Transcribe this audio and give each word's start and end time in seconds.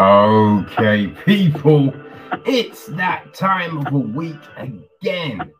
Okay, 0.00 1.06
people, 1.24 1.94
it's 2.44 2.86
that 2.86 3.32
time 3.32 3.78
of 3.78 3.92
the 3.92 3.98
week 3.98 4.40
again. 4.56 5.52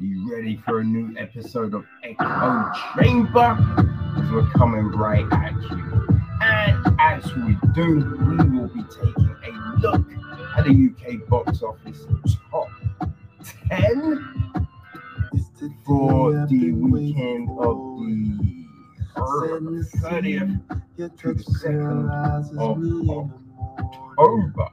You 0.00 0.34
ready 0.34 0.56
for 0.64 0.80
a 0.80 0.84
new 0.84 1.14
episode 1.18 1.74
of 1.74 1.84
Echo 2.02 2.70
Chamber? 2.96 3.56
Because 4.14 4.30
we're 4.32 4.50
coming 4.52 4.86
right 4.92 5.26
at 5.32 5.52
you. 5.70 6.08
And 6.40 6.96
as 6.98 7.34
we 7.34 7.58
do, 7.74 7.96
we 8.26 8.36
will 8.58 8.68
be 8.68 8.82
taking 8.84 9.36
a 9.44 9.80
look 9.80 10.06
at 10.56 10.64
the 10.64 10.90
UK 10.90 11.28
box 11.28 11.62
office 11.62 12.06
top 12.50 12.68
10 13.68 14.66
for 15.84 16.46
the 16.46 16.72
weekend 16.72 17.50
of 17.50 17.76
the 18.00 18.64
30th 19.98 20.58
to 20.96 21.34
the 21.34 21.44
2nd 21.44 22.58
of 22.58 23.30
October. 24.18 24.68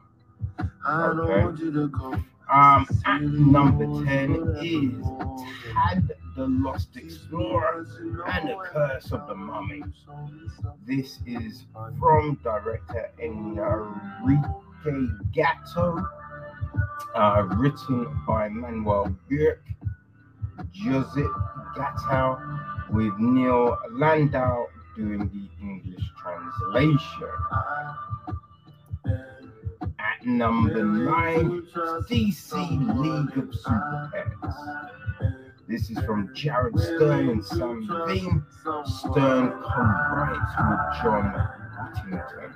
Okay. 0.87 2.21
Um, 2.51 2.87
at 3.05 3.21
number 3.21 4.05
10 4.05 4.57
is 4.61 5.03
Tad 5.73 6.11
the 6.35 6.47
Lost 6.47 6.89
Explorer 6.95 7.87
and 8.27 8.49
the 8.49 8.55
Curse 8.65 9.11
of 9.11 9.27
the 9.27 9.35
Mummy. 9.35 9.81
This 10.85 11.19
is 11.25 11.65
from 11.99 12.39
director 12.43 13.09
Enrique 13.19 14.47
Gato, 15.33 16.05
uh, 17.15 17.47
written 17.55 18.19
by 18.27 18.49
Manuel 18.49 19.15
Burque, 19.29 19.63
Joseph 20.71 21.31
Gatto, 21.75 22.39
with 22.91 23.13
Neil 23.17 23.77
Landau 23.91 24.67
doing 24.95 25.29
the 25.29 25.65
English 25.65 26.03
translation. 26.21 27.29
Number 30.25 30.83
nine, 30.83 31.61
DC 32.09 32.51
League 32.97 33.37
of 33.37 33.53
Super 33.53 34.11
Pets. 34.11 34.57
This 35.67 35.91
is 35.91 35.99
from 35.99 36.31
Jared 36.33 36.79
Stern 36.79 37.29
and 37.29 37.45
Sam 37.45 37.87
Bean. 38.07 38.43
Stern 38.85 39.51
co-writes 39.51 40.51
with 40.57 41.03
John 41.03 41.49
Whittington. 41.93 42.55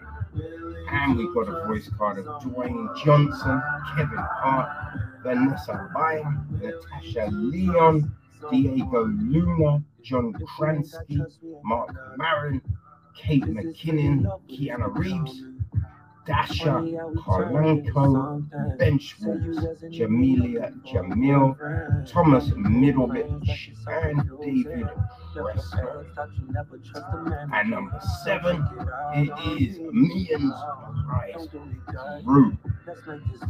And 0.90 1.16
we've 1.16 1.32
got 1.36 1.48
a 1.48 1.68
voice 1.68 1.88
card 1.96 2.18
of 2.18 2.26
Dwayne 2.42 2.88
Johnson, 3.04 3.62
Kevin 3.96 4.18
Hart, 4.18 5.00
Vanessa 5.22 5.92
Bayer, 5.94 6.38
Natasha 6.50 7.30
Lyonne, 7.32 8.12
Diego 8.50 9.06
Luna, 9.06 9.84
John 10.02 10.34
Krasinski, 10.34 11.22
Marc 11.64 11.96
Maron, 12.18 12.64
Kate 13.16 13.44
McKinnon, 13.44 14.26
Keanu 14.50 14.98
Reeves, 14.98 15.44
Dasha 16.30 16.84
Kalanko, 17.26 18.78
Ben 18.78 19.00
Jameela 19.00 20.72
Jamil, 20.86 22.08
Thomas 22.08 22.50
Middleditch, 22.52 23.74
and 23.88 24.30
David 24.40 24.88
Preston. 25.34 26.06
At 27.52 27.66
number 27.66 28.00
seven, 28.24 28.64
it 29.16 29.60
is 29.60 29.80
Millions 29.92 30.54
Rise 31.08 31.48
Through. 32.22 32.56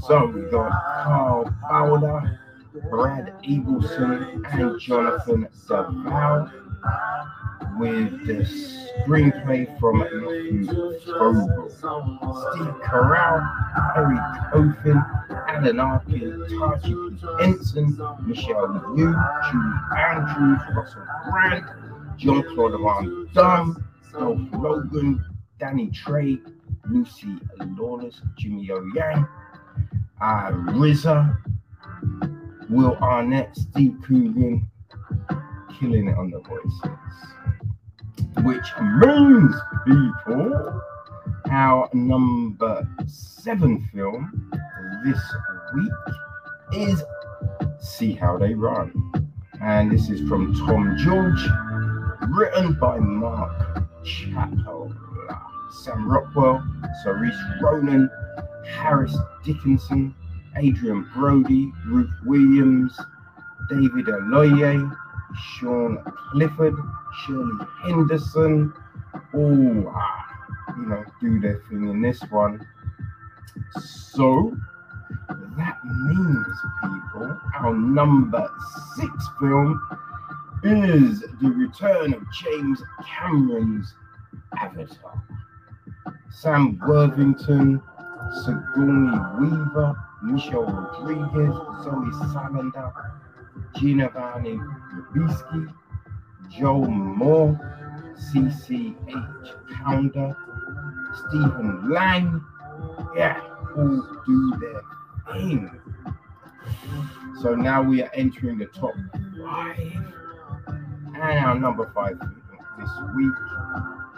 So 0.07 0.27
we 0.27 0.43
got 0.49 0.71
Carl 1.03 1.53
Bowder, 1.69 2.39
Brad 2.89 3.33
Ableson, 3.43 4.41
and 4.53 4.79
Jonathan 4.79 5.49
del 5.67 5.91
Val 6.05 6.49
with 7.77 8.25
the 8.27 8.43
screenplay 9.05 9.79
from 9.79 9.99
Matthew 9.99 10.63
Steve 10.65 12.75
Carell, 12.83 13.39
Harry 13.95 14.19
Coffin, 14.51 15.01
Alan 15.47 15.79
Arkin, 15.79 16.45
Taji 16.59 16.95
Henson, 17.39 17.87
Michelle 18.25 18.67
Yeoh, 18.95 19.15
Julie 19.51 19.79
Andrews, 19.97 20.61
Russell 20.75 21.05
Brand, 21.31 21.65
John 22.17 22.43
Claude 22.53 22.79
Van 22.81 23.27
Damme, 23.33 23.85
Dolph 24.11 24.41
Logan, 24.53 25.23
Danny 25.59 25.89
Trey, 25.91 26.39
Lucy 26.89 27.35
Lawless, 27.77 28.21
Jimmy 28.37 28.69
O 28.71 28.83
Yang, 28.95 29.27
uh, 30.21 30.51
RZA, 30.51 31.37
Will 32.69 32.97
Arnett, 33.01 33.55
Steve 33.55 33.95
Coogan, 34.05 34.69
killing 35.79 36.07
it 36.07 36.17
on 36.17 36.31
the 36.31 36.39
voices. 36.39 36.81
Which 38.43 38.67
means, 39.01 39.55
people, 39.85 40.81
our 41.51 41.89
number 41.93 42.87
seven 43.07 43.87
film 43.93 44.51
this 45.05 45.21
week 45.75 45.91
is 46.73 47.03
See 47.79 48.13
How 48.13 48.37
They 48.37 48.53
Run. 48.53 48.93
And 49.61 49.91
this 49.91 50.09
is 50.09 50.27
from 50.29 50.53
Tom 50.55 50.97
George, 50.97 51.45
written 52.29 52.73
by 52.73 52.99
Mark 52.99 53.83
Chappell, 54.03 54.93
Sam 55.83 56.09
Rockwell, 56.09 56.63
Saoirse 57.03 57.61
Ronan, 57.61 58.09
Harris 58.65 59.17
Dickinson, 59.43 60.15
Adrien 60.57 61.09
Brody, 61.13 61.71
Ruth 61.87 62.11
Williams, 62.25 62.97
David 63.69 64.05
Aloye, 64.05 64.95
Sean 65.35 66.03
Clifford, 66.31 66.75
Shirley 67.25 67.65
Henderson, 67.83 68.73
all 69.33 69.93
uh, 69.95 70.75
you 70.77 70.85
know 70.85 71.03
do 71.21 71.39
their 71.39 71.61
thing 71.69 71.89
in 71.89 72.01
this 72.01 72.21
one. 72.29 72.65
So 73.81 74.55
that 75.57 75.77
means, 75.85 76.47
people, 76.81 77.37
our 77.55 77.73
number 77.73 78.49
six 78.95 79.11
film 79.39 79.79
is 80.63 81.21
the 81.41 81.49
return 81.49 82.13
of 82.13 82.23
James 82.31 82.81
Cameron's 83.05 83.93
Avatar. 84.57 85.23
Sam 86.31 86.79
Worthington, 86.87 87.81
Sigourney 88.43 89.19
Weaver, 89.39 89.95
Michelle 90.23 90.63
Rodriguez, 90.63 91.53
Zoe 91.83 92.11
Saldaña, 92.31 92.93
Giovanni 93.75 94.59
Grabisky, 95.13 95.73
Joe 96.49 96.85
Moore, 96.85 97.59
CCH 98.15 99.53
Pounder, 99.71 100.35
Stephen 101.15 101.89
Lang, 101.89 102.43
yeah, 103.15 103.41
all 103.75 104.21
do 104.25 104.57
their 104.59 104.81
thing. 105.33 105.71
So 107.41 107.55
now 107.55 107.81
we 107.81 108.03
are 108.03 108.11
entering 108.13 108.57
the 108.57 108.65
top 108.65 108.93
five 109.41 109.77
and 111.15 111.45
our 111.45 111.55
number 111.55 111.91
five 111.95 112.19
this 112.19 112.89
week. 113.15 113.33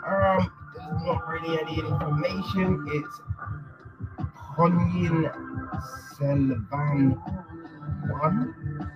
Um, 0.07 0.51
there's 0.75 1.03
not 1.05 1.27
really 1.27 1.59
any 1.59 1.79
information. 1.79 2.85
It's 2.89 3.21
Ponniyin 4.55 5.31
Selvan 6.17 7.17
1 8.09 8.91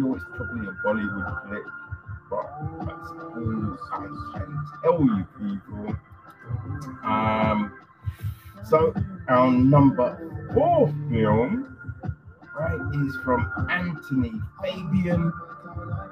feel 0.00 0.14
it's 0.14 0.24
probably 0.34 0.66
a 0.66 0.72
Bollywood 0.84 1.48
flick, 1.48 1.62
but 2.30 2.46
that's 2.86 3.10
all 3.10 3.78
I 3.92 4.38
can 4.38 4.64
tell 4.82 5.00
you 5.02 5.26
people. 5.38 5.96
Um, 7.04 7.72
so 8.64 8.94
our 9.28 9.50
number 9.50 10.48
four 10.54 10.88
film, 11.10 11.76
right, 12.58 13.06
is 13.06 13.16
from 13.24 13.50
Anthony 13.70 14.32
Fabian. 14.62 15.32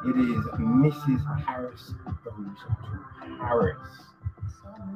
It 0.07 0.17
is 0.17 0.45
Mrs. 0.59 1.45
Harris 1.45 1.95
Goes 2.25 2.35
to 2.35 3.37
Paris, 3.39 3.77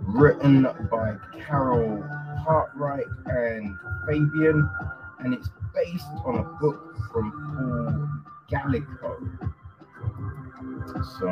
written 0.02 0.66
by 0.90 1.16
Carroll 1.46 2.04
Cartwright 2.44 3.06
and 3.26 3.76
Fabian, 4.06 4.68
and 5.20 5.34
it's 5.34 5.48
based 5.74 6.06
on 6.24 6.38
a 6.38 6.42
book 6.60 6.96
from 7.12 7.32
Paul 7.56 8.31
Gallico. 8.52 9.16
So 11.18 11.26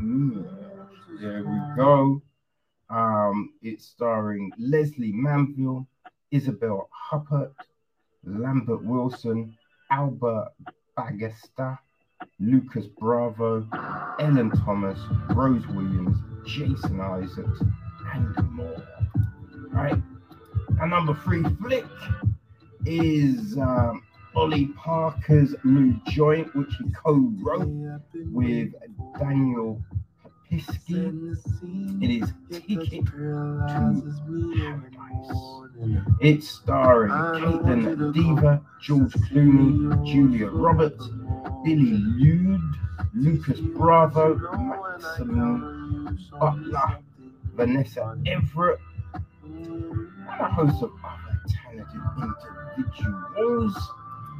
mm, 0.00 0.44
there 1.20 1.44
we 1.44 1.76
go. 1.76 2.22
Um, 2.88 3.52
it's 3.62 3.86
starring 3.86 4.50
Lesley 4.58 5.12
Manville, 5.12 5.86
Isabelle 6.30 6.88
Huppert, 7.10 7.52
Lambert 8.24 8.82
Wilson, 8.84 9.54
Albert 9.90 10.52
Bagesta, 10.96 11.78
Lucas 12.40 12.86
Bravo, 12.98 13.66
Ellen 14.18 14.50
Thomas, 14.50 14.98
Rose 15.34 15.66
Williams, 15.68 16.16
Jason 16.46 17.00
Isaacs, 17.00 17.62
and 18.14 18.50
more. 18.52 18.82
All 19.74 19.82
right. 19.82 20.02
And 20.80 20.90
number 20.90 21.14
three 21.14 21.44
flick 21.60 21.84
is 22.84 23.56
um, 23.58 24.02
Ollie 24.34 24.68
Parker's 24.68 25.54
new 25.64 25.94
joint, 26.08 26.54
which 26.54 26.74
he 26.76 26.90
co-wrote 26.92 27.68
with 28.30 28.72
Daniel 29.18 29.82
Pipski. 30.50 31.36
It 32.02 32.10
is 32.22 32.32
Ticket 32.50 32.90
to 32.90 33.02
Paradise. 33.02 34.02
It's 36.20 36.48
starring 36.48 37.10
Kaitlyn 37.12 38.14
Dever, 38.14 38.60
George 38.80 39.12
Clooney, 39.12 40.06
Julia 40.06 40.48
Roberts, 40.48 41.08
Billie 41.64 41.98
Lourd, 42.16 42.60
Lucas 43.14 43.60
Bravo, 43.60 44.34
Maximum 44.34 46.18
Butler, 46.38 46.98
Vanessa 47.54 48.16
Everett, 48.26 48.80
and 49.44 50.08
a 50.28 50.48
host 50.48 50.82
of 50.82 50.90
other 51.04 51.40
talented 51.48 52.00
individuals. 52.78 53.76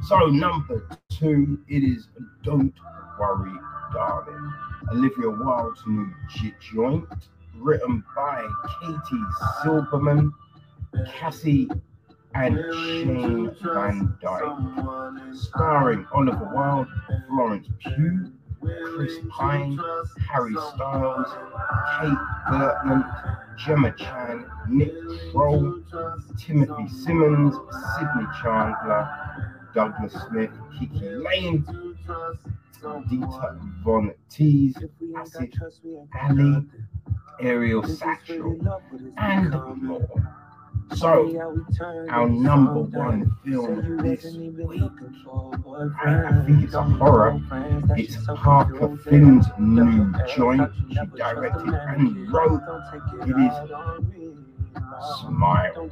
So, 0.07 0.27
number 0.27 0.85
two, 1.09 1.59
it 1.69 1.81
is 1.81 2.09
Don't 2.43 2.73
Worry, 3.17 3.57
Darling. 3.93 4.53
Olivia 4.91 5.29
Wilde's 5.29 5.81
new 5.87 6.11
joint, 6.59 7.07
written 7.55 8.03
by 8.13 8.45
Katie 8.81 9.23
Silberman, 9.61 10.31
Cassie 11.07 11.69
and 12.35 12.57
Shane 12.73 13.55
Van 13.63 14.13
Dyke, 14.21 15.33
starring 15.33 16.05
Oliver 16.11 16.51
Wilde, 16.53 16.87
Florence 17.29 17.69
Pugh, 17.79 18.29
Chris 18.61 19.13
Pine, 19.29 19.79
Harry 20.29 20.53
Styles, 20.73 21.27
Kate 21.99 22.17
Burtman, 22.49 23.05
Gemma 23.57 23.93
Chan, 23.97 24.45
Nick 24.67 24.93
Kroll, 25.31 25.81
Timothy 26.37 26.89
Simons, 26.89 27.55
Sydney 27.95 28.27
Chandler, 28.41 29.22
Douglas 29.73 30.13
Smith, 30.29 30.51
KiKi 30.75 31.23
Layne, 31.23 31.65
Dita 33.09 33.59
Von 33.83 34.13
Teese, 34.29 34.89
Acid 35.17 35.53
Ali, 36.21 36.63
Ariel 37.39 37.83
Satchel, 37.83 38.59
and 39.17 39.51
more. 39.81 40.33
So, 40.95 41.65
our 42.09 42.29
number 42.29 42.81
one 42.81 43.35
film 43.43 43.97
this 43.97 44.35
week, 44.35 44.81
I, 46.05 46.25
I 46.25 46.43
think 46.45 46.63
it's 46.65 46.73
a 46.75 46.83
horror. 46.83 47.39
It's 47.97 48.17
Parker 48.27 48.95
Finn's 48.97 49.47
new 49.57 50.13
joint. 50.35 50.69
She 50.89 50.95
directed 51.15 51.73
and 51.73 52.31
wrote. 52.31 52.61
It 53.25 53.35
is 53.37 53.53
Smile. 55.21 55.89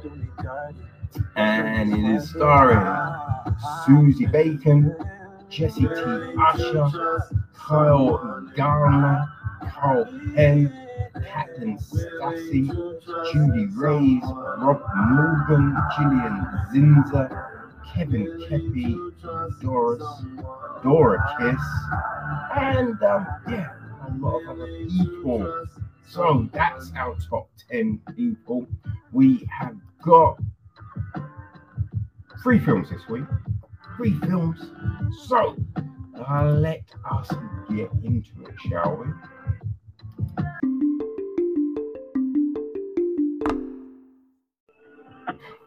And 1.36 1.92
it 1.92 2.16
is 2.16 2.30
starring 2.30 2.84
Sosie 3.86 4.26
Bacon, 4.26 4.94
Jesse 5.48 5.82
T. 5.82 5.86
Usher, 5.86 7.20
Kyle 7.54 8.48
Garner, 8.56 9.28
Kal 9.70 10.04
Penn, 10.34 10.72
Captain 11.26 11.78
Stassi, 11.78 12.68
Judy 13.32 13.66
Reyes, 13.74 14.22
Rob 14.58 14.82
Morgan, 14.96 15.76
Gillian 15.96 16.46
Zinser, 16.72 17.62
Kevin 17.92 18.26
Keppy, 18.48 18.96
Doris, 19.60 20.02
Dora 20.82 21.36
Kiss, 21.38 21.60
and 22.56 23.02
um, 23.02 23.26
yeah, 23.48 23.68
a 24.08 24.12
lot 24.18 24.42
of 24.42 24.48
other 24.48 24.66
people. 24.88 25.66
So 26.08 26.48
that's 26.52 26.92
our 26.96 27.16
top 27.28 27.48
10 27.70 28.00
people. 28.16 28.66
We 29.12 29.46
have 29.58 29.76
got 30.02 30.38
three 32.42 32.58
films 32.58 32.90
this 32.90 33.08
week. 33.08 33.24
Three 33.96 34.18
films. 34.20 34.58
So 35.26 35.56
uh, 36.28 36.44
let 36.44 36.84
us 37.10 37.28
get 37.70 37.90
into 38.02 38.42
it, 38.42 38.54
shall 38.68 38.96
we? 38.96 39.06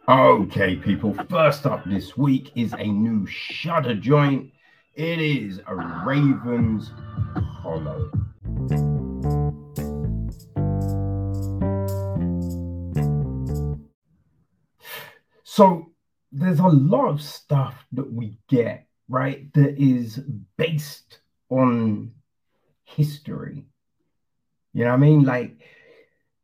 Okay, 0.08 0.76
people. 0.76 1.14
First 1.28 1.66
up 1.66 1.84
this 1.84 2.16
week 2.16 2.52
is 2.54 2.72
a 2.74 2.86
new 2.86 3.26
Shudder 3.26 3.94
joint. 3.94 4.52
It 4.94 5.18
is 5.20 5.60
a 5.66 5.74
Raven's 5.74 6.92
Hollow. 7.34 8.10
So 15.56 15.92
there's 16.32 16.58
a 16.58 16.66
lot 16.66 17.08
of 17.08 17.22
stuff 17.22 17.82
that 17.92 18.12
we 18.12 18.36
get, 18.46 18.86
right, 19.08 19.50
that 19.54 19.78
is 19.82 20.20
based 20.58 21.20
on 21.48 22.12
history. 22.84 23.64
You 24.74 24.84
know 24.84 24.90
what 24.90 24.96
I 24.96 24.98
mean? 24.98 25.24
Like 25.24 25.62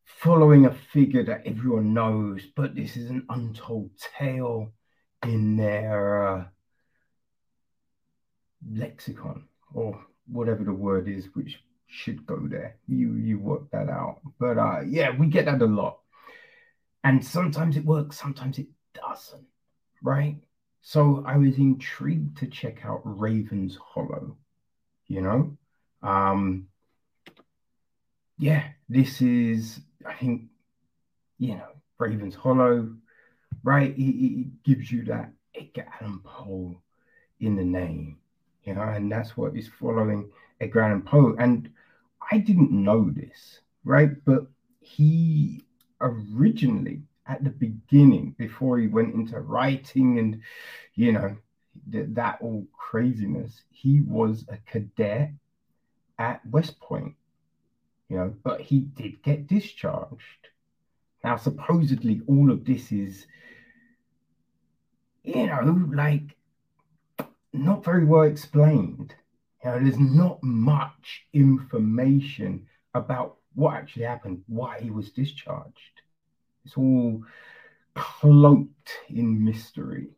following 0.07 0.65
a 0.65 0.73
figure 0.95 1.23
that 1.25 1.43
everyone 1.45 1.93
knows, 1.93 2.47
but 2.57 2.75
this 2.75 2.97
is 2.97 3.11
an 3.11 3.27
untold 3.29 3.91
tale 4.19 4.73
in 5.23 5.59
their 5.59 6.27
uh, 6.27 6.45
lexicon 8.67 9.47
or 9.75 10.03
whatever 10.27 10.65
the 10.65 10.73
word 10.73 11.07
is, 11.07 11.29
which 11.35 11.63
should 11.87 12.25
go 12.25 12.47
there. 12.49 12.79
You 12.89 13.17
you 13.17 13.39
work 13.39 13.71
that 13.73 13.91
out. 13.91 14.23
But 14.41 14.57
uh, 14.57 14.81
yeah, 14.87 15.11
we 15.15 15.27
get 15.27 15.45
that 15.45 15.61
a 15.61 15.67
lot, 15.67 15.99
and 17.05 17.23
sometimes 17.23 17.77
it 17.77 17.85
works, 17.85 18.19
sometimes 18.19 18.59
it 18.59 18.69
doesn't. 18.95 19.47
Right. 20.03 20.37
So 20.81 21.23
I 21.27 21.37
was 21.37 21.59
intrigued 21.59 22.39
to 22.39 22.47
check 22.47 22.85
out 22.85 23.03
Raven's 23.05 23.77
Hollow. 23.77 24.37
You 25.07 25.21
know, 25.21 25.57
um, 26.03 26.69
yeah, 28.39 28.65
this 28.89 29.21
is 29.21 29.81
I 30.07 30.15
think, 30.15 30.43
you 31.39 31.57
know, 31.57 31.69
Ravens 31.99 32.35
Hollow, 32.35 32.95
right? 33.63 33.97
It, 33.97 34.01
it 34.01 34.63
gives 34.65 34.91
you 34.91 35.05
that 35.05 35.33
Edgar 35.55 35.87
Allan 36.01 36.21
Poe 36.25 36.81
in 37.41 37.57
the 37.57 37.65
name, 37.65 38.19
you 38.65 38.75
know, 38.75 38.83
and 38.83 39.11
that's 39.11 39.37
what 39.37 39.57
is 39.57 39.69
following 39.79 40.31
Edgar 40.61 40.81
Allan 40.81 41.03
Poe. 41.03 41.35
And 41.39 41.71
I 42.31 42.39
didn't 42.39 42.73
know 42.73 43.11
this, 43.11 43.61
right? 43.85 44.11
But 44.25 44.47
he 44.81 45.63
originally, 46.01 47.03
at 47.27 47.45
the 47.45 47.51
beginning, 47.51 48.35
before 48.39 48.79
he 48.79 48.87
went 48.87 49.15
into 49.15 49.41
writing 49.41 50.19
and, 50.19 50.41
you 50.95 51.13
know, 51.13 51.37
that, 51.89 52.39
all 52.41 52.67
craziness, 52.77 53.63
he 53.71 54.01
was 54.01 54.45
a 54.49 54.59
cadet 54.71 55.31
at 56.19 56.45
West 56.47 56.79
Point 56.81 57.15
you 58.13 58.19
know, 58.19 58.35
but 58.45 58.61
he 58.61 58.81
did 58.81 59.23
get 59.23 59.47
discharged. 59.47 60.49
Now, 61.25 61.37
supposedly, 61.37 62.21
all 62.27 62.51
of 62.51 62.67
this 62.67 62.93
is, 62.93 63.25
you 65.25 65.47
know, 65.47 65.89
like 65.95 66.37
not 67.55 67.83
very 67.83 68.05
well 68.05 68.25
explained. 68.25 69.15
You 69.65 69.71
know, 69.71 69.79
there's 69.81 69.99
not 69.99 70.43
much 70.43 71.25
information 71.33 72.67
about 72.93 73.37
what 73.55 73.77
actually 73.77 74.05
happened, 74.05 74.43
why 74.47 74.79
he 74.79 74.91
was 74.91 75.11
discharged. 75.11 76.02
It's 76.65 76.77
all 76.77 77.23
cloaked 77.95 78.93
in 79.09 79.45
mystery. 79.45 80.09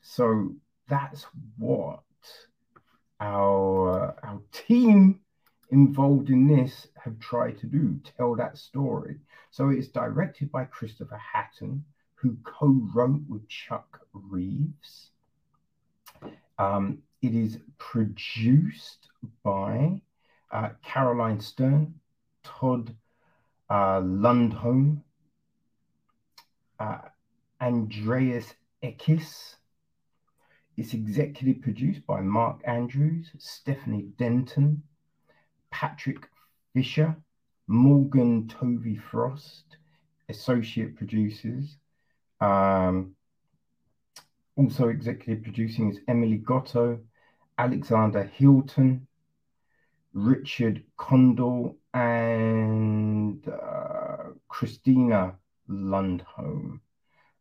So 0.00 0.54
that's 0.88 1.26
what 1.58 2.00
our 3.20 4.16
our 4.22 4.40
team 4.52 5.20
involved 5.70 6.28
in 6.28 6.46
this 6.46 6.88
have 7.02 7.18
tried 7.18 7.58
to 7.58 7.66
do, 7.66 7.98
tell 8.16 8.36
that 8.36 8.58
story. 8.58 9.16
So 9.50 9.70
it's 9.70 9.88
directed 9.88 10.52
by 10.52 10.64
Christopher 10.64 11.20
Hatton, 11.32 11.84
who 12.14 12.36
co 12.44 12.80
wrote 12.94 13.22
with 13.28 13.48
Chuck 13.48 14.00
Reeves. 14.12 15.10
Um, 16.58 17.02
it 17.22 17.34
is 17.34 17.58
produced 17.78 19.08
by 19.42 20.00
uh, 20.50 20.70
Caroline 20.84 21.40
Stern, 21.40 21.94
Todd 22.42 22.94
uh, 23.70 24.00
Lundholm, 24.00 25.00
uh, 26.82 26.98
Andreas 27.60 28.54
Ekis. 28.82 29.56
It's 30.76 30.94
executive 30.94 31.62
produced 31.62 32.04
by 32.06 32.20
Mark 32.20 32.60
Andrews, 32.64 33.30
Stephanie 33.38 34.08
Denton, 34.18 34.82
Patrick 35.70 36.28
Fisher, 36.74 37.14
Morgan 37.68 38.48
Tovey 38.48 38.96
Frost, 38.96 39.76
associate 40.28 40.96
producers. 40.96 41.76
Um, 42.40 43.14
also 44.56 44.88
executive 44.88 45.44
producing 45.44 45.90
is 45.90 46.00
Emily 46.08 46.38
Gotto, 46.38 46.98
Alexander 47.58 48.24
Hilton, 48.24 49.06
Richard 50.14 50.82
Condell, 50.96 51.76
and 51.94 53.46
uh, 53.46 54.32
Christina 54.48 55.36
Lundholm. 55.72 56.80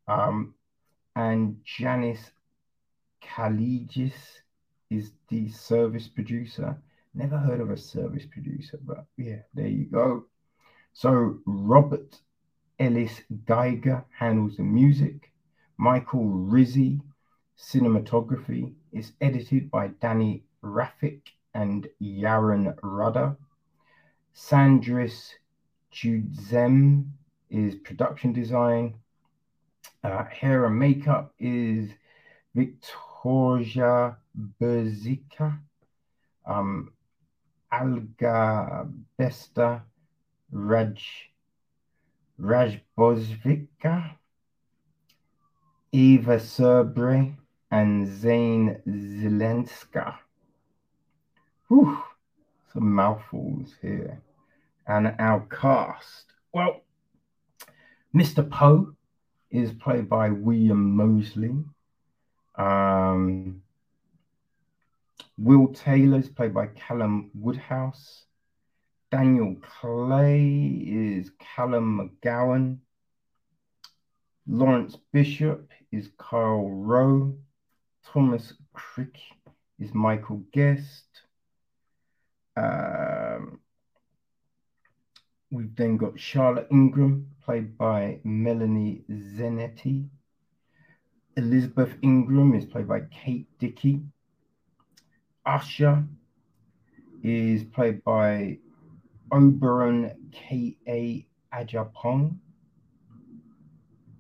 Um, 0.08 0.56
and 1.16 1.60
Janice 1.64 2.32
Kaligis 3.22 4.14
is 4.90 5.12
the 5.30 5.50
service 5.50 6.08
producer. 6.08 6.82
Never 7.14 7.38
heard 7.38 7.60
of 7.60 7.70
a 7.70 7.78
service 7.78 8.26
producer, 8.26 8.80
but 8.82 9.06
yeah, 9.18 9.42
there 9.54 9.68
you 9.68 9.86
go. 9.86 10.26
So 10.94 11.40
Robert 11.46 12.20
Ellis 12.80 13.22
Geiger 13.46 14.06
handles 14.18 14.58
the 14.58 14.64
music. 14.64 15.32
Michael 15.78 16.26
Rizzi, 16.28 17.02
cinematography. 17.58 18.74
is 18.92 19.14
edited 19.22 19.72
by 19.72 19.88
Danny 19.88 20.44
Rafik 20.64 21.22
and 21.54 21.88
Yaron 22.02 22.76
Rudder. 22.82 23.38
Sandris 24.34 25.34
Judzem 25.94 27.12
is 27.52 27.76
production 27.76 28.34
design. 28.34 28.96
Uh, 30.04 30.24
hair 30.26 30.66
and 30.66 30.80
makeup 30.80 31.34
is 31.38 31.92
Victoria 32.56 34.18
Berzika. 34.60 35.60
Um, 36.46 36.94
Alga 37.72 38.88
Besta 39.18 39.82
Raj 40.52 41.32
Rajbozvika, 42.42 44.16
Eva 45.92 46.40
Serbre, 46.40 47.36
and 47.70 48.08
Zane 48.08 48.82
Zelenska. 48.88 50.18
Whew, 51.68 52.02
some 52.74 52.92
mouthfuls 52.92 53.76
here. 53.82 54.22
And 54.88 55.14
our 55.20 55.42
cast. 55.52 56.34
Well, 56.52 56.82
Mr. 58.16 58.50
Poe 58.50 58.94
is 59.50 59.72
played 59.72 60.10
by 60.10 60.30
William 60.30 60.96
Moseley. 60.96 61.56
Um, 62.56 63.62
Will 65.38 65.68
Taylor 65.74 66.20
is 66.20 66.30
played 66.30 66.54
by 66.54 66.68
Callum 66.68 67.32
Woodhouse. 67.34 68.26
Daniel 69.12 69.56
Clay 69.62 70.84
is 70.86 71.32
Callum 71.40 72.12
McGowan. 72.24 72.78
Lawrence 74.48 74.98
Bishop 75.12 75.70
is 75.92 76.10
Carl 76.18 76.70
Rowe. 76.70 77.36
Thomas 78.06 78.54
Crick 78.74 79.18
is 79.80 79.94
Michael 79.94 80.44
Guest. 80.52 81.06
Um, 82.56 83.60
we've 85.50 85.76
then 85.76 85.98
got 85.98 86.20
Charlotte 86.20 86.68
Ingram, 86.72 87.31
played 87.46 87.78
by 87.78 88.20
Melanie 88.24 89.04
Zanetti. 89.10 90.08
Elizabeth 91.38 91.94
Ingram 92.02 92.54
is 92.54 92.66
played 92.66 92.88
by 92.88 93.02
Kate 93.12 93.48
Dickie. 93.60 94.02
Usher 95.46 96.06
is 97.24 97.64
played 97.64 98.04
by 98.04 98.58
Oberon 99.32 100.12
K.A. 100.32 101.26
Adjepong. 101.54 102.38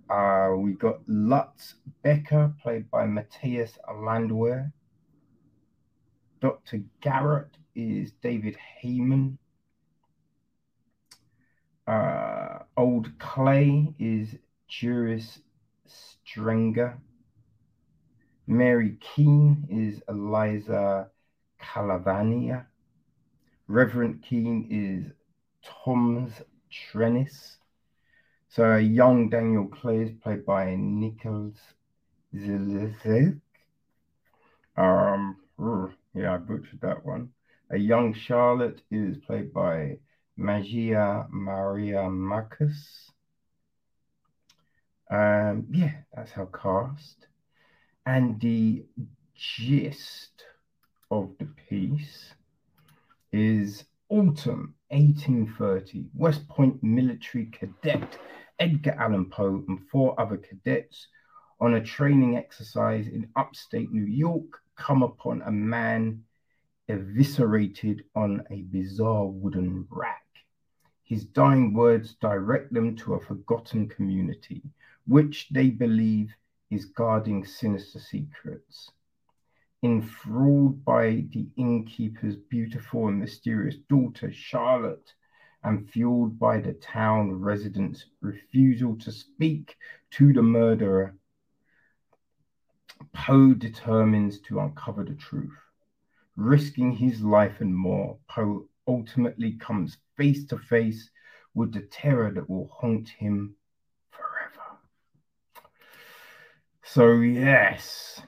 Uh, 0.09 0.55
we 0.57 0.73
got 0.73 0.99
Lutz 1.07 1.75
Becker, 2.03 2.53
played 2.61 2.89
by 2.91 3.05
Matthias 3.05 3.77
Landwehr. 3.93 4.71
Dr. 6.41 6.81
Garrett 7.01 7.57
is 7.75 8.11
David 8.21 8.57
Hayman. 8.79 9.37
Uh, 11.87 12.30
Old 12.81 13.19
Clay 13.19 13.93
is 13.99 14.33
Juris 14.67 15.37
Strenger. 15.87 16.97
Mary 18.47 18.97
Keene 18.99 19.67
is 19.69 20.01
Eliza 20.09 21.11
Calavania. 21.61 22.65
Reverend 23.67 24.23
Keene 24.23 24.67
is 24.71 25.13
Tom's 25.63 26.33
Trennis. 26.71 27.57
So 28.49 28.77
young 28.77 29.29
Daniel 29.29 29.67
Clay 29.67 29.99
is 29.99 30.11
played 30.23 30.43
by 30.43 30.75
Nichols 30.75 31.59
Zilizek. 32.33 33.39
Um, 34.75 35.37
yeah, 36.15 36.33
I 36.33 36.37
butchered 36.37 36.81
that 36.81 37.05
one. 37.05 37.29
A 37.69 37.77
young 37.77 38.15
Charlotte 38.15 38.81
is 38.89 39.17
played 39.17 39.53
by 39.53 39.99
Magia 40.37 41.25
Maria 41.29 42.09
Marcus. 42.09 43.11
Um, 45.09 45.67
yeah, 45.71 45.91
that's 46.13 46.31
how 46.31 46.45
cast. 46.45 47.27
And 48.05 48.39
the 48.39 48.85
gist 49.35 50.43
of 51.09 51.31
the 51.39 51.45
piece 51.69 52.33
is 53.31 53.83
autumn 54.09 54.75
1830. 54.89 56.05
West 56.15 56.47
Point 56.47 56.81
military 56.81 57.45
cadet 57.45 58.17
Edgar 58.59 58.95
Allan 58.99 59.29
Poe 59.29 59.63
and 59.67 59.79
four 59.89 60.19
other 60.19 60.37
cadets 60.37 61.07
on 61.59 61.75
a 61.75 61.83
training 61.83 62.37
exercise 62.37 63.07
in 63.07 63.27
upstate 63.35 63.91
New 63.91 64.05
York 64.05 64.61
come 64.75 65.03
upon 65.03 65.41
a 65.43 65.51
man 65.51 66.23
eviscerated 66.91 68.03
on 68.15 68.43
a 68.49 68.63
bizarre 68.63 69.25
wooden 69.25 69.87
rack. 69.89 70.25
His 71.03 71.25
dying 71.25 71.73
words 71.73 72.15
direct 72.15 72.73
them 72.73 72.95
to 72.97 73.13
a 73.13 73.19
forgotten 73.19 73.87
community, 73.87 74.61
which 75.07 75.47
they 75.49 75.69
believe 75.69 76.33
is 76.69 76.85
guarding 76.85 77.45
sinister 77.45 77.99
secrets. 77.99 78.91
Enthralled 79.83 80.83
by 80.85 81.25
the 81.33 81.47
innkeeper's 81.57 82.35
beautiful 82.35 83.07
and 83.07 83.19
mysterious 83.19 83.77
daughter, 83.89 84.31
Charlotte, 84.31 85.13
and 85.63 85.89
fueled 85.89 86.37
by 86.37 86.59
the 86.59 86.73
town 86.73 87.31
residents' 87.33 88.05
refusal 88.21 88.97
to 88.97 89.11
speak 89.11 89.77
to 90.11 90.33
the 90.33 90.41
murderer, 90.41 91.15
Poe 93.13 93.53
determines 93.53 94.39
to 94.41 94.59
uncover 94.59 95.03
the 95.03 95.15
truth. 95.15 95.57
Risking 96.35 96.93
his 96.93 97.21
life 97.21 97.59
and 97.59 97.75
more, 97.75 98.17
Poe 98.29 98.67
ultimately 98.87 99.53
comes 99.53 99.97
face 100.17 100.45
to 100.47 100.57
face 100.57 101.09
with 101.53 101.73
the 101.73 101.81
terror 101.81 102.31
that 102.31 102.49
will 102.49 102.69
haunt 102.73 103.09
him 103.09 103.55
forever. 104.09 104.79
So, 106.83 107.19
yes, 107.19 108.21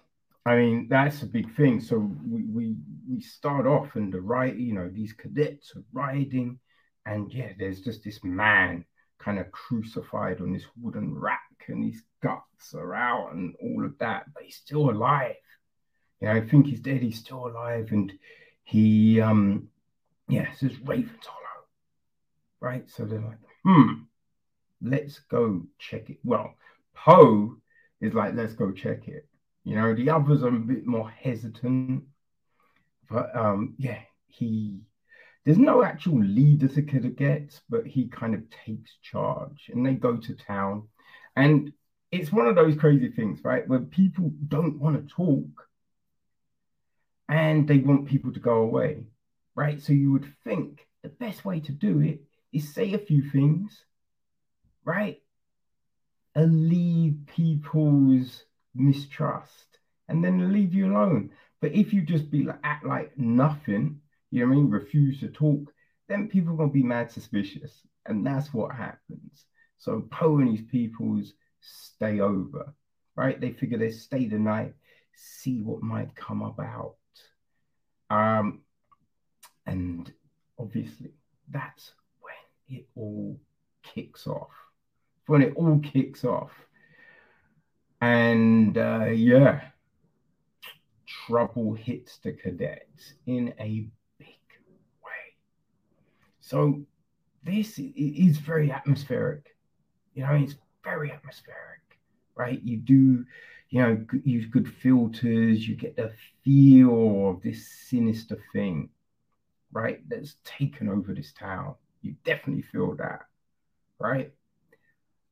I 0.45 0.57
mean, 0.57 0.87
that's 0.89 1.23
a 1.23 1.27
big 1.27 1.55
thing. 1.55 1.79
So, 1.79 1.97
we, 1.97 2.43
we, 2.43 2.75
we 3.09 3.21
start 3.21 3.65
off 3.65 3.95
and 3.95 4.13
the 4.13 4.21
right, 4.21 4.55
you 4.55 4.73
know, 4.73 4.89
these 4.89 5.13
cadets 5.13 5.73
are 5.75 5.83
riding, 5.93 6.59
and 7.05 7.31
yeah, 7.31 7.53
there's 7.57 7.81
just 7.81 8.03
this 8.03 8.23
man 8.23 8.85
kind 9.19 9.39
of 9.39 9.51
crucified 9.51 10.41
on 10.41 10.51
this 10.51 10.65
wooden 10.81 11.17
rack, 11.17 11.39
and 11.67 11.85
his 11.85 12.03
guts 12.21 12.73
are 12.73 12.93
out 12.93 13.33
and 13.33 13.55
all 13.61 13.85
of 13.85 13.97
that, 13.99 14.25
but 14.33 14.43
he's 14.43 14.57
still 14.57 14.89
alive. 14.89 15.35
You 16.23 16.29
know, 16.29 16.35
I 16.35 16.41
think 16.41 16.67
he's 16.67 16.79
dead, 16.79 17.01
he's 17.01 17.19
still 17.19 17.47
alive, 17.47 17.89
and 17.91 18.13
he 18.63 19.19
um 19.19 19.67
yeah, 20.29 20.53
says 20.53 20.71
Ravens 20.79 21.25
Hollow. 21.25 21.65
Right? 22.61 22.89
So 22.89 23.03
they're 23.03 23.19
like, 23.19 23.39
hmm, 23.65 24.03
let's 24.81 25.19
go 25.19 25.63
check 25.79 26.09
it. 26.09 26.19
Well, 26.23 26.55
Poe 26.95 27.57
is 27.99 28.13
like, 28.13 28.35
let's 28.35 28.53
go 28.53 28.71
check 28.71 29.09
it. 29.09 29.27
You 29.65 29.75
know, 29.75 29.93
the 29.93 30.11
others 30.11 30.43
are 30.43 30.47
a 30.47 30.51
bit 30.51 30.85
more 30.85 31.09
hesitant. 31.09 32.05
But 33.09 33.35
um, 33.35 33.75
yeah, 33.77 33.99
he 34.27 34.79
there's 35.43 35.57
no 35.57 35.83
actual 35.83 36.23
leader 36.23 36.69
to 36.69 36.83
cadets, 36.83 37.59
but 37.69 37.85
he 37.85 38.07
kind 38.07 38.33
of 38.33 38.49
takes 38.65 38.95
charge 39.01 39.69
and 39.73 39.85
they 39.85 39.95
go 39.95 40.15
to 40.15 40.35
town. 40.35 40.87
And 41.35 41.73
it's 42.13 42.31
one 42.31 42.47
of 42.47 42.55
those 42.55 42.77
crazy 42.77 43.11
things, 43.11 43.41
right? 43.43 43.67
Where 43.67 43.79
people 43.79 44.31
don't 44.47 44.79
want 44.79 44.95
to 45.05 45.13
talk 45.13 45.67
and 47.33 47.67
they 47.67 47.79
want 47.79 48.05
people 48.05 48.31
to 48.31 48.39
go 48.39 48.57
away, 48.57 49.07
right? 49.55 49.81
So 49.81 49.91
you 49.91 50.11
would 50.11 50.31
think 50.43 50.85
the 51.01 51.09
best 51.09 51.43
way 51.43 51.59
to 51.61 51.71
do 51.71 51.99
it 51.99 52.21
is 52.51 52.75
say 52.75 52.93
a 52.93 52.99
few 52.99 53.27
things, 53.27 53.85
right? 54.85 55.19
Alleviate 56.35 57.25
people's 57.25 58.43
mistrust 58.75 59.79
and 60.07 60.23
then 60.23 60.53
leave 60.53 60.75
you 60.75 60.93
alone. 60.93 61.31
But 61.59 61.73
if 61.73 61.91
you 61.91 62.03
just 62.03 62.29
be 62.29 62.43
like 62.43 62.59
act 62.63 62.85
like 62.85 63.17
nothing, 63.17 64.01
you 64.29 64.41
know 64.41 64.49
what 64.49 64.53
I 64.53 64.57
mean, 64.57 64.69
refuse 64.69 65.19
to 65.21 65.29
talk, 65.29 65.73
then 66.07 66.27
people 66.27 66.53
are 66.53 66.57
gonna 66.57 66.69
be 66.69 66.83
mad 66.83 67.11
suspicious. 67.11 67.81
And 68.05 68.23
that's 68.23 68.53
what 68.53 68.75
happens. 68.75 69.45
So 69.79 70.01
Poe 70.11 70.37
and 70.37 70.55
his 70.55 70.67
peoples 70.67 71.33
stay 71.61 72.19
over, 72.19 72.75
right? 73.15 73.41
They 73.41 73.53
figure 73.53 73.79
they 73.79 73.89
stay 73.89 74.27
the 74.27 74.37
night, 74.37 74.75
see 75.15 75.61
what 75.61 75.81
might 75.81 76.15
come 76.15 76.43
about. 76.43 76.97
Um, 78.09 78.61
and 79.65 80.11
obviously, 80.59 81.11
that's 81.49 81.93
when 82.21 82.77
it 82.79 82.87
all 82.95 83.39
kicks 83.83 84.27
off. 84.27 84.51
When 85.27 85.41
it 85.41 85.53
all 85.55 85.79
kicks 85.79 86.25
off. 86.25 86.51
And 88.01 88.77
uh, 88.77 89.05
yeah, 89.05 89.61
trouble 91.05 91.73
hits 91.73 92.17
the 92.17 92.33
cadets 92.33 93.13
in 93.25 93.53
a 93.59 93.87
big 94.19 94.27
way. 95.01 95.37
So 96.41 96.81
this 97.43 97.79
is 97.79 98.37
very 98.37 98.71
atmospheric. 98.71 99.55
You 100.13 100.23
know, 100.23 100.33
it's 100.33 100.55
very 100.83 101.11
atmospheric. 101.11 101.79
right? 102.35 102.61
You 102.63 102.77
do, 102.77 103.25
you 103.73 103.81
know, 103.81 104.05
use 104.23 104.45
good 104.45 104.71
filters, 104.71 105.67
you 105.67 105.75
get 105.75 105.95
the 105.95 106.13
feel 106.43 107.29
of 107.31 107.41
this 107.41 107.67
sinister 107.89 108.37
thing, 108.53 108.87
right? 109.71 110.07
That's 110.07 110.35
taken 110.43 110.87
over 110.89 111.11
this 111.11 111.33
town. 111.33 111.73
You 112.03 112.13
definitely 112.23 112.61
feel 112.61 112.95
that, 112.97 113.21
right? 113.97 114.31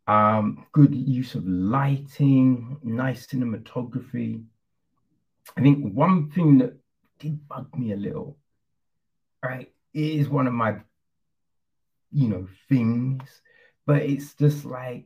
Um, 0.07 0.65
good 0.71 0.95
use 0.95 1.35
of 1.35 1.47
lighting, 1.47 2.77
nice 2.81 3.27
cinematography. 3.27 4.43
I 5.55 5.61
think 5.61 5.93
one 5.93 6.31
thing 6.31 6.57
that 6.57 6.75
did 7.19 7.47
bug 7.47 7.67
me 7.77 7.91
a 7.91 7.95
little, 7.95 8.39
right, 9.43 9.71
is 9.93 10.27
one 10.29 10.47
of 10.47 10.53
my, 10.53 10.77
you 12.11 12.27
know, 12.27 12.47
things, 12.67 13.21
but 13.85 14.01
it's 14.01 14.33
just 14.33 14.65
like 14.65 15.05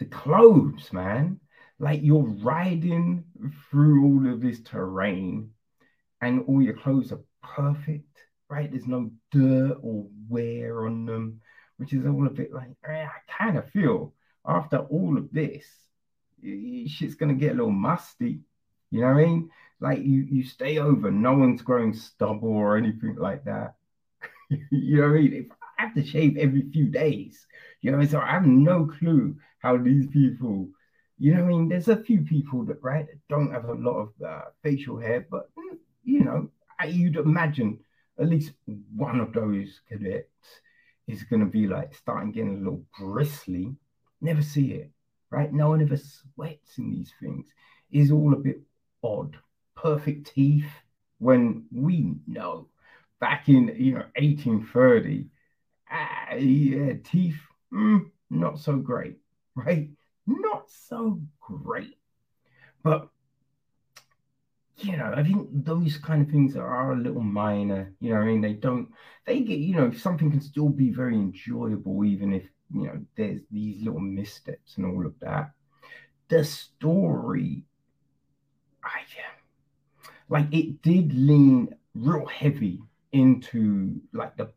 the 0.00 0.06
clothes, 0.06 0.92
man. 0.92 1.38
Like 1.84 2.00
you're 2.02 2.34
riding 2.52 3.24
through 3.70 4.04
all 4.04 4.32
of 4.32 4.40
this 4.40 4.60
terrain 4.62 5.50
and 6.20 6.44
all 6.46 6.62
your 6.62 6.74
clothes 6.74 7.12
are 7.12 7.20
perfect, 7.42 8.16
right? 8.48 8.70
There's 8.70 8.86
no 8.86 9.10
dirt 9.30 9.78
or 9.82 10.06
wear 10.28 10.86
on 10.86 11.04
them 11.06 11.40
which 11.76 11.92
is 11.92 12.06
all 12.06 12.26
a 12.26 12.30
bit 12.30 12.52
like, 12.52 12.70
eh, 12.88 13.04
I 13.04 13.42
kind 13.42 13.58
of 13.58 13.68
feel 13.70 14.12
after 14.46 14.78
all 14.78 15.16
of 15.18 15.30
this, 15.32 15.64
shit's 16.42 17.14
gonna 17.14 17.34
get 17.34 17.52
a 17.52 17.56
little 17.56 17.70
musty. 17.70 18.40
You 18.90 19.00
know 19.00 19.08
what 19.08 19.22
I 19.22 19.26
mean? 19.26 19.50
Like 19.80 19.98
you, 19.98 20.26
you 20.30 20.44
stay 20.44 20.78
over, 20.78 21.10
no 21.10 21.34
one's 21.34 21.62
growing 21.62 21.94
stubble 21.94 22.48
or 22.48 22.76
anything 22.76 23.16
like 23.16 23.44
that. 23.44 23.74
you 24.70 25.00
know 25.00 25.08
what 25.08 25.18
I 25.18 25.20
mean? 25.20 25.32
If 25.32 25.56
I 25.78 25.82
have 25.82 25.94
to 25.94 26.04
shave 26.04 26.36
every 26.36 26.62
few 26.70 26.86
days, 26.86 27.46
you 27.80 27.90
know, 27.90 28.04
so 28.04 28.20
I 28.20 28.30
have 28.30 28.46
no 28.46 28.86
clue 28.86 29.36
how 29.58 29.76
these 29.76 30.06
people, 30.06 30.68
you 31.18 31.34
know 31.34 31.44
I 31.44 31.46
mean? 31.46 31.68
There's 31.68 31.88
a 31.88 31.96
few 31.96 32.22
people 32.22 32.64
that 32.64 32.82
right 32.82 33.06
don't 33.28 33.52
have 33.52 33.66
a 33.66 33.74
lot 33.74 33.96
of 33.98 34.08
uh, 34.26 34.42
facial 34.62 34.98
hair, 34.98 35.26
but 35.30 35.50
mm, 35.56 35.78
you 36.04 36.24
know, 36.24 36.48
you'd 36.86 37.16
imagine 37.16 37.78
at 38.18 38.28
least 38.28 38.52
one 38.94 39.20
of 39.20 39.32
those 39.32 39.80
cadets 39.88 40.28
is 41.06 41.22
going 41.24 41.40
to 41.40 41.46
be 41.46 41.66
like 41.66 41.94
starting 41.94 42.32
getting 42.32 42.56
a 42.56 42.58
little 42.58 42.84
bristly. 42.98 43.74
Never 44.20 44.42
see 44.42 44.72
it, 44.72 44.90
right? 45.30 45.52
No 45.52 45.70
one 45.70 45.82
ever 45.82 45.96
sweats 45.96 46.78
in 46.78 46.90
these 46.90 47.12
things. 47.20 47.46
Is 47.90 48.10
all 48.10 48.32
a 48.32 48.36
bit 48.36 48.60
odd. 49.02 49.36
Perfect 49.76 50.34
teeth 50.34 50.70
when 51.18 51.64
we 51.72 52.14
know 52.26 52.68
back 53.20 53.48
in 53.48 53.74
you 53.78 53.92
know 53.94 54.04
1830, 54.16 55.26
ah, 55.90 56.34
yeah, 56.34 56.92
teeth 57.04 57.40
mm, 57.72 58.10
not 58.30 58.58
so 58.58 58.76
great, 58.76 59.16
right? 59.54 59.88
Not 60.26 60.70
so 60.70 61.20
great. 61.40 61.98
But 62.82 63.08
you 64.78 64.96
know, 64.96 65.12
I 65.16 65.22
think 65.22 65.48
those 65.52 65.96
kind 65.98 66.22
of 66.22 66.30
things 66.30 66.56
are 66.56 66.92
a 66.92 66.96
little 66.96 67.22
minor. 67.22 67.92
You 68.00 68.10
know, 68.12 68.20
I 68.20 68.24
mean, 68.24 68.40
they 68.40 68.54
don't, 68.54 68.88
they 69.24 69.40
get, 69.40 69.58
you 69.58 69.76
know, 69.76 69.92
something 69.92 70.30
can 70.30 70.40
still 70.40 70.68
be 70.68 70.90
very 70.90 71.14
enjoyable, 71.14 72.04
even 72.04 72.32
if, 72.32 72.42
you 72.72 72.86
know, 72.86 73.00
there's 73.16 73.40
these 73.50 73.82
little 73.82 74.00
missteps 74.00 74.76
and 74.76 74.86
all 74.86 75.06
of 75.06 75.14
that. 75.20 75.52
The 76.28 76.44
story, 76.44 77.62
I, 78.82 79.02
like, 80.28 80.52
it 80.52 80.82
did 80.82 81.14
lean 81.14 81.74
real 81.94 82.26
heavy 82.26 82.82
into, 83.12 84.00
like, 84.12 84.36
the, 84.36 84.50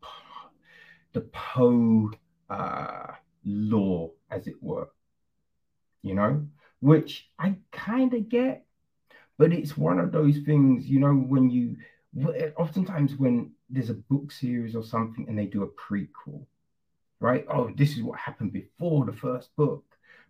the 1.13 1.21
Poe 1.21 2.11
uh, 2.49 3.11
law, 3.45 4.09
as 4.31 4.47
it 4.47 4.55
were, 4.61 4.89
you 6.07 6.15
know, 6.15 6.47
which 6.79 7.29
I 7.39 7.55
kind 7.71 8.13
of 8.13 8.29
get 8.29 8.67
but 9.37 9.53
it's 9.53 9.77
one 9.77 9.99
of 9.99 10.11
those 10.11 10.39
things, 10.39 10.87
you 10.87 10.99
know, 10.99 11.13
when 11.13 11.49
you 11.49 11.77
eh, 12.35 12.49
oftentimes 12.57 13.15
when 13.15 13.51
there's 13.69 13.89
a 13.89 13.95
book 13.95 14.31
series 14.31 14.75
or 14.75 14.83
something 14.83 15.27
and 15.27 15.37
they 15.37 15.45
do 15.45 15.63
a 15.63 15.67
prequel, 15.67 16.45
right? 17.19 17.45
Oh, 17.49 17.69
this 17.75 17.95
is 17.97 18.03
what 18.03 18.19
happened 18.19 18.51
before 18.51 19.05
the 19.05 19.13
first 19.13 19.55
book, 19.55 19.83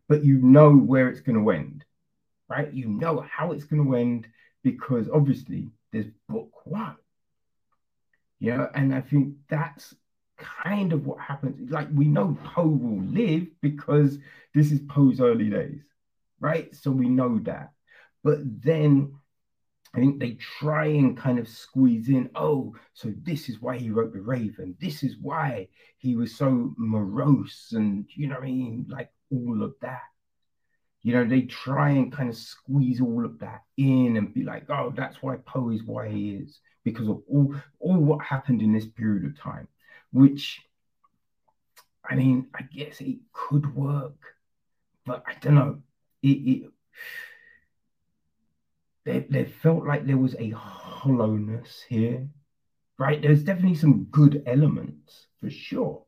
but 0.08 0.24
you 0.24 0.40
know 0.40 0.76
where 0.76 1.10
it's 1.10 1.22
going 1.22 1.42
to 1.42 1.50
end, 1.52 1.86
right? 2.50 2.72
You 2.74 2.90
know 2.90 3.26
how 3.32 3.52
it's 3.52 3.64
going 3.64 3.86
to 3.86 3.96
end 3.96 4.28
because 4.64 5.08
obviously 5.10 5.70
there's 5.94 6.08
book 6.28 6.66
one, 6.66 6.98
you 8.40 8.56
know, 8.56 8.70
and 8.76 8.94
I 8.94 9.02
think 9.02 9.36
that's 9.50 9.96
kind 10.38 10.94
of 10.94 11.06
what 11.06 11.20
happens. 11.20 11.72
Like 11.72 11.88
we 11.94 12.06
know 12.06 12.38
Poe 12.44 12.68
will 12.68 13.02
live 13.02 13.48
because 13.62 14.18
this 14.54 14.72
is 14.72 14.80
Poe's 14.88 15.20
early 15.20 15.50
days, 15.50 15.82
right? 16.40 16.74
So 16.76 16.92
we 16.92 17.10
know 17.10 17.40
that. 17.40 17.72
But 18.24 18.40
then 18.44 19.14
I 19.94 20.00
think 20.00 20.20
they 20.20 20.34
try 20.34 20.88
and 20.88 21.18
kind 21.18 21.40
of 21.40 21.48
squeeze 21.48 22.10
in, 22.10 22.30
oh, 22.36 22.76
so 22.94 23.14
this 23.24 23.50
is 23.50 23.62
why 23.62 23.78
he 23.78 23.90
wrote 23.90 24.14
The 24.14 24.22
Raven. 24.22 24.76
This 24.80 25.02
is 25.02 25.16
why 25.22 25.70
he 25.98 26.16
was 26.16 26.36
so 26.36 26.74
morose 26.78 27.70
and, 27.72 28.06
you 28.14 28.28
know 28.28 28.36
what 28.36 28.44
I 28.44 28.48
mean? 28.48 28.86
Like 28.90 29.12
all 29.32 29.64
of 29.64 29.74
that. 29.82 30.04
You 31.04 31.14
know, 31.14 31.26
they 31.26 31.44
try 31.44 31.92
and 31.92 32.12
kind 32.12 32.28
of 32.28 32.36
squeeze 32.36 33.00
all 33.00 33.24
of 33.24 33.40
that 33.40 33.62
in 33.78 34.18
and 34.18 34.34
be 34.34 34.44
like, 34.44 34.70
oh, 34.70 34.94
that's 34.96 35.22
why 35.22 35.38
Poe 35.38 35.70
is 35.70 35.84
why 35.84 36.10
he 36.10 36.32
is, 36.32 36.60
because 36.84 37.08
of 37.08 37.22
all, 37.30 37.56
all 37.80 37.98
what 37.98 38.26
happened 38.26 38.62
in 38.62 38.74
this 38.74 38.88
period 38.88 39.26
of 39.26 39.40
time, 39.40 39.70
which, 40.18 40.62
I 42.10 42.16
mean, 42.16 42.48
I 42.56 42.64
guess 42.64 43.02
it 43.02 43.18
could 43.32 43.76
work, 43.76 44.18
but 45.06 45.24
I 45.28 45.36
don't 45.40 45.56
know. 45.56 45.82
It, 46.22 46.28
it 46.28 46.72
there, 49.06 49.26
there 49.30 49.46
felt 49.46 49.86
like 49.86 50.06
there 50.06 50.18
was 50.18 50.36
a 50.38 50.50
hollowness 50.50 51.86
here, 51.88 52.28
right? 53.00 53.22
There's 53.22 53.44
definitely 53.44 53.76
some 53.78 54.06
good 54.12 54.44
elements 54.46 55.28
for 55.40 55.50
sure. 55.50 56.04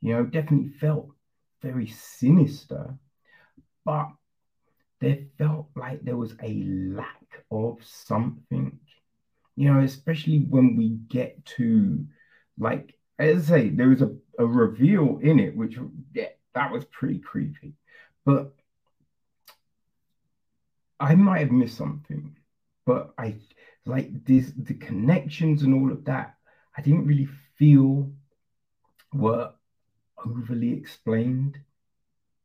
You 0.00 0.14
know, 0.14 0.24
definitely 0.24 0.70
felt 0.70 1.10
very 1.60 1.88
sinister, 1.88 2.94
but 3.84 4.08
there 5.00 5.18
felt 5.36 5.68
like 5.76 6.02
there 6.02 6.16
was 6.16 6.34
a 6.42 6.62
lack 6.64 7.44
of 7.50 7.78
something, 7.82 8.78
you 9.56 9.72
know, 9.72 9.80
especially 9.80 10.38
when 10.48 10.76
we 10.76 10.90
get 11.08 11.44
to 11.56 12.06
like, 12.58 12.97
as 13.18 13.50
I 13.50 13.54
say, 13.54 13.68
there 13.70 13.88
was 13.88 14.02
a, 14.02 14.14
a 14.38 14.46
reveal 14.46 15.18
in 15.22 15.40
it, 15.40 15.56
which, 15.56 15.78
yeah, 16.14 16.28
that 16.54 16.72
was 16.72 16.84
pretty 16.86 17.18
creepy. 17.18 17.74
But 18.24 18.52
I 21.00 21.14
might 21.14 21.40
have 21.40 21.50
missed 21.50 21.76
something 21.76 22.36
but 22.88 23.12
I 23.18 23.34
like 23.84 24.24
this 24.24 24.50
the 24.56 24.72
connections 24.72 25.62
and 25.62 25.74
all 25.74 25.92
of 25.92 26.06
that. 26.06 26.36
I 26.74 26.80
didn't 26.80 27.06
really 27.06 27.28
feel 27.58 28.10
were 29.12 29.52
overly 30.24 30.72
explained, 30.72 31.58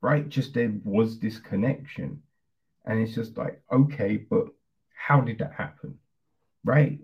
right? 0.02 0.28
Just 0.28 0.54
there 0.54 0.74
was 0.84 1.18
this 1.18 1.40
connection, 1.40 2.22
and 2.84 3.00
it's 3.00 3.16
just 3.16 3.38
like 3.38 3.62
okay, 3.72 4.18
but 4.18 4.48
how 4.94 5.22
did 5.22 5.40
that 5.40 5.54
happen, 5.54 5.98
right? 6.66 7.00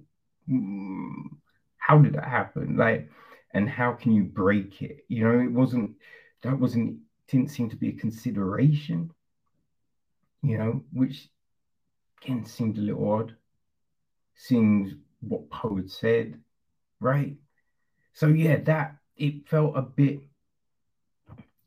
Mm, 0.52 1.38
how 1.78 1.98
did 2.00 2.16
that 2.16 2.28
happen? 2.28 2.76
Like, 2.76 3.10
and 3.52 3.70
how 3.70 3.94
can 3.94 4.14
you 4.14 4.24
break 4.24 4.82
it? 4.82 5.06
You 5.08 5.24
know, 5.28 5.40
it 5.40 5.52
wasn't 5.52 5.96
that 6.44 6.60
wasn't 6.60 7.00
didn't 7.28 7.50
seem 7.50 7.70
to 7.70 7.76
be 7.76 7.90
a 7.90 7.94
consideration, 7.94 9.12
you 10.42 10.58
know, 10.58 10.84
which 10.94 11.30
again 12.22 12.46
seemed 12.46 12.78
a 12.78 12.82
little 12.82 13.12
odd, 13.12 13.36
seeing 14.36 15.00
what 15.22 15.50
Poe 15.50 15.76
had 15.76 15.90
said, 15.90 16.40
right? 17.00 17.36
So 18.14 18.28
yeah, 18.28 18.58
that 18.58 18.98
it 19.18 19.48
felt 19.48 19.78
a 19.78 19.82
bit 19.82 20.22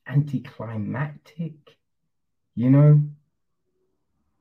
anticlimactic, 0.06 1.54
you 2.54 2.70
know. 2.70 3.00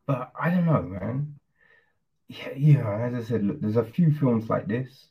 But 0.06 0.32
I 0.40 0.50
don't 0.50 0.66
know, 0.66 0.82
man. 0.82 1.36
Yeah, 2.28 2.54
yeah, 2.56 3.00
as 3.08 3.14
I 3.14 3.28
said, 3.28 3.44
look, 3.44 3.62
there's 3.62 3.76
a 3.76 3.84
few 3.84 4.12
films 4.12 4.50
like 4.50 4.68
this 4.68 5.11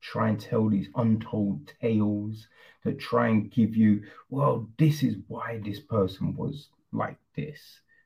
try 0.00 0.28
and 0.28 0.40
tell 0.40 0.68
these 0.68 0.88
untold 0.96 1.72
tales 1.80 2.46
that 2.84 2.98
try 2.98 3.28
and 3.28 3.50
give 3.50 3.76
you, 3.76 4.02
well, 4.30 4.68
this 4.78 5.02
is 5.02 5.16
why 5.28 5.60
this 5.64 5.80
person 5.80 6.34
was 6.34 6.68
like 6.92 7.18
this. 7.36 7.60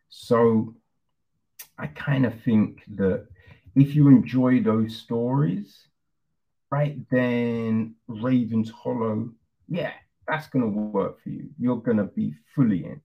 So 0.09 0.75
I 1.79 1.87
kind 1.89 2.27
of 2.27 2.41
think 2.43 2.83
that 2.97 3.27
if 3.77 3.95
you 3.95 4.09
enjoy 4.09 4.63
those 4.63 4.97
stories, 4.97 5.87
right, 6.71 6.99
then 7.11 7.95
Raven's 8.09 8.71
Hollow, 8.71 9.31
yeah, 9.69 9.93
that's 10.27 10.49
going 10.49 10.65
to 10.65 10.79
work 10.81 11.23
for 11.23 11.29
you. 11.29 11.49
You're 11.59 11.77
going 11.77 11.99
to 11.99 12.05
be 12.05 12.35
fully 12.55 12.85
in, 12.85 13.01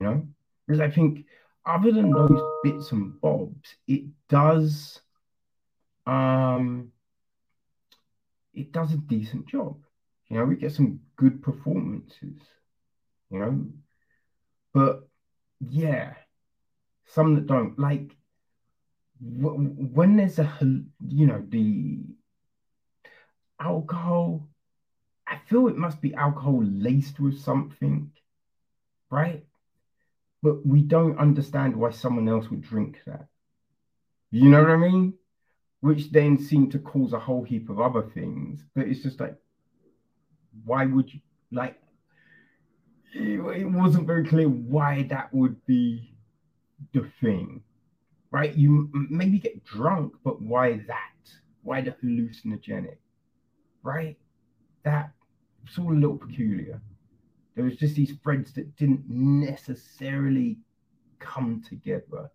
you 0.00 0.06
know? 0.06 0.26
Because 0.66 0.80
I 0.80 0.90
think 0.90 1.24
other 1.64 1.92
than 1.92 2.10
those 2.10 2.42
bits 2.62 2.92
and 2.92 3.20
bobs, 3.20 3.76
it 3.86 4.04
does, 4.28 5.00
um, 6.06 6.92
it 8.56 8.72
does 8.72 8.92
a 8.92 8.96
decent 8.96 9.46
job. 9.46 9.76
You 10.28 10.38
know, 10.38 10.44
we 10.44 10.56
get 10.56 10.72
some 10.72 11.00
good 11.16 11.42
performances, 11.42 12.40
you 13.30 13.38
know, 13.38 13.66
but 14.72 15.08
yeah, 15.60 16.14
some 17.04 17.34
that 17.34 17.46
don't. 17.46 17.78
Like 17.78 18.16
when 19.20 20.16
there's 20.16 20.38
a, 20.38 20.50
you 21.06 21.26
know, 21.26 21.44
the 21.48 22.00
alcohol, 23.60 24.48
I 25.26 25.38
feel 25.46 25.68
it 25.68 25.76
must 25.76 26.00
be 26.00 26.14
alcohol 26.14 26.62
laced 26.64 27.20
with 27.20 27.38
something, 27.38 28.10
right? 29.10 29.44
But 30.42 30.66
we 30.66 30.82
don't 30.82 31.18
understand 31.18 31.76
why 31.76 31.90
someone 31.90 32.28
else 32.28 32.50
would 32.50 32.62
drink 32.62 33.00
that. 33.06 33.26
You 34.30 34.50
know 34.50 34.60
what 34.60 34.70
I 34.70 34.76
mean? 34.76 35.14
Which 35.86 36.10
then 36.10 36.36
seemed 36.36 36.72
to 36.72 36.80
cause 36.80 37.12
a 37.12 37.18
whole 37.20 37.44
heap 37.44 37.70
of 37.70 37.80
other 37.80 38.02
things. 38.02 38.64
But 38.74 38.88
it's 38.88 39.04
just 39.04 39.20
like, 39.20 39.36
why 40.64 40.84
would 40.84 41.14
you 41.14 41.20
like? 41.52 41.78
It 43.14 43.70
wasn't 43.70 44.08
very 44.08 44.26
clear 44.26 44.48
why 44.48 45.04
that 45.04 45.32
would 45.32 45.64
be 45.64 46.12
the 46.92 47.08
thing, 47.20 47.62
right? 48.32 48.52
You 48.56 48.90
maybe 48.92 49.38
get 49.38 49.62
drunk, 49.64 50.14
but 50.24 50.42
why 50.42 50.78
that? 50.88 51.30
Why 51.62 51.82
the 51.82 51.92
hallucinogenic, 51.92 52.98
right? 53.84 54.18
That 54.82 55.12
it's 55.64 55.78
all 55.78 55.92
a 55.92 55.94
little 55.94 56.18
peculiar. 56.18 56.80
There 57.54 57.64
was 57.64 57.76
just 57.76 57.94
these 57.94 58.14
threads 58.24 58.52
that 58.54 58.74
didn't 58.76 59.04
necessarily 59.08 60.58
come 61.20 61.62
together 61.66 62.28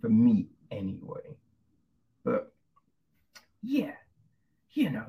for 0.00 0.08
me 0.08 0.48
anyway. 0.72 1.36
But 2.24 2.52
yeah, 3.62 3.92
you 4.72 4.90
know, 4.90 5.06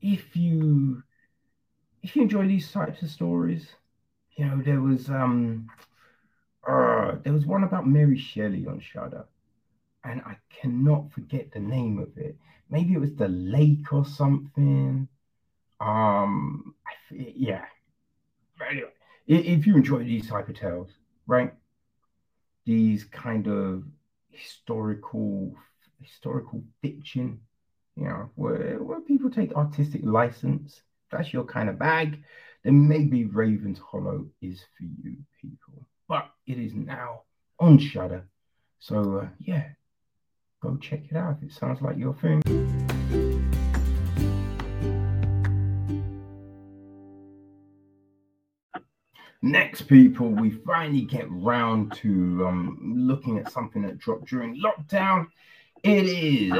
if 0.00 0.36
you 0.36 1.02
if 2.02 2.16
you 2.16 2.22
enjoy 2.22 2.46
these 2.46 2.70
types 2.70 3.02
of 3.02 3.10
stories, 3.10 3.68
you 4.36 4.44
know, 4.44 4.62
there 4.64 4.80
was 4.80 5.08
um 5.08 5.68
uh 6.68 7.16
there 7.24 7.32
was 7.32 7.46
one 7.46 7.64
about 7.64 7.86
Mary 7.86 8.18
Shelley 8.18 8.66
on 8.66 8.80
Shudder, 8.80 9.26
and 10.04 10.20
I 10.22 10.36
cannot 10.50 11.12
forget 11.12 11.52
the 11.52 11.60
name 11.60 11.98
of 11.98 12.16
it. 12.18 12.36
Maybe 12.70 12.94
it 12.94 13.00
was 13.00 13.14
the 13.16 13.28
lake 13.28 13.92
or 13.92 14.04
something. 14.04 15.08
Um, 15.80 16.74
yeah. 17.12 17.64
Anyway, 18.68 18.90
if 19.26 19.66
you 19.66 19.76
enjoy 19.76 20.04
these 20.04 20.28
type 20.28 20.48
of 20.48 20.56
tales, 20.58 20.90
right? 21.26 21.54
These 22.64 23.04
kind 23.04 23.48
of 23.48 23.84
historical 24.30 25.56
historical 26.00 26.62
fiction, 26.82 27.40
you 27.98 28.04
know, 28.04 28.30
where, 28.36 28.76
where 28.78 29.00
people 29.00 29.30
take 29.30 29.54
artistic 29.54 30.02
license. 30.04 30.82
That's 31.10 31.32
your 31.32 31.44
kind 31.44 31.68
of 31.68 31.78
bag. 31.78 32.22
Then 32.62 32.86
maybe 32.86 33.24
Raven's 33.24 33.78
Hollow 33.78 34.26
is 34.40 34.60
for 34.76 34.84
you 34.84 35.16
people. 35.40 35.86
But 36.08 36.30
it 36.46 36.58
is 36.58 36.74
now 36.74 37.22
on 37.58 37.78
Shudder. 37.78 38.28
So 38.78 39.18
uh, 39.18 39.28
yeah, 39.38 39.64
go 40.62 40.76
check 40.76 41.02
it 41.10 41.16
out 41.16 41.38
if 41.38 41.50
it 41.50 41.52
sounds 41.52 41.82
like 41.82 41.96
your 41.96 42.14
thing. 42.14 42.42
Next, 49.40 49.82
people, 49.82 50.30
we 50.30 50.50
finally 50.50 51.02
get 51.02 51.26
round 51.30 51.92
to 51.94 52.44
um, 52.46 52.78
looking 52.82 53.38
at 53.38 53.52
something 53.52 53.82
that 53.82 53.98
dropped 53.98 54.26
during 54.26 54.60
lockdown. 54.60 55.28
It 55.84 56.06
is 56.06 56.52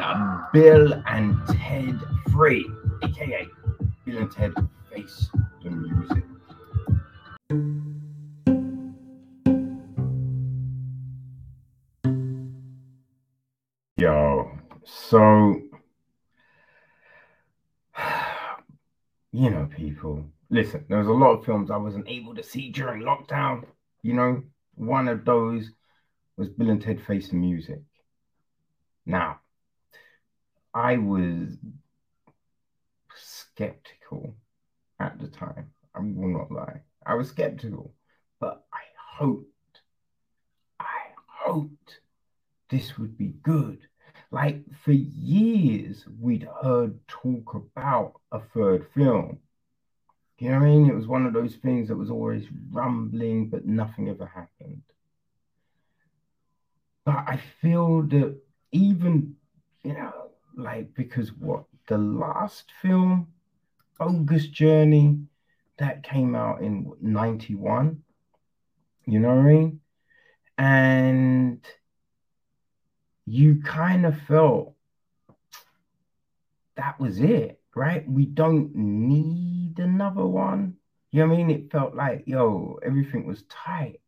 Bill 0.52 1.02
and 1.06 1.36
Ted 1.48 1.98
Free, 2.30 2.70
aka 3.02 3.46
Bill 4.04 4.18
and 4.18 4.30
Ted 4.30 4.52
Face 4.92 5.28
the 5.64 5.70
Music. 5.70 6.24
Yo, 13.96 14.52
so 14.84 15.60
you 19.32 19.50
know, 19.50 19.68
people 19.76 20.24
listen, 20.48 20.84
there 20.88 20.98
was 20.98 21.08
a 21.08 21.12
lot 21.12 21.32
of 21.32 21.44
films 21.44 21.72
I 21.72 21.76
wasn't 21.76 22.08
able 22.08 22.36
to 22.36 22.42
see 22.44 22.70
during 22.70 23.02
lockdown. 23.02 23.64
You 24.02 24.14
know, 24.14 24.42
one 24.76 25.08
of 25.08 25.24
those 25.24 25.72
was 26.36 26.48
Bill 26.50 26.70
and 26.70 26.80
Ted 26.80 27.00
Face 27.04 27.30
the 27.30 27.36
Music. 27.36 27.80
Now, 29.08 29.40
I 30.72 30.98
was 30.98 31.56
skeptical 33.16 34.36
at 35.00 35.18
the 35.18 35.26
time. 35.26 35.72
I 35.94 35.98
will 35.98 36.28
not 36.28 36.52
lie. 36.52 36.82
I 37.04 37.14
was 37.14 37.30
skeptical, 37.30 37.94
but 38.38 38.64
I 38.72 38.82
hoped, 39.16 39.80
I 40.78 41.00
hoped 41.26 42.00
this 42.70 42.96
would 42.98 43.18
be 43.18 43.34
good. 43.42 43.80
Like 44.30 44.62
for 44.84 44.92
years, 44.92 46.06
we'd 46.20 46.46
heard 46.62 47.00
talk 47.08 47.54
about 47.54 48.20
a 48.30 48.38
third 48.38 48.86
film 48.94 49.40
you 50.38 50.50
know 50.50 50.60
what 50.60 50.66
I 50.66 50.68
mean? 50.68 50.88
It 50.88 50.94
was 50.94 51.08
one 51.08 51.26
of 51.26 51.32
those 51.32 51.56
things 51.56 51.88
that 51.88 51.96
was 51.96 52.10
always 52.10 52.44
rumbling, 52.70 53.48
but 53.48 53.66
nothing 53.66 54.08
ever 54.08 54.26
happened. 54.26 54.82
But 57.04 57.16
I 57.26 57.40
feel 57.60 58.02
that 58.02 58.38
even, 58.72 59.36
you 59.82 59.94
know, 59.94 60.30
like, 60.56 60.94
because 60.94 61.32
what 61.32 61.64
the 61.86 61.98
last 61.98 62.72
film, 62.82 63.28
Bogus 63.98 64.48
Journey, 64.48 65.20
that 65.78 66.02
came 66.02 66.34
out 66.34 66.60
in 66.60 66.92
91, 67.00 68.02
you 69.06 69.20
know 69.20 69.28
what 69.28 69.38
I 69.38 69.42
mean? 69.42 69.80
And 70.58 71.64
you 73.26 73.60
kind 73.62 74.04
of 74.04 74.20
felt 74.22 74.74
that 76.76 76.98
was 77.00 77.20
it, 77.20 77.60
right? 77.74 78.08
We 78.08 78.26
don't 78.26 78.74
need 78.74 79.78
another 79.78 80.26
one. 80.26 80.74
You 81.10 81.22
know 81.22 81.28
what 81.28 81.34
I 81.34 81.36
mean? 81.38 81.50
It 81.50 81.72
felt 81.72 81.94
like, 81.94 82.24
yo, 82.26 82.78
everything 82.84 83.26
was 83.26 83.42
tight. 83.48 84.00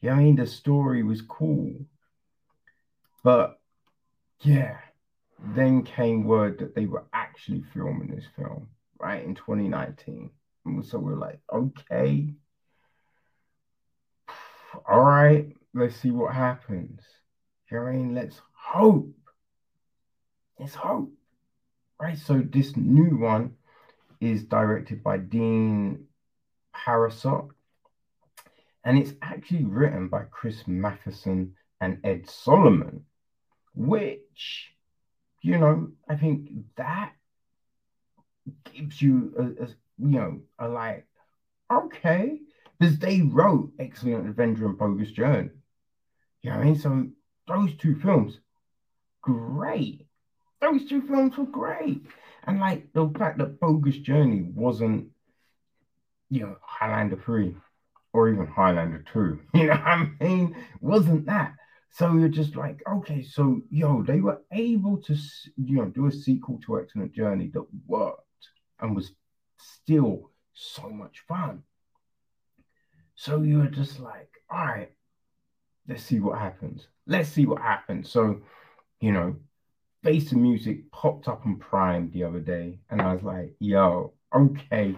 You 0.00 0.10
know 0.10 0.16
what 0.16 0.20
I 0.22 0.24
mean? 0.24 0.36
The 0.36 0.46
story 0.46 1.02
was 1.02 1.22
cool. 1.22 1.86
But 3.22 3.60
yeah, 4.42 4.78
then 5.54 5.82
came 5.82 6.24
word 6.24 6.58
that 6.58 6.74
they 6.74 6.86
were 6.86 7.04
actually 7.12 7.64
filming 7.74 8.08
this 8.08 8.26
film, 8.36 8.68
right, 8.98 9.24
in 9.24 9.34
2019. 9.34 10.30
And 10.64 10.84
so 10.84 10.98
we're 10.98 11.14
like, 11.16 11.40
okay, 11.52 12.34
all 14.88 15.00
right, 15.00 15.48
let's 15.74 15.96
see 15.96 16.10
what 16.10 16.34
happens. 16.34 17.00
You 17.70 17.78
know 17.78 17.86
I 17.86 17.92
mean? 17.92 18.14
Let's 18.14 18.40
hope. 18.52 19.14
Let's 20.58 20.74
hope. 20.74 21.12
Right? 22.00 22.18
So 22.18 22.40
this 22.40 22.76
new 22.76 23.16
one 23.16 23.54
is 24.20 24.44
directed 24.44 25.02
by 25.02 25.18
Dean 25.18 26.06
Parisot. 26.74 27.48
and 28.84 28.98
it's 28.98 29.12
actually 29.22 29.64
written 29.64 30.08
by 30.08 30.24
Chris 30.30 30.66
Matheson 30.66 31.54
and 31.80 31.98
Ed 32.04 32.28
Solomon, 32.28 33.04
which, 33.74 34.72
you 35.40 35.58
know, 35.58 35.88
I 36.08 36.16
think 36.16 36.50
that 36.76 37.12
gives 38.72 39.00
you 39.00 39.34
a, 39.38 39.64
a 39.64 39.66
you 39.98 40.18
know, 40.18 40.40
a 40.58 40.68
like, 40.68 41.06
okay, 41.70 42.40
because 42.78 42.98
they 42.98 43.22
wrote 43.22 43.72
Excellent 43.78 44.28
Adventure 44.28 44.66
and 44.66 44.78
Bogus 44.78 45.12
Journey. 45.12 45.50
You 46.42 46.50
know 46.50 46.56
what 46.56 46.62
I 46.62 46.66
mean? 46.66 46.78
So 46.78 47.08
those 47.46 47.74
two 47.76 47.96
films, 47.96 48.38
great. 49.20 50.06
Those 50.60 50.88
two 50.88 51.02
films 51.02 51.36
were 51.36 51.46
great. 51.46 52.02
And 52.44 52.58
like 52.58 52.92
the 52.92 53.08
fact 53.16 53.38
that 53.38 53.60
Bogus 53.60 53.98
Journey 53.98 54.42
wasn't, 54.42 55.08
you 56.30 56.40
know, 56.40 56.56
Highlander 56.60 57.20
3 57.24 57.54
or 58.12 58.28
even 58.28 58.46
Highlander 58.46 59.04
2, 59.12 59.40
you 59.54 59.66
know 59.66 59.74
what 59.74 59.80
I 59.80 60.10
mean? 60.20 60.56
Wasn't 60.80 61.26
that. 61.26 61.54
So 61.92 62.14
you're 62.14 62.28
just 62.28 62.56
like, 62.56 62.82
okay, 62.90 63.22
so 63.22 63.60
yo, 63.70 64.02
they 64.02 64.20
were 64.20 64.40
able 64.50 64.96
to, 65.02 65.14
you 65.56 65.76
know, 65.76 65.86
do 65.86 66.06
a 66.06 66.12
sequel 66.12 66.58
to 66.64 66.80
Excellent 66.80 67.12
Journey 67.12 67.50
that 67.52 67.66
worked 67.86 68.48
and 68.80 68.96
was 68.96 69.12
still 69.58 70.30
so 70.54 70.88
much 70.88 71.20
fun. 71.28 71.62
So 73.14 73.42
you're 73.42 73.66
just 73.66 74.00
like, 74.00 74.30
all 74.50 74.64
right, 74.64 74.92
let's 75.86 76.02
see 76.02 76.18
what 76.18 76.38
happens. 76.38 76.86
Let's 77.06 77.28
see 77.28 77.44
what 77.44 77.60
happens. 77.60 78.10
So, 78.10 78.40
you 79.00 79.12
know, 79.12 79.36
Face 80.02 80.30
the 80.30 80.36
Music 80.36 80.90
popped 80.90 81.28
up 81.28 81.42
on 81.44 81.58
Prime 81.58 82.10
the 82.10 82.24
other 82.24 82.40
day, 82.40 82.80
and 82.90 83.00
I 83.00 83.14
was 83.14 83.22
like, 83.22 83.54
yo, 83.60 84.14
okay, 84.34 84.96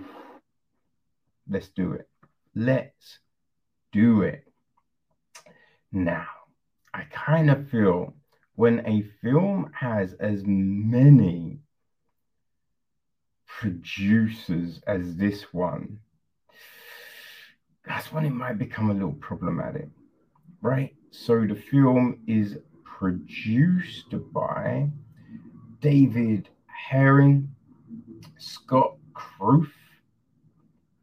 let's 1.50 1.68
do 1.68 1.92
it. 1.92 2.08
Let's 2.54 3.18
do 3.92 4.22
it. 4.22 4.44
Now, 5.92 6.26
I 6.94 7.04
kind 7.10 7.50
of 7.50 7.68
feel 7.70 8.14
when 8.54 8.86
a 8.86 9.02
film 9.20 9.70
has 9.74 10.14
as 10.20 10.44
many 10.46 11.58
producers 13.46 14.80
as 14.86 15.16
this 15.16 15.52
one, 15.52 15.98
that's 17.84 18.12
when 18.12 18.24
it 18.24 18.30
might 18.30 18.58
become 18.58 18.90
a 18.90 18.94
little 18.94 19.12
problematic. 19.14 19.88
right? 20.62 20.94
So 21.10 21.46
the 21.46 21.54
film 21.56 22.20
is 22.26 22.56
produced 22.84 24.14
by 24.32 24.88
David 25.80 26.48
Herring, 26.66 27.48
Scott 28.38 28.96
Kruth, 29.14 29.72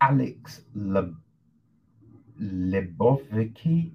Alex 0.02 0.62
Le- 0.74 1.16
Lebovici, 2.42 3.92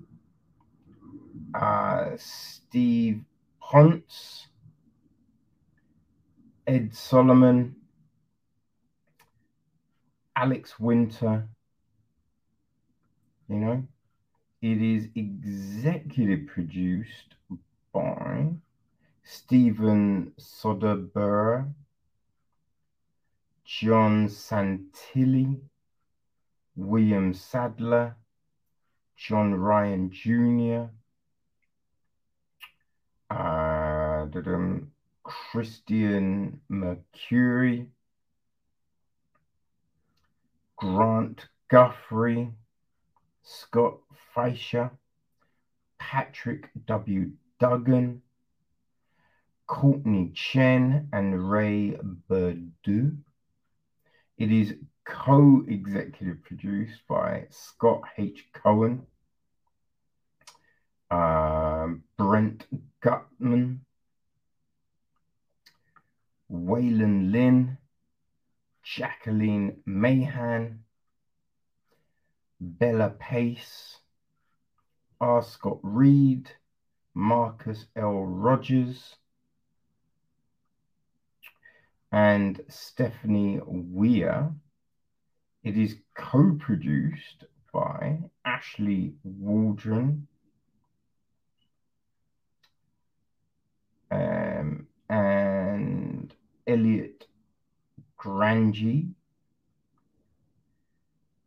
uh, 1.61 2.11
Steve 2.19 3.23
Ponce, 3.61 4.49
Ed 6.67 6.95
Solomon, 6.95 7.77
Alex 10.35 10.79
Winter. 10.79 11.49
You 13.49 13.57
know, 13.57 13.85
it 14.61 14.83
is 14.83 15.09
executive 15.15 16.47
produced 16.49 17.37
by 17.93 18.49
Steven 19.23 20.33
Soderbergh, 20.39 21.73
John 23.65 24.29
Santilli, 24.29 25.59
William 26.75 27.33
Sadler, 27.33 28.17
John 29.17 29.55
Ryan 29.55 30.11
Jr., 30.11 30.91
uh, 33.31 34.27
Christian 35.23 36.61
Mercuri, 36.71 37.87
Grant 40.77 41.47
Guthrie, 41.69 42.53
Scott 43.43 43.99
Fischer, 44.35 44.91
Patrick 45.99 46.71
W. 46.87 47.31
Duggan, 47.59 48.23
Courtney 49.67 50.31
Chen, 50.35 51.09
and 51.13 51.51
Ray 51.51 51.97
Burdu. 52.31 53.17
It 54.39 54.53
is 54.53 54.75
co 55.05 55.65
executive 55.67 56.43
produced 56.45 57.01
by 57.09 57.47
Scott 57.51 58.03
H. 58.19 58.47
Cohen, 58.53 59.07
uh, 61.11 61.15
Brent 62.19 62.67
Gutman, 63.01 63.85
Waylon 66.51 67.31
Lynn, 67.31 67.77
Jacqueline 68.83 69.83
Mahan, 69.85 70.85
Bella 72.59 73.11
Pace, 73.11 73.99
R. 75.21 75.43
Scott 75.43 75.79
Reed, 75.83 76.51
Marcus 77.15 77.85
L. 77.97 78.25
Rogers, 78.25 79.17
and 82.13 82.63
Stephanie 82.69 83.61
Weir. 83.67 84.53
It 85.63 85.77
is 85.77 85.97
co 86.15 86.55
produced 86.59 87.45
by 87.73 88.21
Ashley 88.45 89.13
Waldron 89.23 90.29
um, 94.11 94.87
and 95.09 96.35
Elliot 96.67 97.27
Grangy. 98.19 99.09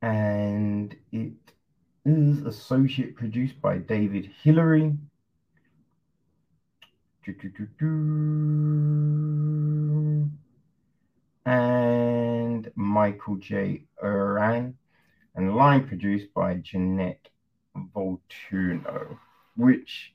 And 0.01 0.95
it 1.11 1.33
is 2.05 2.41
associate 2.45 3.15
produced 3.15 3.61
by 3.61 3.77
David 3.77 4.31
Hillary. 4.41 4.93
And 11.45 12.71
Michael 12.75 13.35
J. 13.35 13.83
Uran. 14.03 14.73
And 15.35 15.55
line 15.55 15.87
produced 15.87 16.33
by 16.33 16.55
Jeanette 16.55 17.29
Volturno, 17.95 19.17
which 19.55 20.13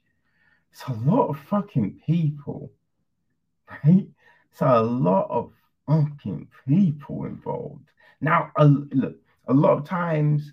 is 0.74 0.82
a 0.88 0.92
lot 1.08 1.28
of 1.28 1.38
fucking 1.38 2.00
people, 2.06 2.70
right? 3.70 4.06
So 4.52 4.66
a 4.66 4.82
lot 4.82 5.28
of 5.30 5.52
fucking 5.86 6.48
people 6.66 7.24
involved. 7.24 7.88
Now, 8.20 8.50
uh, 8.56 8.70
look, 8.92 9.16
a 9.46 9.54
lot 9.54 9.78
of 9.78 9.84
times 9.84 10.52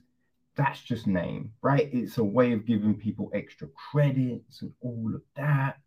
that's 0.56 0.82
just 0.82 1.08
name, 1.08 1.54
right? 1.62 1.90
It's 1.94 2.18
a 2.18 2.24
way 2.24 2.52
of 2.52 2.66
giving 2.66 2.96
people 2.96 3.32
extra 3.34 3.68
credits 3.92 4.62
and 4.62 4.74
all 4.82 5.12
of 5.16 5.22
that. 5.36 5.80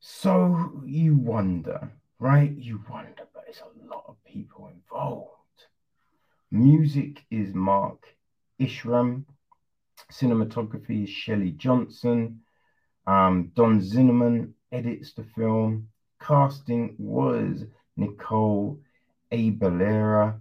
So 0.00 0.82
you 0.86 1.14
wonder, 1.16 1.92
right? 2.18 2.50
You 2.56 2.82
wonder, 2.90 3.28
but 3.34 3.44
it's 3.46 3.60
a 3.60 3.86
lot 3.86 4.04
of 4.08 4.16
people 4.24 4.68
involved. 4.68 5.28
Music 6.50 7.24
is 7.30 7.54
Mark 7.54 8.02
Isham. 8.58 9.26
Cinematography 10.10 11.04
is 11.04 11.10
Shelley 11.10 11.52
Johnson. 11.52 12.40
Um, 13.06 13.52
Don 13.54 13.80
Zinnemann 13.80 14.52
edits 14.72 15.12
the 15.12 15.24
film. 15.24 15.88
Casting 16.20 16.94
was 16.98 17.64
Nicole 17.96 18.80
Abellera, 19.32 20.40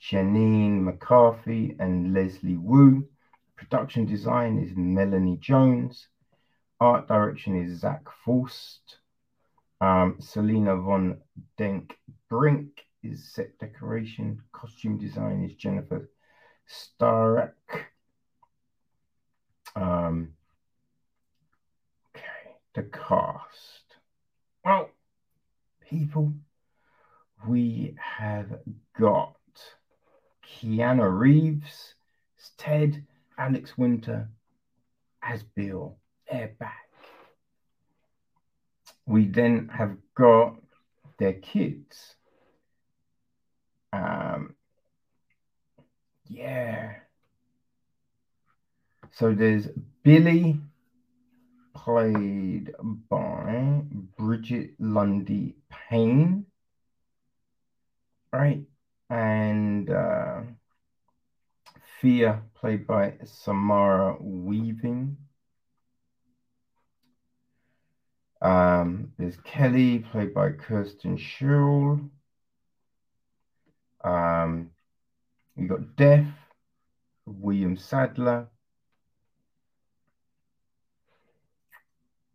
Janine 0.00 0.82
McCarthy, 0.82 1.76
and 1.78 2.14
Leslie 2.14 2.56
Wu. 2.56 3.08
Production 3.56 4.06
design 4.06 4.58
is 4.58 4.72
Melanie 4.76 5.38
Jones. 5.38 6.08
Art 6.80 7.08
direction 7.08 7.56
is 7.56 7.80
Zach 7.80 8.04
Forst. 8.24 8.98
Um, 9.80 10.16
Selena 10.18 10.76
von 10.76 11.18
Denk 11.56 11.98
Brink 12.28 12.84
is 13.02 13.32
set 13.32 13.58
decoration. 13.58 14.42
Costume 14.52 14.98
design 14.98 15.42
is 15.42 15.54
Jennifer 15.54 16.10
Starek. 16.68 17.52
Um, 19.76 20.34
okay, 22.14 22.56
the 22.74 22.82
cast. 22.82 23.96
Well, 24.64 24.90
people, 25.80 26.32
we 27.46 27.96
have 27.98 28.58
got 28.98 29.36
Keanu 30.44 31.18
Reeves 31.18 31.94
as 32.38 32.50
Ted, 32.56 33.04
Alex 33.38 33.78
Winter 33.78 34.28
as 35.22 35.42
Bill. 35.42 35.96
They're 36.30 36.54
back. 36.58 36.76
We 39.06 39.26
then 39.26 39.68
have 39.72 39.96
got 40.14 40.56
their 41.18 41.34
kids. 41.34 42.14
Um, 43.92 44.54
yeah. 46.26 46.94
So 49.12 49.32
there's 49.34 49.68
Billy, 50.02 50.60
played 51.74 52.72
by 53.08 53.82
Brigette 54.18 54.74
Lundy 54.78 55.56
Paine, 55.68 56.46
right? 58.32 58.62
And 59.08 59.90
uh, 59.90 60.40
Fia, 62.00 62.42
played 62.54 62.86
by 62.86 63.14
Samara 63.24 64.16
Weaving. 64.20 65.16
Um, 68.42 69.12
there's 69.18 69.36
Kelly, 69.38 69.98
played 69.98 70.32
by 70.32 70.52
Kirsten 70.52 71.18
Schul. 71.18 72.08
Um, 74.02 74.70
you 75.56 75.68
got 75.68 75.96
Deaf, 75.96 76.26
William 77.26 77.76
Sadler. 77.76 78.48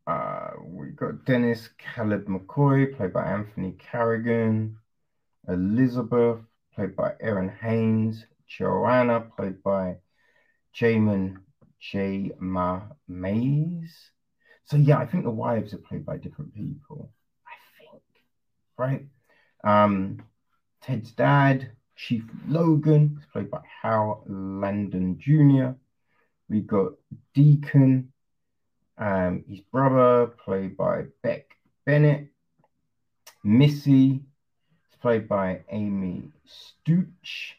Uh, 0.06 0.52
we 0.64 0.85
got 0.96 1.26
Dennis 1.26 1.70
Caleb 1.78 2.26
McCoy, 2.26 2.96
played 2.96 3.14
by 3.14 3.24
Anthony 3.26 3.74
Carrigan. 3.74 4.78
Elizabeth, 5.48 6.40
played 6.74 6.96
by 6.96 7.14
Erin 7.20 7.50
Haynes. 7.50 8.26
Joanna, 8.48 9.22
played 9.36 9.62
by 9.64 9.98
Jamin 10.74 11.38
J. 11.80 12.32
Ma 12.40 12.84
Mays. 13.08 14.12
So 14.66 14.78
yeah, 14.78 14.98
I 14.98 15.06
think 15.06 15.24
the 15.24 15.32
wives 15.32 15.74
are 15.74 15.80
played 15.80 16.06
by 16.06 16.18
different 16.18 16.54
people. 16.54 17.12
I 17.48 17.54
think, 17.80 18.02
right? 18.78 19.06
Um, 19.64 20.20
Ted's 20.82 21.12
dad, 21.12 21.72
Chief 21.96 22.24
Logan, 22.48 23.18
is 23.20 23.26
played 23.32 23.52
by 23.52 23.62
Hal 23.82 24.24
Landon 24.28 25.18
Jr. 25.20 25.78
We 26.50 26.62
got 26.62 26.94
Deacon, 27.34 28.12
um, 28.98 29.44
his 29.48 29.60
brother, 29.60 30.28
played 30.28 30.78
by 30.78 31.06
Beck 31.22 31.58
Bennett. 31.86 32.30
Missy 33.44 34.22
is 34.92 34.98
played 35.02 35.28
by 35.28 35.62
Amy 35.70 36.32
Stoch. 36.46 37.58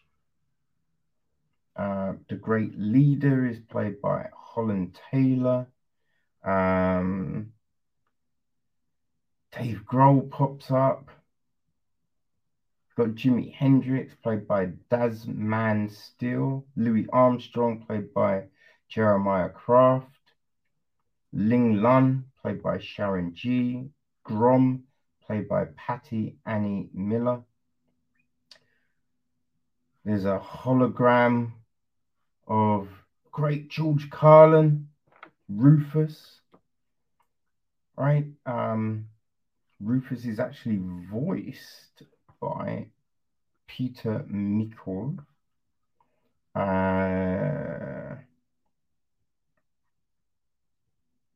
Uh, 1.76 2.14
the 2.28 2.36
Great 2.36 2.78
Leader 2.78 3.46
is 3.46 3.58
played 3.68 4.00
by 4.00 4.28
Holland 4.34 4.98
Taylor. 5.10 5.66
Um, 6.42 7.52
Dave 9.52 9.82
Grohl 9.86 10.30
pops 10.30 10.70
up. 10.70 11.10
Got 12.96 13.08
Jimi 13.08 13.52
Hendrix, 13.52 14.14
played 14.22 14.48
by 14.48 14.70
Desmond 14.90 15.92
Steele. 15.92 16.64
Louis 16.76 17.06
Armstrong, 17.12 17.84
played 17.86 18.14
by 18.14 18.44
Jeremiah 18.88 19.50
Craft. 19.50 20.15
Ling 21.36 21.82
Lun, 21.82 22.24
played 22.40 22.62
by 22.62 22.78
Sharon 22.78 23.34
G. 23.34 23.90
Grom, 24.24 24.84
played 25.26 25.46
by 25.46 25.66
Patty 25.76 26.38
Annie 26.46 26.88
Miller. 26.94 27.42
There's 30.02 30.24
a 30.24 30.40
hologram 30.42 31.52
of 32.48 32.88
great 33.32 33.68
George 33.68 34.08
Carlin, 34.08 34.88
Rufus, 35.50 36.40
right? 37.98 38.24
Um, 38.46 39.08
Rufus 39.78 40.24
is 40.24 40.40
actually 40.40 40.80
voiced 41.12 42.02
by 42.40 42.86
Peter 43.66 44.24
Michael. 44.26 45.18
Uh, 46.54 47.95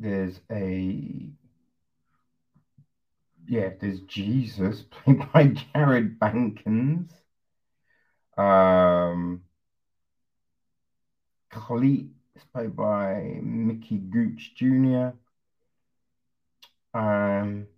there's 0.01 0.41
a 0.51 1.31
yeah, 3.47 3.71
there's 3.81 4.01
Jesus 4.01 4.83
played 4.91 5.21
by 5.33 5.47
Jared 5.47 6.19
Bankins. 6.19 7.11
Um, 8.37 9.43
Khalid 11.51 12.13
is 12.35 12.45
played 12.45 12.75
by 12.75 13.39
Mickey 13.43 13.99
Gooch 13.99 14.55
Jr. 14.55 15.15
Um, 16.95 17.69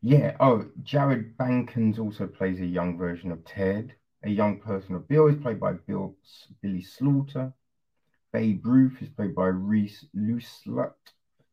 yeah, 0.00 0.36
oh, 0.40 0.68
Jared 0.82 1.36
Bankins 1.36 1.98
also 1.98 2.26
plays 2.26 2.60
a 2.60 2.66
young 2.66 2.96
version 2.96 3.30
of 3.32 3.44
Ted. 3.44 3.94
A 4.24 4.30
young 4.30 4.58
person 4.60 4.94
of 4.96 5.06
Bill 5.08 5.26
is 5.28 5.36
played 5.36 5.60
by 5.60 5.72
Bill 5.74 6.16
Billy 6.62 6.82
Slaughter. 6.82 7.52
Babe 8.32 8.64
Ruth 8.66 9.00
is 9.00 9.08
played 9.08 9.34
by 9.34 9.46
Reese 9.46 10.04
Luslut. 10.14 10.92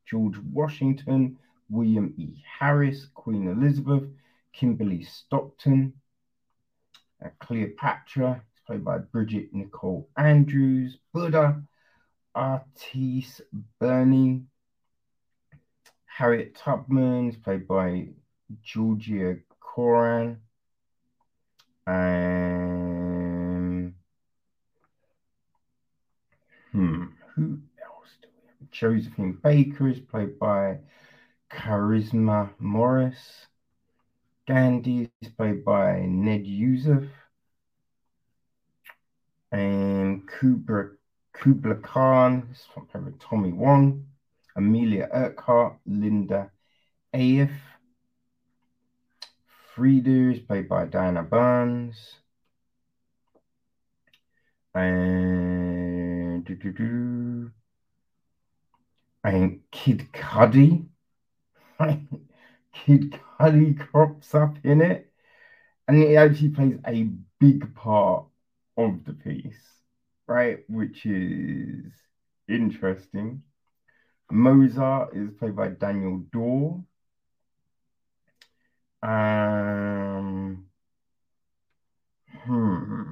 George 0.05 0.37
Washington, 0.37 1.37
William 1.69 2.13
E. 2.17 2.43
Harris, 2.59 3.07
Queen 3.13 3.47
Elizabeth, 3.47 4.03
Kimberly 4.53 5.03
Stockton, 5.03 5.93
uh, 7.23 7.29
Cleopatra 7.39 8.43
is 8.55 8.61
played 8.67 8.85
by 8.85 8.99
Bridget 8.99 9.49
Nicole 9.51 10.07
Andrews, 10.15 10.97
Buddha, 11.11 11.61
Artis 12.35 13.41
Burney, 13.79 14.43
Harriet 16.05 16.55
Tubman 16.55 17.29
is 17.29 17.35
played 17.35 17.67
by 17.67 18.09
Georgia 18.61 19.37
Coran, 19.59 20.39
and 21.87 22.84
hmm, 26.75 27.03
who 27.35 27.59
else 27.81 28.09
do 28.21 28.27
we 28.35 28.41
have? 28.49 28.69
Josephine 28.69 29.37
Baker 29.41 29.87
is 29.87 29.99
played 29.99 30.37
by 30.37 30.79
Charisma 31.49 32.49
Morris. 32.59 33.47
Gandhi 34.45 35.09
is 35.21 35.29
played 35.29 35.63
by 35.63 36.01
Ned 36.05 36.45
Yusuf. 36.45 37.05
And 39.53 40.27
Kubra, 40.27 40.91
Kubla 41.33 41.75
Khan 41.75 42.49
is 42.51 42.67
played 42.91 43.05
by 43.05 43.11
Tommy 43.19 43.53
Wong. 43.53 44.07
Amelia 44.57 45.07
Earhart, 45.13 45.77
Linda 45.85 46.51
Aif. 47.13 47.51
Frida 49.73 50.33
is 50.33 50.39
played 50.39 50.67
by 50.67 50.85
Diana 50.85 51.23
Burns. 51.23 51.95
And, 54.73 55.74
doo 56.45 56.55
-doo 56.55 56.73
-doo. 56.73 57.51
and 59.25 59.59
Kid 59.71 60.11
Cudi. 60.13 60.85
Kid 61.79 63.19
Cudi 63.39 63.79
crops 63.79 64.35
up 64.35 64.57
in 64.63 64.81
it. 64.81 65.11
And 65.87 65.97
he 65.97 66.15
actually 66.15 66.49
plays 66.49 66.79
a 66.85 67.09
big 67.39 67.73
part 67.75 68.25
of 68.77 69.03
the 69.05 69.13
piece, 69.13 69.81
right? 70.27 70.59
Which 70.67 71.05
is 71.05 71.91
interesting. 72.47 73.43
Mozart 74.31 75.15
is 75.15 75.31
played 75.37 75.55
by 75.55 75.69
Daniel 75.69 76.23
Dorr. 76.31 76.83
Um, 79.03 80.65
hmm. 82.45 83.11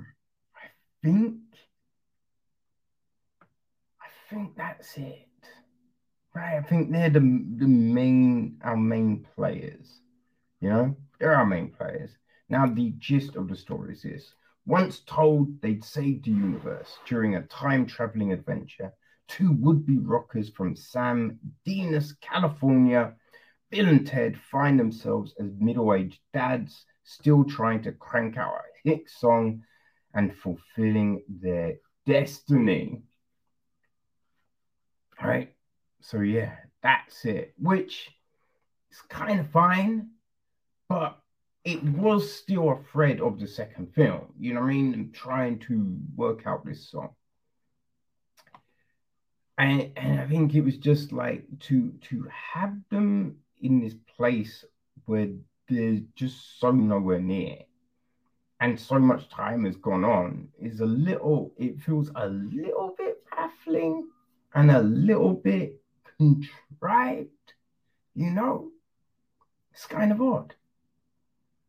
I 0.55 0.67
think. 1.03 1.42
I 4.33 4.35
think 4.35 4.57
that's 4.57 4.97
it. 4.97 5.27
Right. 6.33 6.57
I 6.57 6.61
think 6.63 6.91
they're 6.91 7.11
the 7.11 7.19
the 7.19 7.67
main 7.67 8.59
our 8.63 8.75
main 8.75 9.27
players. 9.35 10.01
You 10.59 10.69
know, 10.69 10.97
they're 11.19 11.35
our 11.35 11.45
main 11.45 11.69
players. 11.69 12.09
Now 12.49 12.65
the 12.65 12.95
gist 12.97 13.35
of 13.35 13.47
the 13.47 13.55
story 13.55 13.93
is 13.93 14.01
this. 14.01 14.33
Once 14.65 15.01
told 15.05 15.61
they'd 15.61 15.83
saved 15.83 16.25
the 16.25 16.31
universe 16.31 16.97
during 17.05 17.35
a 17.35 17.43
time 17.43 17.85
traveling 17.85 18.31
adventure, 18.31 18.91
two 19.27 19.51
would 19.59 19.85
be 19.85 19.99
rockers 19.99 20.49
from 20.49 20.75
San 20.75 21.37
Dimas, 21.63 22.13
California 22.19 23.13
Bill 23.69 23.87
and 23.87 24.07
Ted 24.07 24.39
find 24.51 24.79
themselves 24.79 25.35
as 25.39 25.51
middle 25.59 25.93
aged 25.93 26.21
dads 26.33 26.85
still 27.03 27.43
trying 27.43 27.83
to 27.83 27.91
crank 27.91 28.37
out 28.37 28.55
a 28.55 28.89
hit 28.89 29.07
song 29.07 29.61
and 30.15 30.35
fulfilling 30.35 31.21
their 31.27 31.75
destiny. 32.07 33.03
Right? 35.21 35.53
So, 36.01 36.19
yeah, 36.19 36.55
that's 36.81 37.25
it, 37.25 37.53
which 37.57 38.11
is 38.91 39.01
kind 39.09 39.39
of 39.39 39.49
fine, 39.51 40.09
but 40.89 41.17
it 41.63 41.83
was 41.83 42.31
still 42.31 42.71
a 42.71 42.91
thread 42.91 43.21
of 43.21 43.39
the 43.39 43.47
second 43.47 43.93
film. 43.93 44.33
You 44.37 44.53
know 44.53 44.61
what 44.61 44.67
I 44.67 44.73
mean? 44.73 44.93
And 44.93 45.13
trying 45.13 45.59
to 45.59 45.97
work 46.15 46.45
out 46.45 46.65
this 46.65 46.89
song. 46.89 47.09
And, 49.57 49.91
and 49.95 50.19
I 50.19 50.27
think 50.27 50.55
it 50.55 50.61
was 50.61 50.77
just 50.77 51.13
like 51.13 51.45
to 51.61 51.93
to 52.09 52.27
have 52.53 52.75
them 52.89 53.37
in 53.61 53.79
this 53.79 53.93
place 54.17 54.65
where 55.05 55.29
there's 55.69 56.01
just 56.15 56.59
so 56.59 56.71
nowhere 56.71 57.21
near 57.21 57.57
and 58.59 58.79
so 58.79 58.97
much 58.99 59.29
time 59.29 59.65
has 59.65 59.75
gone 59.75 60.03
on 60.03 60.47
is 60.59 60.79
a 60.79 60.85
little 60.85 61.53
it 61.57 61.79
feels 61.81 62.09
a 62.15 62.27
little 62.27 62.95
bit 62.97 63.23
baffling 63.29 64.07
and 64.55 64.71
a 64.71 64.81
little 64.81 65.33
bit 65.33 65.81
contrived 66.17 67.29
you 68.15 68.29
know 68.29 68.69
it's 69.73 69.85
kind 69.85 70.11
of 70.11 70.21
odd. 70.21 70.53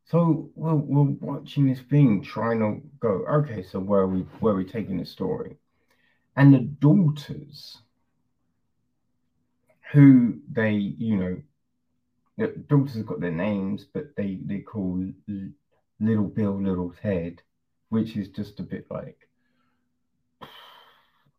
So 0.07 0.51
we're, 0.55 0.75
we're 0.75 1.17
watching 1.21 1.67
this 1.67 1.81
thing 1.81 2.23
trying 2.23 2.59
to 2.59 2.87
go 3.01 3.25
okay 3.27 3.63
so 3.63 3.81
where 3.81 4.01
are 4.01 4.07
we 4.07 4.21
where 4.41 4.53
are 4.53 4.57
we 4.57 4.65
taking 4.65 4.99
the 4.99 5.07
story? 5.07 5.57
And 6.37 6.53
the 6.53 6.61
daughters 6.61 7.79
who 9.93 10.41
they 10.53 10.73
you 10.73 11.17
know 11.17 11.43
the 12.37 12.49
daughters 12.69 12.97
have 12.97 13.07
got 13.07 13.21
their 13.21 13.31
names, 13.31 13.87
but 13.91 14.15
they 14.17 14.41
they 14.45 14.59
call 14.59 15.03
Little 16.01 16.25
Bill 16.25 16.61
Little 16.61 16.95
Ted, 17.01 17.41
which 17.89 18.17
is 18.17 18.29
just 18.29 18.61
a 18.61 18.65
bit 18.65 18.87
like 18.91 19.29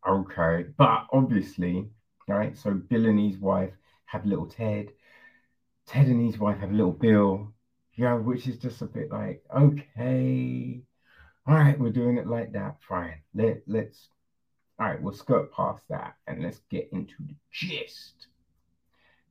okay, 0.08 0.66
but 0.76 1.06
obviously, 1.12 1.88
right? 2.28 2.56
So 2.56 2.74
Bill 2.74 3.06
and 3.06 3.18
his 3.18 3.38
wife 3.38 3.72
have 4.06 4.26
little 4.26 4.46
Ted. 4.46 4.92
Ted 5.86 6.06
and 6.08 6.24
his 6.24 6.38
wife 6.38 6.58
have 6.60 6.72
little 6.72 6.92
Bill. 6.92 7.52
Yeah, 7.94 8.14
which 8.14 8.46
is 8.46 8.58
just 8.58 8.82
a 8.82 8.86
bit 8.86 9.10
like 9.10 9.42
okay, 9.54 10.82
all 11.46 11.54
right, 11.54 11.78
we're 11.78 11.90
doing 11.90 12.18
it 12.18 12.26
like 12.26 12.52
that. 12.52 12.76
Fine. 12.88 13.22
Let 13.34 13.62
let's 13.66 14.08
all 14.78 14.86
right, 14.86 15.00
we'll 15.00 15.14
skirt 15.14 15.52
past 15.52 15.88
that 15.88 16.16
and 16.26 16.42
let's 16.42 16.60
get 16.70 16.88
into 16.92 17.14
the 17.20 17.34
gist. 17.50 18.26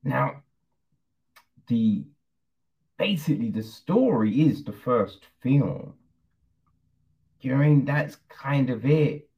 Now, 0.02 0.42
the 1.68 2.04
basically 2.96 3.50
the 3.50 3.62
story 3.62 4.42
is 4.42 4.64
the 4.64 4.72
first 4.72 5.26
film. 5.42 5.94
you 7.40 7.54
know 7.54 7.60
I 7.62 7.68
mean? 7.68 7.84
That's 7.84 8.16
kind 8.28 8.70
of 8.70 8.84
it. 8.86 9.28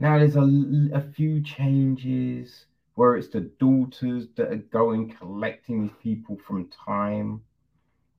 Now 0.00 0.18
there's 0.18 0.36
a, 0.36 0.48
a 0.94 1.02
few 1.12 1.42
changes 1.42 2.66
where 2.94 3.16
it's 3.16 3.28
the 3.28 3.42
daughters 3.60 4.28
that 4.36 4.50
are 4.50 4.56
going 4.56 5.14
collecting 5.14 5.82
these 5.82 5.96
people 6.02 6.38
from 6.46 6.68
time. 6.70 7.42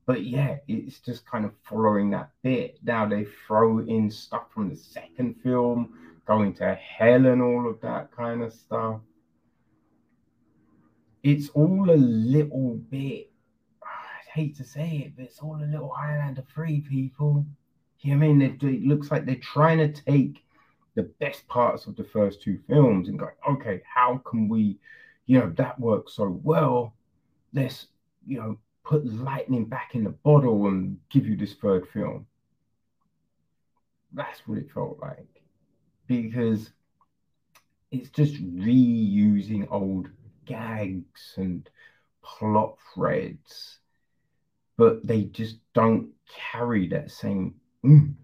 but 0.06 0.26
yeah, 0.26 0.58
it's 0.68 1.00
just 1.00 1.26
kind 1.26 1.46
of 1.46 1.54
following 1.64 2.10
that 2.12 2.32
bit. 2.44 2.78
Now 2.84 3.08
they 3.08 3.26
throw 3.48 3.80
in 3.80 4.12
stuff 4.12 4.52
from 4.54 4.70
the 4.70 4.76
second 4.76 5.36
film, 5.42 5.94
going 6.26 6.54
to 6.56 6.76
hell 6.76 7.26
and 7.26 7.42
all 7.42 7.70
of 7.70 7.80
that 7.82 8.12
kind 8.12 8.44
of 8.44 8.54
stuff. 8.54 9.00
It's 11.24 11.50
all 11.50 11.90
a 11.92 11.96
little 11.96 12.76
bit, 12.90 13.32
I 13.84 14.32
hate 14.34 14.58
to 14.58 14.64
say 14.64 15.04
it, 15.06 15.16
but 15.16 15.26
it's 15.26 15.40
all 15.40 15.56
a 15.56 15.66
little 15.66 15.94
Highlander 15.96 16.44
3 16.54 16.82
people. 16.82 17.46
You 18.02 18.16
know 18.16 18.26
what 18.26 18.32
I 18.32 18.34
mean? 18.34 18.60
It 18.62 18.84
looks 18.84 19.12
like 19.12 19.26
they're 19.26 19.36
trying 19.36 19.78
to 19.78 19.90
take 20.04 20.44
the 20.96 21.04
best 21.20 21.48
parts 21.48 21.86
of 21.86 21.96
the 21.96 22.04
first 22.04 22.42
two 22.42 22.60
films 22.68 23.08
and 23.08 23.18
go, 23.20 23.30
okay, 23.50 23.82
how 23.94 24.22
can 24.26 24.50
we, 24.50 24.78
you 25.26 25.40
know, 25.40 25.50
that 25.56 25.80
works 25.80 26.16
so 26.16 26.40
well. 26.44 26.94
Let's, 27.54 27.88
you 28.26 28.38
know, 28.40 28.58
put 28.84 29.06
lightning 29.06 29.66
back 29.66 29.96
in 29.96 30.04
the 30.04 30.10
bottle 30.10 30.68
and 30.68 30.98
give 31.10 31.26
you 31.26 31.38
this 31.38 31.54
third 31.54 31.88
film. 31.94 32.26
That's 34.14 34.46
what 34.48 34.58
it 34.58 34.72
felt 34.74 35.00
like. 35.02 35.28
Because 36.08 36.72
it's 37.92 38.10
just 38.10 38.36
reusing 38.56 39.68
old 39.72 40.10
gags 40.46 41.34
and 41.38 41.70
plot 42.24 42.78
threads, 42.94 43.80
but 44.78 45.06
they 45.06 45.24
just 45.24 45.58
don't 45.74 46.10
carry 46.52 46.88
that 46.88 47.12
same 47.12 47.56
oomph, 47.86 48.16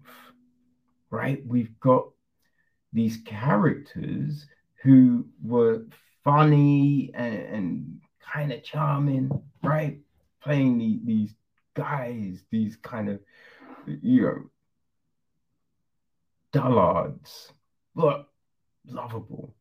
right? 1.10 1.44
We've 1.46 1.78
got 1.80 2.08
these 2.92 3.18
characters 3.24 4.46
who 4.82 5.26
were 5.42 5.82
funny 6.24 7.10
and, 7.14 7.34
and 7.34 8.00
kind 8.20 8.52
of 8.52 8.62
charming, 8.62 9.30
right? 9.62 9.98
Playing 10.42 10.78
the, 10.78 11.00
these 11.04 11.34
guys, 11.74 12.42
these 12.50 12.76
kind 12.76 13.08
of, 13.08 13.20
you 13.86 14.22
know, 14.22 14.50
dullards, 16.52 17.52
but 17.94 18.28
lovable, 18.86 19.54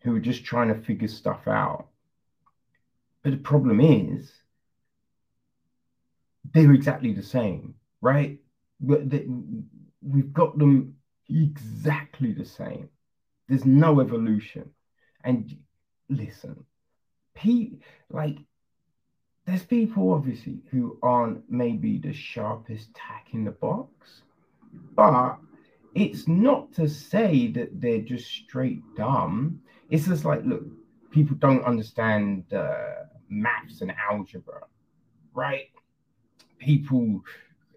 who 0.00 0.16
are 0.16 0.20
just 0.20 0.44
trying 0.44 0.68
to 0.68 0.80
figure 0.80 1.08
stuff 1.08 1.46
out. 1.46 1.88
But 3.22 3.30
the 3.30 3.38
problem 3.38 3.80
is, 3.80 4.30
they're 6.52 6.72
exactly 6.72 7.12
the 7.12 7.22
same, 7.22 7.74
right? 8.00 8.38
But 8.80 9.10
they, 9.10 9.26
we've 10.02 10.32
got 10.32 10.58
them 10.58 10.97
exactly 11.28 12.32
the 12.32 12.44
same. 12.44 12.88
There's 13.48 13.64
no 13.64 14.00
evolution. 14.00 14.70
And 15.24 15.56
listen, 16.08 16.64
Pete, 17.34 17.82
like, 18.10 18.38
there's 19.46 19.64
people 19.64 20.12
obviously 20.12 20.58
who 20.70 20.98
aren't 21.02 21.50
maybe 21.50 21.98
the 21.98 22.12
sharpest 22.12 22.94
tack 22.94 23.28
in 23.32 23.44
the 23.44 23.50
box, 23.50 24.22
but 24.94 25.38
it's 25.94 26.28
not 26.28 26.72
to 26.74 26.88
say 26.88 27.48
that 27.52 27.80
they're 27.80 28.02
just 28.02 28.26
straight 28.26 28.82
dumb. 28.94 29.60
It's 29.88 30.06
just 30.06 30.26
like, 30.26 30.44
look, 30.44 30.64
people 31.10 31.36
don't 31.36 31.64
understand 31.64 32.44
uh, 32.52 33.06
maths 33.30 33.80
and 33.80 33.92
algebra, 34.10 34.64
right? 35.32 35.70
People, 36.58 37.22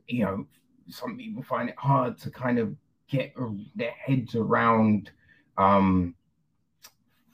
you 0.08 0.26
know, 0.26 0.46
some 0.90 1.18
people 1.18 1.42
find 1.42 1.70
it 1.70 1.76
hard 1.78 2.18
to 2.20 2.30
kind 2.30 2.60
of 2.60 2.76
get 3.12 3.36
their 3.76 3.92
heads 3.92 4.34
around 4.36 5.12
um 5.58 6.16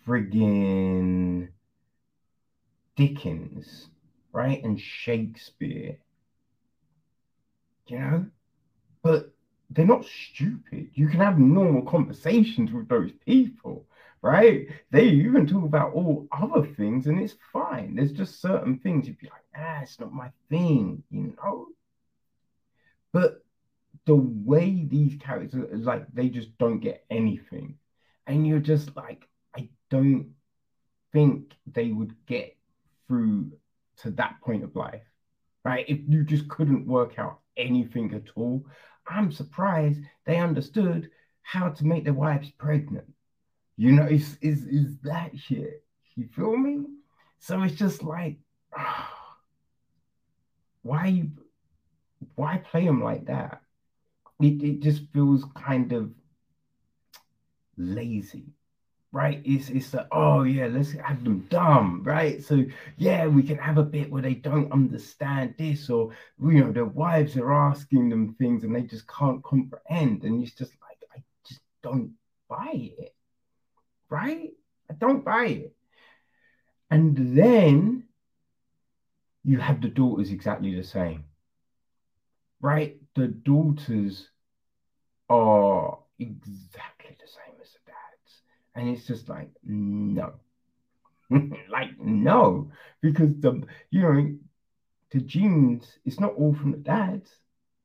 friggin' 0.05 1.49
Dickens, 2.95 3.89
right? 4.33 4.61
And 4.63 4.79
Shakespeare. 4.79 5.97
You 7.87 7.99
know? 7.99 8.25
But 9.03 9.31
they're 9.69 9.85
not 9.85 10.05
stupid. 10.05 10.89
You 10.93 11.07
can 11.07 11.19
have 11.19 11.37
normal 11.39 11.83
conversations 11.83 12.71
with 12.71 12.87
those 12.89 13.11
people, 13.25 13.85
right? 14.21 14.67
They 14.91 15.03
even 15.05 15.45
talk 15.45 15.63
about 15.63 15.93
all 15.93 16.27
other 16.31 16.65
things 16.65 17.05
and 17.07 17.19
it's 17.19 17.35
fine. 17.53 17.95
There's 17.95 18.13
just 18.13 18.41
certain 18.41 18.79
things 18.79 19.07
you'd 19.07 19.19
be 19.19 19.29
like, 19.29 19.45
ah, 19.55 19.81
it's 19.83 19.99
not 19.99 20.11
my 20.11 20.31
thing, 20.49 21.03
you 21.11 21.35
know? 21.43 21.67
But 23.11 23.43
the 24.07 24.15
way 24.15 24.87
these 24.89 25.15
characters 25.21 25.85
like 25.85 26.07
they 26.13 26.29
just 26.29 26.57
don't 26.57 26.79
get 26.79 27.05
anything. 27.11 27.77
And 28.25 28.47
you're 28.47 28.59
just 28.59 28.95
like 28.95 29.27
i 29.55 29.69
don't 29.89 30.27
think 31.13 31.53
they 31.67 31.91
would 31.91 32.13
get 32.25 32.57
through 33.07 33.51
to 33.97 34.11
that 34.11 34.35
point 34.41 34.63
of 34.63 34.75
life 34.75 35.03
right? 35.67 35.85
If 35.89 35.99
you 36.07 36.23
just 36.23 36.47
couldn't 36.47 36.87
work 36.87 37.19
out 37.19 37.39
anything 37.57 38.13
at 38.13 38.31
all. 38.35 38.65
I'm 39.05 39.33
surprised 39.33 39.99
they 40.25 40.37
understood 40.37 41.09
how 41.41 41.69
to 41.69 41.85
make 41.85 42.05
their 42.05 42.13
wives 42.13 42.49
pregnant. 42.51 43.11
You 43.75 43.91
know 43.91 44.05
is 44.05 44.37
is 44.41 44.63
is 44.63 44.97
that 45.03 45.31
shit? 45.37 45.83
You 46.15 46.29
feel 46.33 46.55
me? 46.55 46.85
So 47.39 47.61
it's 47.63 47.75
just 47.75 48.01
like 48.01 48.37
why 50.83 51.07
you 51.07 51.31
why 52.35 52.57
play 52.57 52.85
them 52.85 53.03
like 53.03 53.25
that 53.25 53.61
it, 54.41 54.63
it 54.63 54.79
just 54.81 55.03
feels 55.13 55.43
kind 55.55 55.91
of 55.93 56.11
lazy 57.77 58.45
right? 59.13 59.41
It's 59.45 59.69
it's 59.69 59.93
like 59.93 60.07
oh 60.11 60.43
yeah 60.43 60.67
let's 60.67 60.91
have 60.91 61.23
them 61.23 61.47
dumb 61.49 62.03
right? 62.03 62.43
So 62.43 62.63
yeah 62.97 63.25
we 63.27 63.41
can 63.41 63.57
have 63.57 63.77
a 63.77 63.83
bit 63.83 64.11
where 64.11 64.21
they 64.21 64.33
don't 64.35 64.71
understand 64.71 65.55
this 65.57 65.89
or 65.89 66.11
you 66.41 66.63
know 66.63 66.71
their 66.71 66.85
wives 66.85 67.37
are 67.37 67.53
asking 67.53 68.09
them 68.09 68.35
things 68.35 68.63
and 68.63 68.75
they 68.75 68.81
just 68.81 69.07
can't 69.07 69.43
comprehend 69.43 70.23
and 70.23 70.43
it's 70.43 70.53
just 70.53 70.73
like 70.81 70.97
i 71.15 71.23
just 71.47 71.61
don't 71.81 72.11
buy 72.49 72.71
it 72.73 73.13
right? 74.09 74.51
I 74.89 74.93
don't 74.93 75.23
buy 75.23 75.45
it. 75.45 75.75
And 76.89 77.37
then 77.37 78.03
you 79.43 79.59
have 79.59 79.81
the 79.81 79.89
daughters 79.89 80.31
exactly 80.31 80.75
the 80.75 80.83
same 80.83 81.25
right? 82.59 82.97
The 83.17 83.29
daughters 83.29 84.29
are 85.27 85.97
exactly 86.19 87.17
the 87.19 87.27
same 87.27 87.59
as 87.59 87.71
the 87.71 87.79
dads. 87.87 88.43
And 88.75 88.89
it's 88.89 89.07
just 89.07 89.27
like, 89.27 89.49
no. 89.63 90.35
like, 91.31 91.99
no. 91.99 92.69
Because 93.01 93.31
the, 93.39 93.63
you 93.89 94.01
know, 94.03 94.37
the 95.09 95.21
genes, 95.21 95.97
it's 96.05 96.19
not 96.19 96.35
all 96.35 96.53
from 96.53 96.73
the 96.73 96.77
dads, 96.77 97.31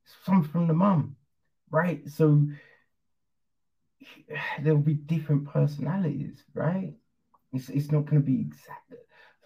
it's 0.05 0.15
some 0.27 0.43
from 0.43 0.67
the 0.67 0.75
mum, 0.75 1.17
right? 1.71 2.07
So 2.11 2.47
there'll 4.61 4.81
be 4.81 4.95
different 4.95 5.49
personalities, 5.49 6.45
right? 6.53 6.93
It's, 7.55 7.71
it's 7.71 7.91
not 7.91 8.05
going 8.05 8.21
to 8.21 8.27
be 8.27 8.39
exactly 8.39 8.99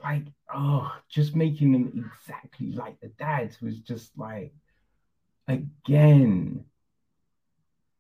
like, 0.02 0.24
oh, 0.52 0.92
just 1.08 1.36
making 1.36 1.70
them 1.70 1.92
exactly 1.94 2.72
like 2.72 2.98
the 3.00 3.08
dads 3.20 3.62
was 3.62 3.78
just 3.78 4.18
like, 4.18 4.52
again 5.48 6.64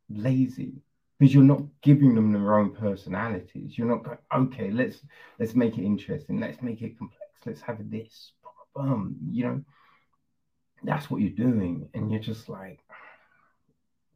lazy 0.08 0.82
because 1.18 1.34
you're 1.34 1.42
not 1.42 1.62
giving 1.82 2.14
them 2.14 2.32
their 2.32 2.58
own 2.58 2.74
personalities. 2.74 3.76
You're 3.76 3.88
not 3.88 4.04
going, 4.04 4.18
okay, 4.34 4.70
let's 4.70 4.98
let's 5.38 5.54
make 5.54 5.78
it 5.78 5.84
interesting, 5.84 6.40
let's 6.40 6.62
make 6.62 6.82
it 6.82 6.98
complex, 6.98 7.22
let's 7.44 7.60
have 7.62 7.90
this, 7.90 8.32
boom, 8.74 9.16
you 9.30 9.44
know. 9.44 9.64
That's 10.82 11.10
what 11.10 11.22
you're 11.22 11.30
doing, 11.30 11.88
and 11.94 12.10
you're 12.10 12.20
just 12.20 12.48
like, 12.48 12.80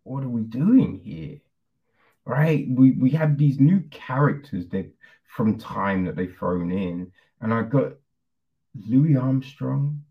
what 0.02 0.22
are 0.22 0.28
we 0.28 0.42
doing 0.42 1.00
here? 1.02 1.40
Right? 2.26 2.66
We 2.68 2.92
we 2.92 3.10
have 3.10 3.38
these 3.38 3.58
new 3.58 3.80
characters 3.90 4.68
that 4.68 4.92
from 5.24 5.58
time 5.58 6.04
that 6.04 6.16
they've 6.16 6.36
thrown 6.38 6.70
in, 6.70 7.12
and 7.40 7.54
I 7.54 7.62
got 7.62 7.94
Louis 8.86 9.16
Armstrong. 9.16 10.02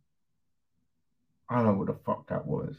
I 1.47 1.55
don't 1.55 1.65
know 1.65 1.73
what 1.73 1.87
the 1.87 1.99
fuck 2.05 2.27
that 2.29 2.45
was. 2.45 2.75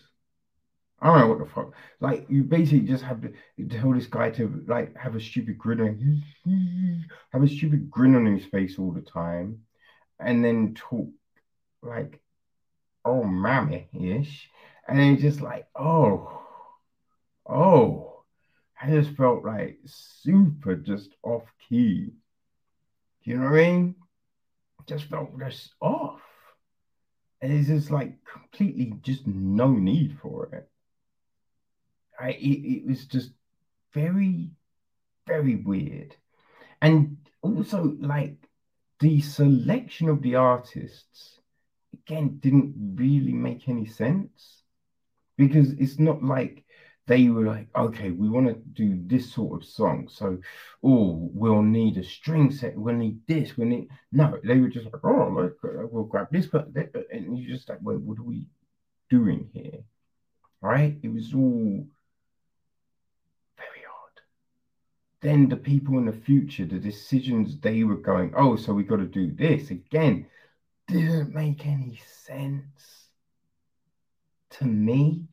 I 1.01 1.07
don't 1.07 1.21
know 1.21 1.29
what 1.29 1.39
the 1.39 1.47
fuck. 1.47 1.73
Like 2.01 2.27
you 2.29 2.45
basically 2.45 2.87
just 2.87 3.05
have 3.05 3.23
to 3.23 3.33
tell 3.69 3.93
this 3.93 4.07
guy 4.07 4.31
to 4.31 4.63
like 4.67 4.97
have 4.97 5.17
a 5.17 5.21
stupid 5.21 5.57
grin 5.59 5.81
on 5.81 7.05
have 7.33 7.43
a 7.43 7.49
stupid 7.49 7.91
grin 7.91 8.17
on 8.17 8.27
his 8.27 8.45
face 8.47 8.79
all 8.79 8.93
the 8.93 9.01
time, 9.01 9.61
and 10.19 10.45
then 10.45 10.75
talk 10.75 11.09
like 11.83 12.21
oh 13.05 13.25
mammy 13.25 13.89
ish, 13.95 14.51
and 14.87 14.99
then 14.99 15.19
just 15.19 15.41
like 15.41 15.67
oh 15.75 16.41
oh, 17.51 18.23
I 18.81 18.91
just 18.91 19.17
felt 19.17 19.45
like 19.45 19.79
super 19.87 20.77
just 20.77 21.11
off 21.23 21.45
key. 21.69 22.13
Do 23.25 23.31
you 23.31 23.37
know 23.37 23.51
what 23.51 23.61
I 23.61 23.71
mean? 23.71 23.95
Just 24.87 25.05
felt 25.05 25.39
just 25.39 25.75
off. 25.81 26.21
And 27.43 27.53
it's 27.53 27.69
just 27.69 27.91
like 27.91 28.25
completely 28.25 28.95
just 29.03 29.27
no 29.27 29.69
need 29.69 30.19
for 30.23 30.49
it. 30.53 30.69
I, 32.21 32.31
it, 32.31 32.37
it 32.37 32.87
was 32.87 33.07
just 33.07 33.31
very, 33.95 34.51
very 35.27 35.57
weird. 35.57 36.15
And 36.83 37.17
also, 37.43 37.97
like, 38.01 38.37
the 39.01 39.21
selection 39.21 40.09
of 40.09 40.23
the 40.23 40.35
artists 40.35 41.41
again 41.93 42.39
didn't 42.41 42.75
really 42.95 43.33
make 43.33 43.69
any 43.69 43.87
sense 43.87 44.63
because 45.37 45.73
it's 45.73 45.99
not 45.99 46.23
like 46.23 46.65
they 47.07 47.29
were 47.29 47.45
like, 47.45 47.67
okay, 47.75 48.11
we 48.11 48.29
want 48.29 48.47
to 48.47 48.55
do 48.73 48.97
this 49.07 49.33
sort 49.33 49.61
of 49.61 49.69
song. 49.69 50.09
So, 50.09 50.39
oh, 50.85 51.29
we'll 51.33 51.63
need 51.63 51.97
a 51.97 52.05
string 52.05 52.53
set. 52.53 52.77
We'll 52.77 52.95
need 52.95 53.19
this. 53.27 53.57
We 53.57 53.65
need 53.65 53.89
no. 54.13 54.39
They 54.45 54.59
were 54.59 54.69
just 54.69 54.85
like, 54.85 55.03
oh, 55.03 55.29
look, 55.35 55.59
we'll 55.91 56.05
grab 56.05 56.29
this, 56.31 56.47
but 56.47 56.69
and 57.11 57.37
you're 57.37 57.57
just 57.57 57.69
like, 57.69 57.79
wait, 57.83 57.99
what 58.01 58.19
are 58.19 58.23
we 58.23 58.47
doing 59.09 59.49
here? 59.53 59.81
Right? 60.61 60.99
It 61.03 61.13
was 61.13 61.35
all 61.35 61.85
very 63.57 63.85
odd. 63.87 64.21
Then 65.23 65.49
the 65.49 65.57
people 65.57 65.99
in 65.99 66.07
the 66.07 66.13
future, 66.13 66.65
the 66.65 66.79
decisions 66.79 67.59
they 67.61 67.85
were 67.85 67.97
going, 67.97 68.33
oh, 68.37 68.57
so 68.57 68.73
we 68.73 68.85
got 68.85 68.97
to 68.97 69.07
do 69.07 69.31
this 69.33 69.71
again, 69.71 70.27
didn't 70.89 71.35
make 71.35 71.67
any 71.67 72.01
sense 72.25 73.09
to 74.51 74.65
me 74.65 75.29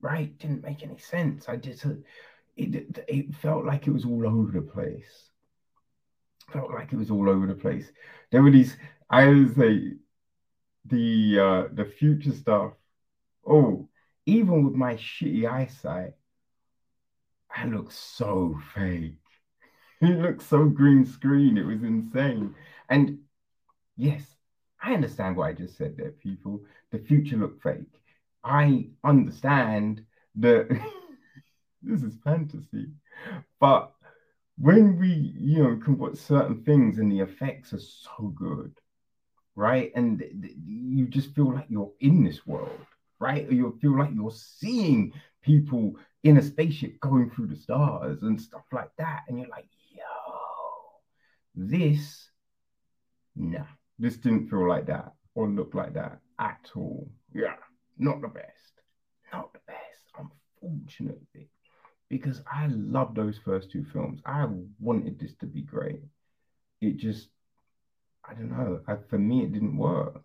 right? 0.00 0.38
Didn't 0.38 0.62
make 0.62 0.82
any 0.82 0.98
sense. 0.98 1.48
I 1.48 1.56
just, 1.56 1.84
it, 2.56 3.04
it 3.08 3.34
felt 3.34 3.64
like 3.64 3.86
it 3.86 3.92
was 3.92 4.04
all 4.04 4.26
over 4.26 4.52
the 4.52 4.62
place. 4.62 5.30
Felt 6.52 6.70
like 6.70 6.92
it 6.92 6.96
was 6.96 7.10
all 7.10 7.28
over 7.28 7.46
the 7.46 7.54
place. 7.54 7.90
There 8.30 8.42
were 8.42 8.50
these, 8.52 8.76
I 9.10 9.26
would 9.26 9.56
say, 9.56 9.92
the 10.84 11.40
uh, 11.40 11.74
the 11.74 11.84
future 11.84 12.32
stuff. 12.32 12.72
Oh, 13.44 13.88
even 14.26 14.64
with 14.64 14.74
my 14.74 14.94
shitty 14.94 15.50
eyesight, 15.50 16.12
I 17.56 17.66
look 17.66 17.90
so 17.90 18.58
fake. 18.74 19.14
It 20.02 20.18
looks 20.18 20.44
so 20.44 20.66
green 20.66 21.06
screen. 21.06 21.56
It 21.56 21.64
was 21.64 21.82
insane. 21.82 22.54
And 22.90 23.18
yes, 23.96 24.22
I 24.82 24.92
understand 24.92 25.36
what 25.36 25.46
I 25.46 25.52
just 25.54 25.78
said 25.78 25.96
there, 25.96 26.10
people. 26.10 26.62
The 26.92 26.98
future 26.98 27.38
looked 27.38 27.62
fake. 27.62 28.02
I 28.44 28.90
understand 29.02 30.04
that 30.36 30.68
this 31.82 32.02
is 32.02 32.18
fantasy, 32.22 32.88
but 33.58 33.92
when 34.58 34.98
we, 34.98 35.08
you 35.38 35.62
know, 35.62 35.76
can 35.76 35.96
put 35.96 36.18
certain 36.18 36.62
things 36.62 36.98
and 36.98 37.10
the 37.10 37.20
effects 37.20 37.72
are 37.72 37.80
so 37.80 38.34
good, 38.34 38.72
right? 39.54 39.92
And 39.94 40.22
you 40.66 41.06
just 41.06 41.34
feel 41.34 41.52
like 41.52 41.66
you're 41.68 41.92
in 42.00 42.22
this 42.22 42.46
world, 42.46 42.86
right? 43.18 43.48
Or 43.48 43.52
you 43.52 43.78
feel 43.80 43.98
like 43.98 44.10
you're 44.14 44.30
seeing 44.30 45.12
people 45.46 45.94
in 46.24 46.36
a 46.36 46.42
spaceship 46.42 47.00
going 47.00 47.30
through 47.30 47.46
the 47.46 47.56
stars 47.56 48.18
and 48.22 48.40
stuff 48.40 48.64
like 48.72 48.90
that. 48.98 49.22
And 49.28 49.38
you're 49.38 49.48
like, 49.48 49.68
yo, 49.90 50.02
this, 51.54 52.28
nah, 53.34 53.64
this 53.98 54.16
didn't 54.16 54.50
feel 54.50 54.68
like 54.68 54.86
that 54.86 55.12
or 55.34 55.48
look 55.48 55.74
like 55.74 55.94
that 55.94 56.18
at 56.38 56.70
all. 56.74 57.08
Yeah 57.32 57.54
not 57.98 58.20
the 58.20 58.28
best. 58.28 58.72
Not 59.32 59.52
the 59.52 59.60
best, 59.66 60.30
unfortunately. 60.62 61.48
Because 62.08 62.40
I 62.50 62.68
love 62.68 63.14
those 63.14 63.38
first 63.44 63.70
two 63.70 63.84
films. 63.92 64.20
I 64.24 64.46
wanted 64.78 65.18
this 65.18 65.34
to 65.40 65.46
be 65.46 65.62
great. 65.62 66.00
It 66.80 66.98
just, 66.98 67.28
I 68.24 68.34
don't 68.34 68.50
know. 68.50 68.80
I, 68.86 68.96
for 69.08 69.18
me, 69.18 69.42
it 69.42 69.52
didn't 69.52 69.76
work. 69.76 70.22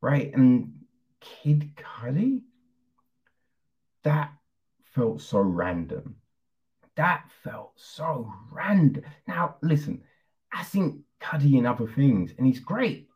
Right. 0.00 0.32
And 0.34 0.72
Kid 1.20 1.72
Cudi, 1.76 2.42
that 4.04 4.32
felt 4.94 5.20
so 5.20 5.40
random. 5.40 6.16
That 6.96 7.24
felt 7.42 7.72
so 7.76 8.32
random. 8.50 9.04
Now, 9.26 9.56
listen, 9.62 10.02
I 10.52 10.64
think 10.64 11.00
Cudi 11.20 11.58
in 11.58 11.66
other 11.66 11.86
things, 11.86 12.32
and 12.36 12.46
he's 12.46 12.60
great. 12.60 13.08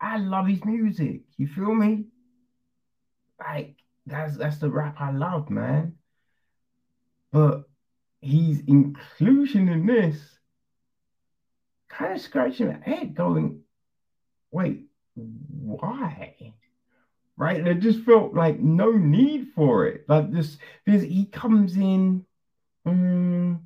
I 0.00 0.18
love 0.18 0.46
his 0.46 0.64
music. 0.64 1.22
You 1.36 1.46
feel 1.46 1.74
me? 1.74 2.06
like 3.38 3.76
that's 4.06 4.36
that's 4.36 4.58
the 4.58 4.70
rap 4.70 4.96
I 4.98 5.10
love, 5.10 5.50
man. 5.50 5.94
But 7.30 7.64
his 8.20 8.62
inclusion 8.66 9.68
in 9.68 9.86
this 9.86 10.18
kind 11.88 12.14
of 12.14 12.20
scratching 12.20 12.68
my 12.68 12.78
head, 12.82 13.14
going, 13.14 13.60
wait, 14.50 14.86
why? 15.14 16.54
Right? 17.38 17.64
It 17.64 17.78
just 17.78 18.00
felt 18.00 18.34
like 18.34 18.58
no 18.58 18.90
need 18.90 19.52
for 19.54 19.86
it. 19.86 20.04
Like 20.08 20.32
this, 20.32 20.58
because 20.84 21.02
he 21.02 21.24
comes 21.26 21.76
in 21.76 22.26
um, 22.84 23.60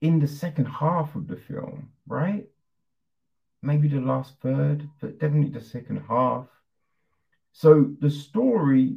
in 0.00 0.18
the 0.18 0.26
second 0.26 0.66
half 0.66 1.14
of 1.14 1.28
the 1.28 1.36
film, 1.36 1.90
right? 2.08 2.46
Maybe 3.62 3.86
the 3.86 4.00
last 4.00 4.34
third, 4.42 4.88
but 5.00 5.20
definitely 5.20 5.50
the 5.50 5.64
second 5.64 6.02
half. 6.08 6.46
So 7.52 7.94
the 8.00 8.10
story 8.10 8.96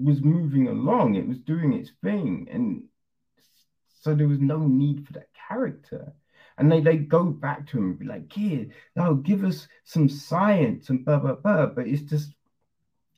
was 0.00 0.22
moving 0.22 0.68
along, 0.68 1.16
it 1.16 1.26
was 1.26 1.38
doing 1.38 1.72
its 1.72 1.90
thing. 2.04 2.48
And 2.52 2.84
so 4.00 4.14
there 4.14 4.28
was 4.28 4.38
no 4.38 4.60
need 4.60 5.06
for 5.06 5.12
that 5.14 5.28
character. 5.48 6.12
And 6.56 6.70
they, 6.70 6.80
they 6.80 6.98
go 6.98 7.24
back 7.24 7.66
to 7.66 7.78
him 7.78 7.84
and 7.84 7.98
be 7.98 8.06
like, 8.06 8.30
kid, 8.30 8.72
now 8.94 9.12
give 9.12 9.44
us 9.44 9.66
some 9.82 10.08
science 10.08 10.88
and 10.88 11.04
blah, 11.04 11.18
blah, 11.18 11.34
blah. 11.34 11.66
But 11.66 11.88
it's 11.88 12.02
just, 12.02 12.30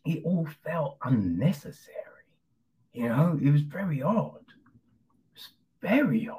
it 0.05 0.23
all 0.25 0.49
felt 0.65 0.99
unnecessary. 1.03 1.95
You 2.93 3.09
know, 3.09 3.39
it 3.41 3.51
was 3.51 3.63
very 3.63 4.03
odd. 4.03 4.45
It's 5.35 5.49
very 5.81 6.29
odd. 6.29 6.37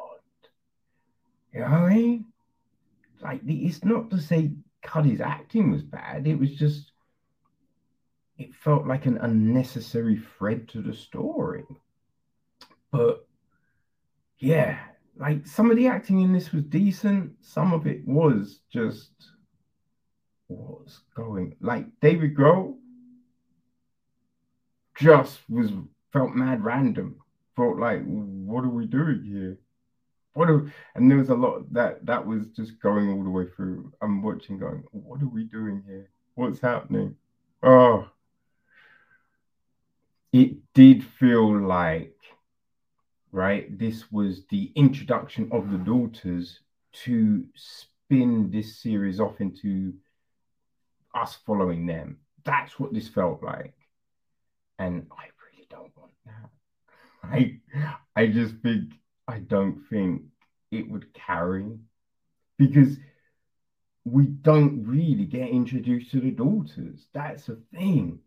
You 1.54 1.62
know 1.62 1.66
what 1.66 1.74
I 1.74 1.90
mean? 1.96 2.26
Like, 3.22 3.42
it's 3.46 3.84
not 3.84 4.10
to 4.12 4.20
say 4.20 4.52
Cudi's 4.84 5.22
acting 5.22 5.72
was 5.72 5.84
bad. 5.84 6.28
It 6.28 6.40
was 6.40 6.56
just, 6.56 6.92
it 8.38 8.54
felt 8.56 8.88
like 8.88 9.06
an 9.06 9.18
unnecessary 9.18 10.22
thread 10.38 10.68
to 10.70 10.82
the 10.82 10.94
story. 10.94 11.66
But 12.92 13.28
yeah, 14.40 14.80
like 15.18 15.46
some 15.46 15.70
of 15.70 15.78
the 15.78 15.88
acting 15.88 16.22
in 16.22 16.34
this 16.34 16.52
was 16.52 16.64
decent, 16.64 17.34
some 17.42 17.74
of 17.74 17.86
it 17.86 18.08
was 18.08 18.62
just 18.72 19.12
what's 20.48 21.02
going 21.16 21.56
like 21.62 21.86
David 22.02 22.36
Grohl 22.36 22.76
just 25.00 25.40
was 25.50 25.72
felt 26.12 26.36
mad 26.36 26.64
random. 26.64 27.16
Felt 27.56 27.78
like 27.78 28.04
what 28.06 28.64
are 28.64 28.70
we 28.70 28.86
doing 28.86 29.24
here? 29.24 29.58
What 30.34 30.50
are, 30.50 30.72
and 30.96 31.10
there 31.10 31.18
was 31.18 31.30
a 31.30 31.36
lot 31.36 31.74
that 31.74 32.06
that 32.06 32.26
was 32.26 32.48
just 32.56 32.80
going 32.80 33.10
all 33.10 33.24
the 33.24 33.30
way 33.30 33.46
through. 33.56 33.92
I'm 34.02 34.22
watching, 34.22 34.60
going, 34.60 34.84
what 34.92 35.22
are 35.22 35.28
we 35.28 35.44
doing 35.44 35.84
here? 35.88 36.10
What's 36.36 36.60
happening? 36.60 37.16
Oh, 37.62 38.08
it 40.32 40.58
did 40.74 41.04
feel 41.04 41.60
like 41.60 42.16
right 43.32 43.78
this 43.78 44.12
was 44.12 44.46
the 44.50 44.72
introduction 44.76 45.50
of 45.52 45.72
the 45.72 45.78
daughters 45.78 46.60
to 46.92 47.46
spin 47.56 48.50
this 48.50 48.78
series 48.78 49.20
off 49.20 49.40
into 49.40 49.94
us 51.14 51.38
following 51.46 51.86
them 51.86 52.18
that's 52.44 52.80
what 52.80 52.94
this 52.94 53.08
felt 53.08 53.44
like 53.44 53.74
and 54.80 55.06
i 55.12 55.26
really 55.44 55.68
don't 55.70 55.96
want 55.98 56.12
that 56.26 56.50
i 57.24 57.60
i 58.16 58.28
just 58.28 58.56
think 58.64 58.94
i 59.28 59.40
don't 59.40 59.82
think 59.90 60.24
it 60.72 60.90
would 60.90 61.14
carry 61.14 61.78
because 62.58 62.98
we 64.06 64.26
don't 64.26 64.84
really 64.86 65.26
get 65.26 65.50
introduced 65.50 66.12
to 66.12 66.20
the 66.20 66.32
daughters 66.32 67.08
that's 67.14 67.46
the 67.46 67.62
thing 67.74 68.20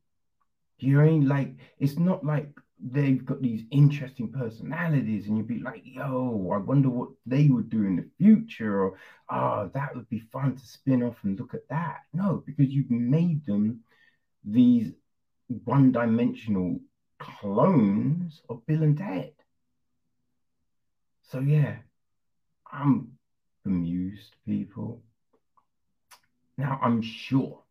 you 0.83 0.95
know 0.95 1.03
what 1.03 1.09
I 1.09 1.11
mean? 1.11 1.29
Like, 1.29 1.55
it's 1.79 1.99
not 1.99 2.25
like 2.25 2.49
they've 2.81 3.25
got 3.25 3.41
these 3.41 3.63
interesting 3.71 4.33
personalities, 4.33 5.29
and 5.29 5.37
you'd 5.37 5.47
be 5.47 5.61
like, 5.61 5.83
yo, 5.85 6.51
I 6.53 6.59
wonder 6.59 6.91
what 6.91 7.11
they 7.25 7.49
would 7.49 7.71
do 7.71 7.85
in 7.85 7.97
the 7.97 8.09
future, 8.19 8.83
or 8.83 8.99
oh, 9.31 9.71
that 9.75 9.95
would 9.95 10.09
be 10.09 10.19
fun 10.33 10.57
to 10.57 10.67
spin 10.67 11.03
off 11.05 11.17
and 11.23 11.39
look 11.39 11.55
at 11.55 11.69
that. 11.69 12.01
No, 12.13 12.43
because 12.45 12.73
you've 12.73 12.91
made 12.91 13.47
them 13.47 13.81
these 14.45 14.93
one 15.65 15.93
dimensional 15.93 16.81
clones 17.19 18.43
of 18.49 18.67
Bill 18.67 18.83
and 18.83 18.99
Ted. 18.99 19.33
So, 21.23 21.41
yeah, 21.41 21.77
I'm 22.71 23.13
amused, 23.65 24.35
people. 24.47 25.03
Now, 26.59 26.79
I'm 26.83 27.01
sure, 27.03 27.63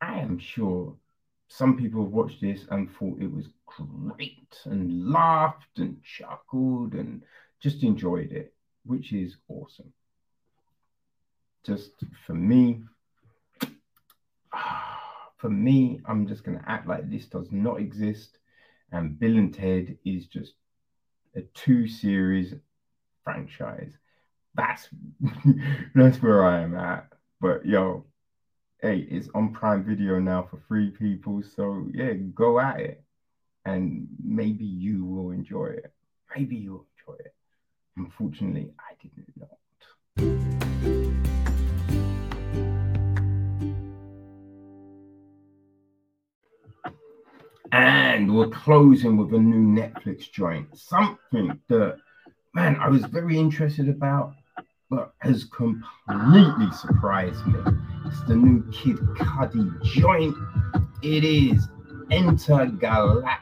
I 0.00 0.18
am 0.18 0.38
sure 0.38 0.96
some 1.48 1.76
people 1.76 2.02
have 2.02 2.12
watched 2.12 2.40
this 2.40 2.64
and 2.70 2.90
thought 2.90 3.20
it 3.20 3.32
was 3.32 3.48
great 3.66 4.58
and 4.64 5.10
laughed 5.10 5.78
and 5.78 6.02
chuckled 6.02 6.94
and 6.94 7.22
just 7.60 7.82
enjoyed 7.82 8.32
it, 8.32 8.52
which 8.84 9.12
is 9.12 9.36
awesome. 9.48 9.92
Just 11.64 11.92
for 12.26 12.34
me, 12.34 12.82
ah, 14.52 14.85
for 15.36 15.50
me, 15.50 16.00
I'm 16.06 16.26
just 16.26 16.44
going 16.44 16.58
to 16.58 16.68
act 16.68 16.88
like 16.88 17.10
this 17.10 17.26
does 17.26 17.48
not 17.50 17.80
exist. 17.80 18.38
And 18.92 19.18
Bill 19.18 19.36
and 19.36 19.52
Ted 19.52 19.98
is 20.04 20.26
just 20.26 20.54
a 21.34 21.42
two 21.54 21.86
series 21.86 22.54
franchise. 23.24 23.92
That's 24.54 24.88
that's 25.94 26.22
where 26.22 26.44
I 26.44 26.60
am 26.60 26.74
at. 26.74 27.12
But 27.40 27.66
yo, 27.66 28.06
hey, 28.80 29.06
it's 29.10 29.28
on 29.34 29.52
Prime 29.52 29.84
Video 29.84 30.18
now 30.18 30.46
for 30.50 30.58
free 30.68 30.90
people. 30.90 31.42
So 31.42 31.88
yeah, 31.92 32.12
go 32.12 32.58
at 32.58 32.80
it. 32.80 33.02
And 33.64 34.06
maybe 34.24 34.64
you 34.64 35.04
will 35.04 35.32
enjoy 35.32 35.66
it. 35.66 35.92
Maybe 36.34 36.56
you'll 36.56 36.86
enjoy 36.98 37.18
it. 37.18 37.34
Unfortunately, 37.96 38.70
I 38.78 38.94
did 39.02 39.10
not. 39.36 40.65
And 47.72 48.34
we're 48.34 48.48
closing 48.48 49.16
with 49.16 49.34
a 49.34 49.38
new 49.38 49.80
Netflix 49.80 50.30
joint. 50.30 50.68
Something 50.78 51.60
that, 51.68 51.96
man, 52.54 52.76
I 52.76 52.88
was 52.88 53.04
very 53.06 53.38
interested 53.38 53.88
about, 53.88 54.34
but 54.88 55.12
has 55.18 55.44
completely 55.44 56.70
surprised 56.72 57.44
me. 57.46 57.58
It's 58.06 58.22
the 58.24 58.36
new 58.36 58.62
Kid 58.72 58.96
Cudi 59.16 59.82
joint. 59.82 60.36
It 61.02 61.24
is 61.24 61.68
Entergalactic. 62.10 63.36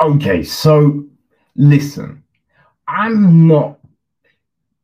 Okay, 0.00 0.42
so 0.44 1.04
listen, 1.56 2.22
I'm 2.86 3.46
not. 3.48 3.80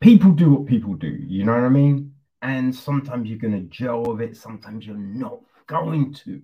People 0.00 0.32
do 0.32 0.50
what 0.54 0.66
people 0.66 0.94
do, 0.94 1.08
you 1.08 1.44
know 1.44 1.52
what 1.52 1.64
I 1.64 1.68
mean? 1.68 2.13
And 2.45 2.74
sometimes 2.74 3.28
you're 3.28 3.38
going 3.38 3.55
to 3.55 3.68
gel 3.74 4.03
with 4.03 4.20
it, 4.20 4.36
sometimes 4.36 4.86
you're 4.86 4.97
not 4.97 5.40
going 5.66 6.12
to. 6.24 6.42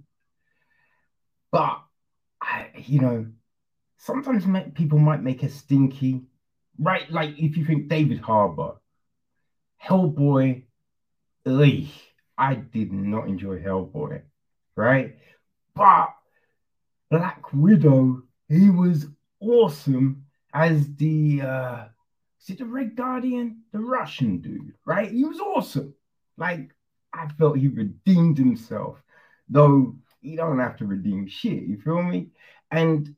But, 1.52 1.82
I, 2.40 2.68
you 2.74 3.00
know, 3.00 3.26
sometimes 3.98 4.46
people 4.74 4.98
might 4.98 5.22
make 5.22 5.42
a 5.42 5.50
stinky, 5.50 6.22
right? 6.78 7.10
Like 7.12 7.38
if 7.38 7.58
you 7.58 7.66
think 7.66 7.88
David 7.88 8.18
Harbour, 8.18 8.80
Hellboy, 9.84 10.62
I 11.46 12.54
did 12.54 12.92
not 12.92 13.28
enjoy 13.28 13.60
Hellboy, 13.60 14.22
right? 14.76 15.18
But 15.74 16.14
Black 17.10 17.52
Widow, 17.52 18.22
he 18.48 18.70
was 18.70 19.06
awesome 19.40 20.24
as 20.54 20.94
the 20.96 21.42
uh 21.42 21.84
it 22.48 22.58
the 22.58 22.64
Red 22.64 22.96
Guardian? 22.96 23.62
The 23.72 23.80
Russian 23.80 24.38
dude, 24.38 24.72
right? 24.86 25.10
He 25.10 25.24
was 25.24 25.40
awesome. 25.40 25.94
Like, 26.38 26.70
I 27.12 27.28
felt 27.38 27.58
he 27.58 27.68
redeemed 27.68 28.38
himself, 28.38 29.02
though 29.48 29.96
he 30.22 30.36
don't 30.36 30.58
have 30.58 30.76
to 30.76 30.86
redeem 30.86 31.26
shit, 31.26 31.64
you 31.64 31.78
feel 31.80 32.02
me? 32.02 32.28
And 32.70 33.14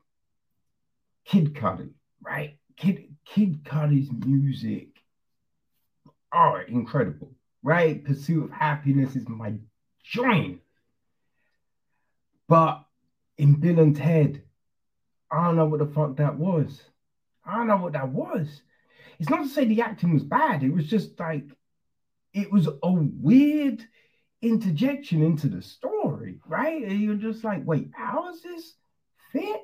Kid 1.25 1.55
Cudi, 1.55 1.91
right? 2.21 2.57
Kid 2.77 3.15
Kid 3.25 3.63
Cudi's 3.65 4.11
music, 4.27 4.89
oh, 6.35 6.61
incredible, 6.67 7.31
right? 7.63 8.05
Pursuit 8.05 8.45
of 8.45 8.51
Happiness 8.51 9.15
is 9.15 9.29
my 9.29 9.55
joint. 10.03 10.61
But 12.49 12.85
in 13.39 13.55
Bill 13.55 13.79
and 13.79 13.97
Ted, 13.97 14.43
I 15.31 15.45
don't 15.45 15.57
know 15.57 15.67
what 15.67 15.79
the 15.79 15.87
fuck 15.87 16.17
that 16.17 16.37
was. 16.37 16.83
I 17.45 17.57
don't 17.57 17.69
know 17.69 17.77
what 17.77 17.93
that 17.93 18.09
was. 18.09 18.63
It's 19.23 19.31
not 19.31 19.45
to 19.45 19.49
say 19.49 19.65
the 19.67 19.83
acting 19.83 20.15
was 20.15 20.25
bad. 20.25 20.65
It 20.65 20.75
was 20.75 20.89
just 20.89 21.21
like 21.21 21.45
it 22.35 22.51
was 22.51 22.67
a 22.67 22.91
weird 22.91 23.81
interjection 24.43 25.23
into 25.23 25.49
the 25.49 25.63
story, 25.63 26.41
right? 26.45 26.83
And 26.83 27.01
you're 27.01 27.15
just 27.15 27.45
like, 27.45 27.63
wait, 27.65 27.93
how 27.95 28.31
is 28.31 28.43
this 28.43 28.75
fit? 29.31 29.61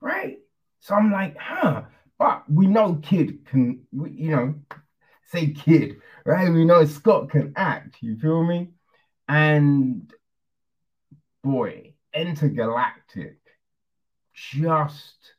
Right? 0.00 0.38
So 0.78 0.94
I'm 0.94 1.10
like, 1.10 1.36
huh. 1.36 1.82
But 2.16 2.48
we 2.48 2.68
know 2.68 2.94
Kid 3.02 3.44
can, 3.44 3.80
you 3.92 4.30
know, 4.30 4.54
say 5.32 5.48
Kid, 5.48 5.96
right? 6.24 6.48
We 6.48 6.64
know 6.64 6.84
Scott 6.84 7.30
can 7.30 7.54
act, 7.56 7.96
you 8.02 8.16
feel 8.18 8.44
me? 8.44 8.68
And 9.26 10.08
boy, 11.42 11.94
Entergalactic 12.14 13.38
just 14.32 15.32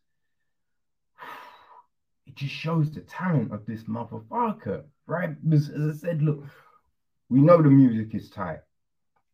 just 2.38 2.54
shows 2.54 2.92
the 2.92 3.02
talent 3.02 3.52
of 3.52 3.66
this 3.66 3.84
motherfucker, 3.84 4.84
right? 5.08 5.36
Because 5.44 5.70
as 5.70 5.96
I 5.96 5.98
said, 5.98 6.22
look, 6.22 6.46
we 7.30 7.42
know 7.42 7.62
the 7.62 7.70
music 7.70 8.16
is 8.16 8.30
tight. 8.30 8.60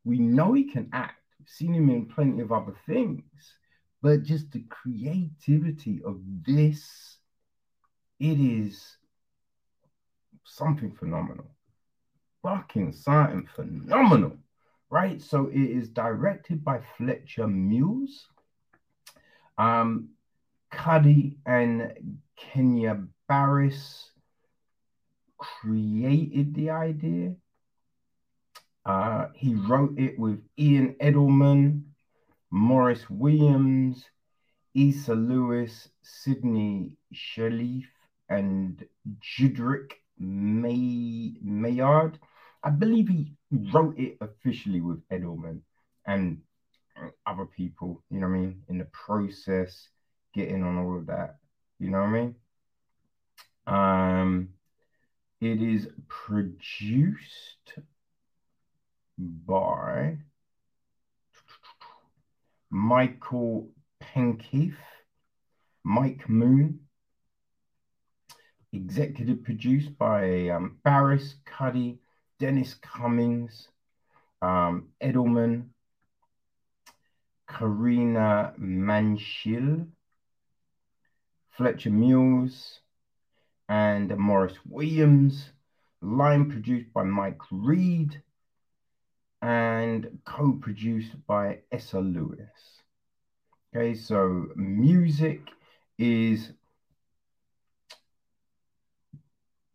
We 0.06 0.18
know 0.20 0.54
he 0.54 0.64
can 0.64 0.90
act. 0.94 1.22
We've 1.40 1.50
seen 1.50 1.74
him 1.74 1.90
in 1.90 2.06
plenty 2.06 2.42
of 2.42 2.52
other 2.52 2.74
things, 2.86 3.24
but 4.02 4.24
just 4.24 4.52
the 4.52 4.66
creativity 4.70 6.02
of 6.06 6.20
this, 6.46 7.18
it 8.20 8.40
is 8.40 8.98
something 10.46 10.92
phenomenal. 10.92 11.52
Fucking 12.42 12.94
something 12.94 13.48
phenomenal, 13.54 14.38
right? 14.90 15.22
So 15.22 15.48
it 15.48 15.56
is 15.56 15.90
directed 15.90 16.64
by 16.64 16.82
Fletcher 16.98 17.48
Moules. 17.48 18.28
Um, 19.58 20.10
Cudi 20.74 21.38
and 21.46 22.18
Kenya 22.38 23.04
Barris 23.28 24.12
created 25.38 26.54
the 26.56 26.70
idea. 26.70 27.36
Uh, 28.86 29.28
he 29.36 29.56
wrote 29.56 29.98
it 29.98 30.20
with 30.20 30.42
Ian 30.60 30.96
Edelman, 31.02 31.84
Morris 32.52 33.10
Williams, 33.10 34.04
Issa 34.74 35.16
Lewis, 35.16 35.90
Sidney 36.02 36.98
Sherliff, 37.14 37.86
and 38.30 38.86
Judrick 39.22 39.94
May 40.18 41.34
Mayard. 41.46 42.16
I 42.64 42.70
believe 42.70 43.10
he 43.10 43.34
wrote 43.52 43.98
it 43.98 44.18
officially 44.22 44.82
with 44.82 45.08
Edelman 45.10 45.62
and 46.06 46.42
other 47.26 47.46
people, 47.46 48.04
you 48.10 48.20
know 48.20 48.28
what 48.28 48.36
I 48.36 48.40
mean, 48.40 48.64
in 48.70 48.78
the 48.78 48.86
process, 48.86 49.90
getting 50.34 50.64
on 50.64 50.78
all 50.78 50.98
of 50.98 51.08
that. 51.08 51.38
You 51.84 51.90
know 51.90 52.00
what 52.00 52.08
I 52.08 52.12
mean? 52.12 52.36
Um, 53.68 54.50
it 55.42 55.62
is 55.62 55.90
produced 56.08 57.74
by 59.18 60.16
Michael 62.70 63.68
Penkeith, 64.02 64.78
Mike 65.84 66.30
Moon, 66.30 66.80
executive 68.72 69.44
produced 69.44 69.98
by 69.98 70.48
um, 70.48 70.78
Barris 70.86 71.36
Cudi, 71.46 71.98
Dennis 72.40 72.76
Cummings, 72.76 73.68
um, 74.42 74.88
Edelman, 75.02 75.66
Karina 77.46 78.54
Manashil, 78.58 79.86
Fletcher 81.58 81.92
Moules, 81.92 82.80
and 83.70 84.16
Morris 84.18 84.58
Williams. 84.68 85.52
Line 86.02 86.50
produced 86.50 86.92
by 86.94 87.04
Mike 87.04 87.40
Reed 87.50 88.22
and 89.42 90.20
co-produced 90.26 91.16
by 91.28 91.60
Essa 91.72 92.00
Lewis. 92.00 92.82
Okay, 93.76 93.94
so 93.96 94.48
music 94.56 95.50
is 95.98 96.52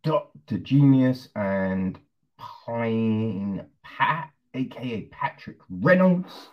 Dr. 0.03 0.57
Genius 0.59 1.29
and 1.35 1.99
Plain 2.37 3.65
Pat, 3.83 4.29
aka 4.53 5.01
Patrick 5.11 5.57
Reynolds. 5.69 6.49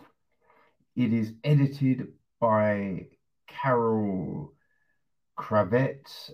It 0.94 1.12
is 1.12 1.32
edited 1.44 2.08
by 2.40 3.06
Carol 3.46 4.55
Kravets 5.36 6.30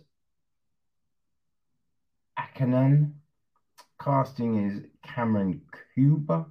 Akanan. 2.38 3.12
Casting 4.00 4.68
is 4.68 4.84
Cameron 5.04 5.62
Cuba. 5.94 6.46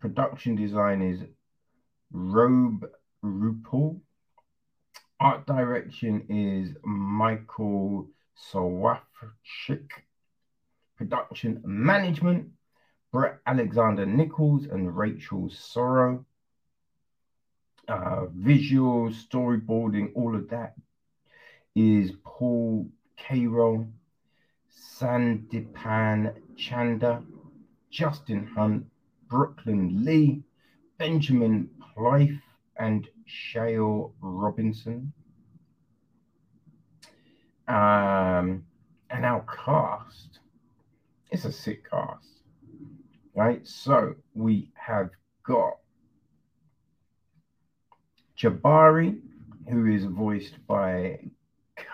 Production 0.00 0.54
design 0.54 1.02
is 1.02 1.22
Robe 2.12 2.88
Rupel. 3.24 4.00
Art 5.20 5.46
direction 5.46 6.24
is 6.28 6.76
Michael 6.84 8.08
Sawafchik. 8.52 9.90
Production 10.96 11.60
management, 11.64 12.50
Brett 13.12 13.38
Alexander 13.46 14.06
Nichols 14.06 14.66
and 14.66 14.96
Rachel 14.96 15.50
Sorrow. 15.50 16.24
Uh, 17.88 18.26
visual, 18.32 19.10
storyboarding, 19.10 20.10
all 20.14 20.36
of 20.36 20.48
that 20.50 20.74
is 21.74 22.12
Paul 22.24 22.88
Cairo, 23.16 23.88
Sandipan 24.98 26.34
Chanda, 26.56 27.22
Justin 27.90 28.46
Hunt, 28.46 28.86
Brooklyn 29.28 30.04
Lee, 30.04 30.42
Benjamin 30.98 31.68
Plythe, 31.94 32.30
and 32.76 33.08
Shale 33.26 34.14
Robinson. 34.20 35.12
Um, 37.66 38.64
and 39.10 39.24
our 39.24 39.44
cast, 39.44 40.40
it's 41.30 41.44
a 41.44 41.52
sick 41.52 41.88
cast, 41.90 42.42
right? 43.34 43.66
So 43.66 44.14
we 44.34 44.70
have 44.74 45.10
got 45.44 45.74
Jabari, 48.38 49.20
who 49.68 49.86
is 49.86 50.04
voiced 50.04 50.54
by 50.66 51.18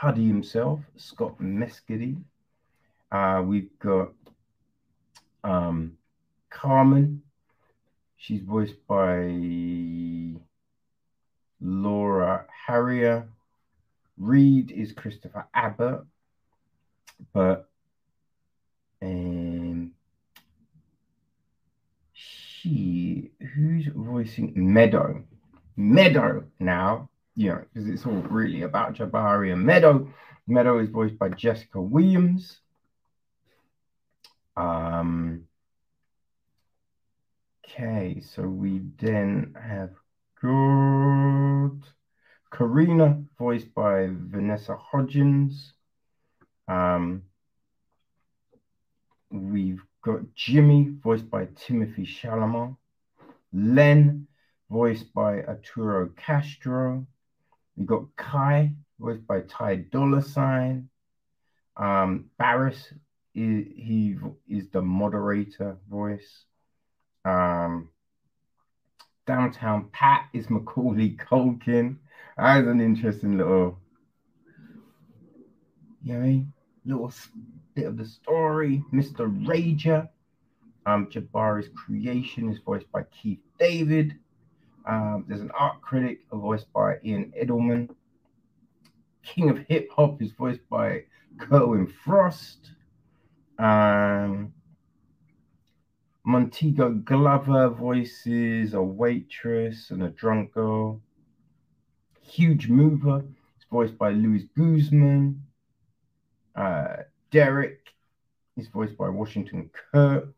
Cudi 0.05 0.27
himself, 0.29 0.81
Scott 0.97 1.41
Mescudi. 1.41 2.15
Uh, 3.11 3.43
we've 3.43 3.71
got 3.79 4.13
um, 5.43 5.97
Carmen. 6.51 7.23
She's 8.19 8.43
voiced 8.43 8.87
by 8.87 9.31
Laura 11.59 12.45
Harrier. 12.67 13.27
Reed 14.19 14.73
is 14.73 14.93
Christopher 14.93 15.47
Abbott, 15.55 16.03
but 17.33 17.71
um, 19.01 19.93
she 22.13 23.31
who's 23.55 23.87
voicing 23.87 24.53
Meadow? 24.55 25.25
Meadow 25.77 26.45
now, 26.61 27.09
you 27.35 27.51
know, 27.51 27.65
because 27.73 27.89
it's 27.89 28.07
all 28.07 28.13
really 28.13 28.63
about 28.63 28.95
Jabari 28.95 29.53
and 29.53 29.65
Meadow. 29.65 30.09
Meadow 30.47 30.79
is 30.79 30.91
voiced 30.91 31.19
by 31.19 31.31
Jessica 31.31 31.81
Williams. 31.81 32.61
Um, 34.57 35.45
okay, 37.67 38.23
so 38.35 38.43
we 38.43 38.83
then 38.99 39.55
have 39.61 39.91
got 40.41 41.73
Karina, 42.53 43.25
voiced 43.37 43.75
by 43.75 44.09
Vanessa 44.13 44.77
Hudgens. 44.77 45.73
Um, 46.69 47.23
we've 49.31 49.83
got 50.03 50.21
Jimmy, 50.37 50.95
voiced 51.03 51.29
by 51.29 51.49
Timothy 51.57 52.07
Chalamet. 52.07 52.77
Len, 53.53 54.29
voiced 54.71 55.13
by 55.13 55.43
Arturo 55.43 56.11
Castro. 56.17 57.07
We 57.77 57.85
got 57.85 58.05
Kai, 58.17 58.73
voiced 58.99 59.27
by 59.27 59.41
Ty 59.43 59.77
Dolla 59.91 60.23
Sign. 60.23 60.89
Um, 61.77 62.27
Barris 62.39 62.93
is 63.35 63.67
he 63.77 64.17
is 64.49 64.69
the 64.71 64.81
moderator 64.83 65.77
voice. 65.91 66.45
Um, 67.25 67.89
Downtown 69.27 69.89
Pat 69.93 70.29
is 70.33 70.51
Macaulay 70.51 71.17
Culkin. 71.17 71.97
That 72.37 72.63
is 72.63 72.69
an 72.69 72.81
interesting 72.81 73.39
little, 73.39 73.79
you 76.03 76.15
know, 76.15 76.45
little 76.85 77.13
bit 77.75 77.87
of 77.87 77.97
the 77.97 78.05
story. 78.05 78.85
Mr. 78.93 79.29
Rager, 79.47 80.09
um, 80.87 81.09
Jabari's 81.11 81.71
creation 81.75 82.51
is 82.51 82.59
voiced 82.59 82.91
by 82.93 83.05
Keith 83.05 83.41
David. 83.59 84.19
Um, 84.87 85.25
there's 85.27 85.41
an 85.41 85.51
art 85.59 85.81
critic 85.81 86.21
voiced 86.33 86.73
by 86.73 86.97
Ian 87.05 87.33
Edelman. 87.41 87.95
King 89.23 89.51
of 89.51 89.59
Hip 89.69 89.89
Hop 89.97 90.21
is 90.21 90.33
voiced 90.33 90.69
by 90.69 91.05
Kerwin 91.39 91.87
Frost. 91.87 92.71
Um, 93.59 94.53
Montego 96.25 96.91
Glover 96.91 97.69
voices 97.69 98.75
a 98.75 98.83
waitress 98.83 99.91
and 99.91 100.03
a 100.03 100.09
drunk 100.09 100.53
girl. 100.53 101.01
Huge 102.21 102.69
Mover 102.69 103.25
is 103.59 103.65
voiced 103.71 103.97
by 103.99 104.11
Luis 104.11 104.45
Guzman. 104.57 105.43
Uh, 106.55 106.97
Derek 107.31 107.89
is 108.57 108.69
voiced 108.69 108.97
by 108.97 109.09
Washington 109.09 109.71
Kirk. 109.93 110.35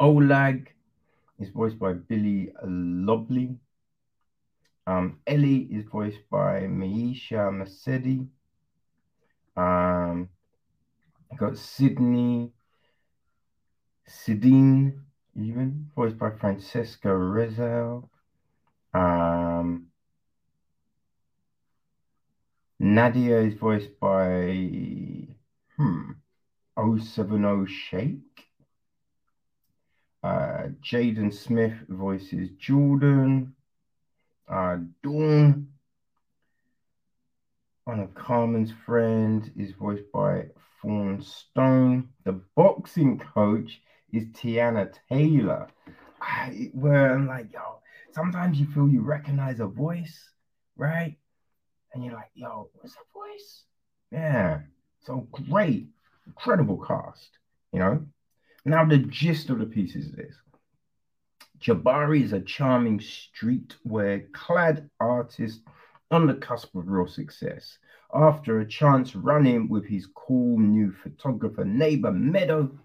Olag 0.00 0.68
is 1.38 1.50
voiced 1.50 1.78
by 1.78 1.92
Billy 1.92 2.52
Lobley. 2.64 3.56
Um, 4.86 5.18
Ellie 5.26 5.68
is 5.70 5.84
voiced 5.84 6.28
by 6.30 6.62
Maisha 6.62 7.50
Masedi. 7.50 8.28
Um, 9.56 10.28
got 11.36 11.58
Sydney 11.58 12.52
Sidine, 14.08 15.00
even 15.34 15.90
voiced 15.94 16.18
by 16.18 16.30
Francesca 16.30 17.14
Rizal. 17.14 18.08
Um, 18.94 19.88
Nadia 22.78 23.40
is 23.40 23.54
voiced 23.54 23.98
by 23.98 25.26
hmm 25.76 26.12
070 26.76 27.66
Shake. 27.66 28.45
Uh, 30.26 30.70
Jaden 30.82 31.32
Smith 31.32 31.76
voices 31.88 32.50
Jordan. 32.58 33.54
Uh, 34.48 34.78
Dawn, 35.00 35.68
one 37.84 38.00
of 38.00 38.12
Carmen's 38.14 38.72
friends, 38.84 39.48
is 39.56 39.70
voiced 39.78 40.10
by 40.12 40.46
Fawn 40.82 41.22
Stone. 41.22 42.08
The 42.24 42.40
boxing 42.56 43.20
coach 43.20 43.80
is 44.12 44.24
Teyana 44.32 44.92
Taylor. 45.08 45.68
I, 46.20 46.70
where 46.72 47.14
I'm 47.14 47.28
like, 47.28 47.52
yo, 47.52 47.78
sometimes 48.12 48.58
you 48.58 48.66
feel 48.66 48.88
you 48.88 49.02
recognize 49.02 49.60
a 49.60 49.66
voice, 49.66 50.28
right? 50.76 51.16
And 51.94 52.04
you're 52.04 52.14
like, 52.14 52.32
yo, 52.34 52.68
what's 52.74 52.96
that 52.96 53.04
voice? 53.14 53.62
Yeah. 54.10 54.62
So 55.02 55.28
great, 55.30 55.86
incredible 56.26 56.84
cast, 56.84 57.30
you 57.72 57.78
know? 57.78 58.06
Now, 58.66 58.84
the 58.84 58.98
gist 58.98 59.48
of 59.50 59.60
the 59.60 59.66
piece 59.66 59.94
is 59.94 60.10
this 60.10 60.34
Jabari 61.60 62.24
is 62.24 62.32
a 62.32 62.40
charming 62.40 62.98
streetwear 62.98 64.30
clad 64.32 64.90
artist 64.98 65.60
on 66.10 66.26
the 66.26 66.34
cusp 66.34 66.74
of 66.74 66.88
real 66.88 67.06
success. 67.06 67.78
After 68.12 68.58
a 68.58 68.66
chance 68.66 69.14
run 69.14 69.46
in 69.46 69.68
with 69.68 69.86
his 69.86 70.08
cool 70.16 70.58
new 70.58 70.90
photographer 70.90 71.64
neighbor 71.64 72.10
Meadow, 72.10 72.76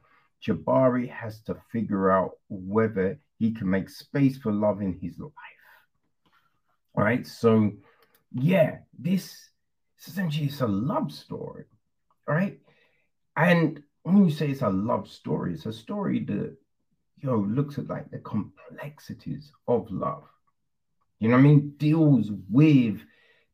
Jabari 0.46 1.10
has 1.10 1.42
to 1.42 1.58
figure 1.72 2.12
out 2.12 2.34
whether 2.48 3.20
he 3.40 3.52
can 3.52 3.68
make 3.68 3.90
space 3.90 4.38
for 4.38 4.52
love 4.52 4.84
in 4.84 5.00
his 5.02 5.18
life. 5.18 5.32
All 6.94 7.04
right, 7.04 7.26
so 7.26 7.72
yeah, 8.32 8.78
this 9.00 9.50
essentially 10.06 10.46
it's 10.46 10.62
a 10.62 10.68
love 10.68 11.12
story, 11.12 11.66
all 12.28 12.36
right? 12.36 12.60
And 13.36 13.82
when 14.04 14.26
you 14.26 14.32
say 14.32 14.50
it's 14.50 14.62
a 14.62 14.70
love 14.70 15.08
story, 15.08 15.54
it's 15.54 15.66
a 15.66 15.74
story 15.74 16.20
that 16.26 16.58
you 17.18 17.30
know 17.30 17.38
looks 17.38 17.78
at 17.78 17.88
like 17.88 18.12
the 18.12 18.20
complexities 18.20 19.52
of 19.68 19.90
love. 19.92 20.24
You 21.20 21.30
know 21.30 21.36
what 21.36 21.42
I 21.42 21.44
mean? 21.44 21.74
Deals 21.78 22.32
with 22.50 23.00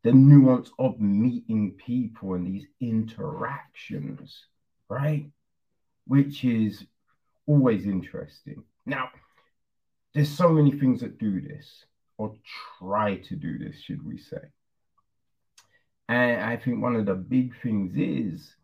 the 0.04 0.14
nuance 0.14 0.72
of 0.80 1.02
meeting 1.02 1.72
people 1.72 2.36
and 2.36 2.48
these 2.48 2.68
interactions, 2.80 4.45
right? 4.89 5.30
which 6.08 6.43
is 6.43 6.86
always 7.45 7.86
interesting. 7.86 8.64
Now, 8.86 9.10
there's 10.14 10.30
so 10.30 10.50
many 10.50 10.72
things 10.72 11.02
that 11.02 11.20
do 11.20 11.41
this, 11.41 11.86
or 12.18 12.34
try 12.80 13.18
to 13.18 13.36
do 13.36 13.58
this, 13.60 13.80
should 13.82 14.06
we 14.06 14.18
say. 14.18 14.41
And 16.10 16.41
I 16.41 16.58
think 16.58 16.82
one 16.82 16.95
of 16.95 17.06
the 17.06 17.16
big 17.16 17.54
things 17.62 17.93
is, 17.95 18.56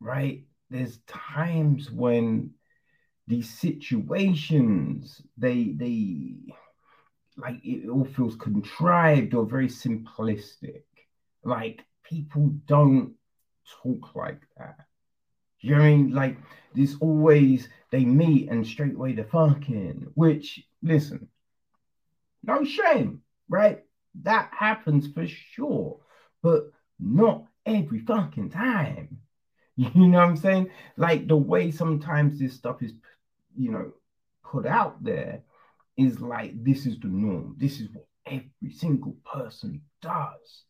right, 0.00 0.45
there's 0.70 0.98
times 1.06 1.90
when 1.90 2.50
these 3.26 3.50
situations, 3.50 5.20
they, 5.36 5.74
they, 5.76 6.54
like 7.36 7.60
it 7.64 7.88
all 7.88 8.04
feels 8.04 8.36
contrived 8.36 9.34
or 9.34 9.44
very 9.44 9.68
simplistic. 9.68 10.82
Like 11.44 11.84
people 12.02 12.50
don't 12.66 13.14
talk 13.82 14.14
like 14.14 14.42
that. 14.56 14.86
You 15.60 15.72
know 15.72 15.78
what 15.78 15.86
I 15.86 15.96
mean? 15.96 16.10
Like 16.12 16.38
there's 16.74 16.96
always 17.00 17.68
they 17.90 18.04
meet 18.04 18.50
and 18.50 18.66
straight 18.66 18.94
away 18.94 19.12
they're 19.12 19.24
fucking. 19.24 20.06
Which 20.14 20.62
listen, 20.82 21.28
no 22.42 22.64
shame, 22.64 23.22
right? 23.48 23.82
That 24.22 24.50
happens 24.56 25.08
for 25.12 25.26
sure, 25.26 26.00
but 26.42 26.70
not 26.98 27.44
every 27.66 28.00
fucking 28.00 28.50
time. 28.50 29.18
You 29.94 30.08
know 30.08 30.18
what 30.18 30.28
I'm 30.28 30.36
saying? 30.36 30.70
Like 30.96 31.28
the 31.28 31.36
way 31.36 31.70
sometimes 31.70 32.38
this 32.38 32.54
stuff 32.54 32.82
is, 32.82 32.92
you 33.54 33.70
know, 33.70 33.92
put 34.42 34.66
out 34.66 35.04
there 35.04 35.42
is 35.98 36.18
like 36.20 36.52
this 36.64 36.86
is 36.86 36.98
the 36.98 37.08
norm. 37.08 37.56
This 37.58 37.80
is 37.80 37.88
what 37.92 38.06
every 38.26 38.72
single 38.74 39.16
person 39.24 39.82
does, 40.00 40.64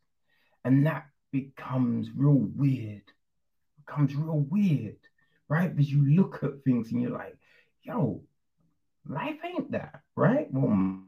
and 0.64 0.86
that 0.86 1.06
becomes 1.30 2.10
real 2.16 2.48
weird 2.56 3.02
becomes 3.86 4.14
real 4.14 4.40
weird, 4.50 4.96
right? 5.48 5.74
Because 5.74 5.90
you 5.90 6.04
look 6.16 6.42
at 6.42 6.62
things 6.64 6.92
and 6.92 7.02
you're 7.02 7.10
like, 7.10 7.36
yo, 7.82 8.22
life 9.08 9.38
ain't 9.44 9.70
that, 9.72 10.02
right? 10.14 10.48
Well, 10.52 10.98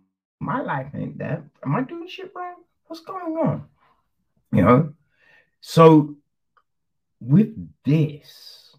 my 0.40 0.60
life 0.60 0.88
ain't 0.94 1.18
that. 1.18 1.42
Am 1.64 1.74
I 1.74 1.82
doing 1.82 2.08
shit 2.08 2.32
wrong? 2.34 2.56
What's 2.86 3.02
going 3.02 3.36
on? 3.36 3.66
You 4.52 4.62
know? 4.62 4.92
So 5.60 6.16
with 7.20 7.54
this, 7.84 8.76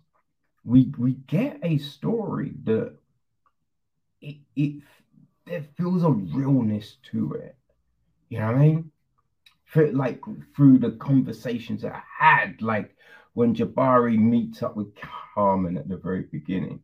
we 0.64 0.94
we 0.98 1.14
get 1.14 1.60
a 1.64 1.78
story 1.78 2.54
that 2.64 2.96
it 4.22 4.38
it 4.56 4.82
there 5.46 5.66
feels 5.78 6.04
a 6.04 6.10
realness 6.12 6.98
to 7.12 7.34
it. 7.34 7.56
You 8.30 8.40
know 8.40 8.48
what 8.48 8.56
I 8.56 8.60
mean? 8.60 8.92
For, 9.66 9.92
like 9.92 10.22
through 10.56 10.80
the 10.80 10.92
conversations 10.92 11.82
that 11.82 11.94
I 11.94 12.02
had, 12.26 12.62
like 12.62 12.96
when 13.34 13.56
Jabari 13.56 14.18
meets 14.18 14.64
up 14.64 14.76
with 14.76 14.94
Carmen 15.34 15.78
at 15.78 15.88
the 15.88 15.98
very 15.98 16.24
beginning. 16.24 16.82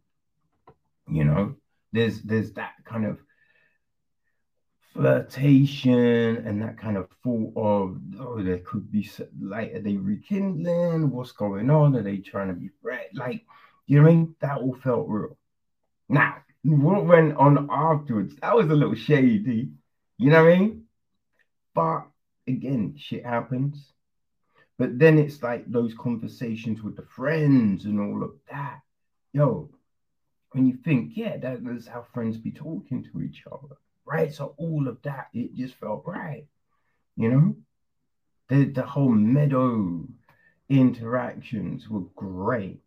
You 1.08 1.24
know, 1.24 1.56
there's 1.92 2.22
there's 2.22 2.54
that 2.54 2.74
kind 2.84 3.06
of 3.06 3.20
flirtation 4.96 6.38
and 6.48 6.62
that 6.62 6.78
kind 6.78 6.96
of 6.96 7.10
thought 7.22 7.52
of 7.58 8.00
oh 8.18 8.42
there 8.42 8.60
could 8.60 8.90
be 8.90 9.08
like 9.42 9.74
are 9.74 9.82
they 9.82 9.98
rekindling? 9.98 11.12
What's 11.12 11.34
going 11.34 11.70
on? 11.70 11.98
Are 11.98 12.02
they 12.02 12.18
trying 12.18 12.48
to 12.48 12.54
be 12.54 12.70
friends? 12.82 13.10
Like 13.14 13.44
you 13.88 13.98
know 13.98 14.04
what 14.04 14.12
I 14.12 14.16
mean? 14.16 14.36
That 14.40 14.58
all 14.60 14.78
felt 14.82 15.08
real. 15.10 15.38
Now 16.08 16.38
what 16.64 17.06
went 17.06 17.36
on 17.36 17.68
afterwards 17.70 18.36
that 18.42 18.56
was 18.56 18.70
a 18.70 18.76
little 18.76 18.96
shady. 18.96 19.70
You 20.18 20.30
know 20.30 20.46
what 20.46 20.54
I 20.54 20.60
mean? 20.60 20.86
But 21.74 22.08
again 22.48 22.96
shit 22.98 23.26
happens. 23.26 23.92
But 24.78 24.98
then 24.98 25.20
it's 25.20 25.44
like 25.44 25.70
those 25.70 25.94
conversations 25.94 26.82
with 26.82 26.96
the 26.96 27.06
friends 27.06 27.84
and 27.84 28.00
all 28.00 28.24
of 28.24 28.32
that. 28.50 28.80
Yo 29.34 29.70
when 30.52 30.66
you 30.66 30.78
think 30.86 31.12
yeah 31.18 31.36
that, 31.36 31.66
that's 31.66 31.86
how 31.86 32.06
friends 32.14 32.38
be 32.38 32.52
talking 32.52 33.04
to 33.04 33.22
each 33.22 33.44
other 33.52 33.76
right? 34.06 34.34
So 34.34 34.54
all 34.58 34.88
of 34.88 35.02
that, 35.04 35.28
it 35.34 35.56
just 35.56 35.76
felt 35.76 36.04
right, 36.06 36.46
you 37.16 37.30
know. 37.30 37.56
The 38.48 38.66
the 38.66 38.84
whole 38.86 39.10
meadow 39.10 40.08
interactions 40.70 41.90
were 41.90 42.08
great, 42.16 42.82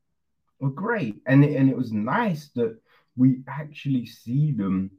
were 0.60 0.70
great, 0.70 1.16
and 1.26 1.44
and 1.44 1.68
it 1.68 1.76
was 1.76 1.92
nice 1.92 2.48
that 2.54 2.78
we 3.16 3.42
actually 3.48 4.06
see 4.06 4.52
them 4.52 4.90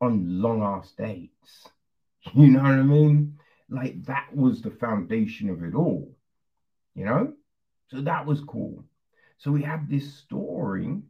on 0.00 0.40
long 0.40 0.62
ass 0.62 0.92
dates. 0.96 1.68
You 2.34 2.48
know 2.48 2.62
what 2.62 2.72
I 2.72 2.82
mean? 2.82 3.38
Like 3.70 4.04
that 4.04 4.34
was 4.34 4.60
the 4.60 4.70
foundation 4.70 5.48
of 5.48 5.62
it 5.62 5.74
all, 5.74 6.14
you 6.94 7.04
know. 7.06 7.32
So 7.90 8.02
that 8.02 8.26
was 8.26 8.40
cool. 8.42 8.84
So 9.38 9.50
we 9.52 9.62
have 9.62 9.88
this 9.88 10.14
story, 10.14 11.00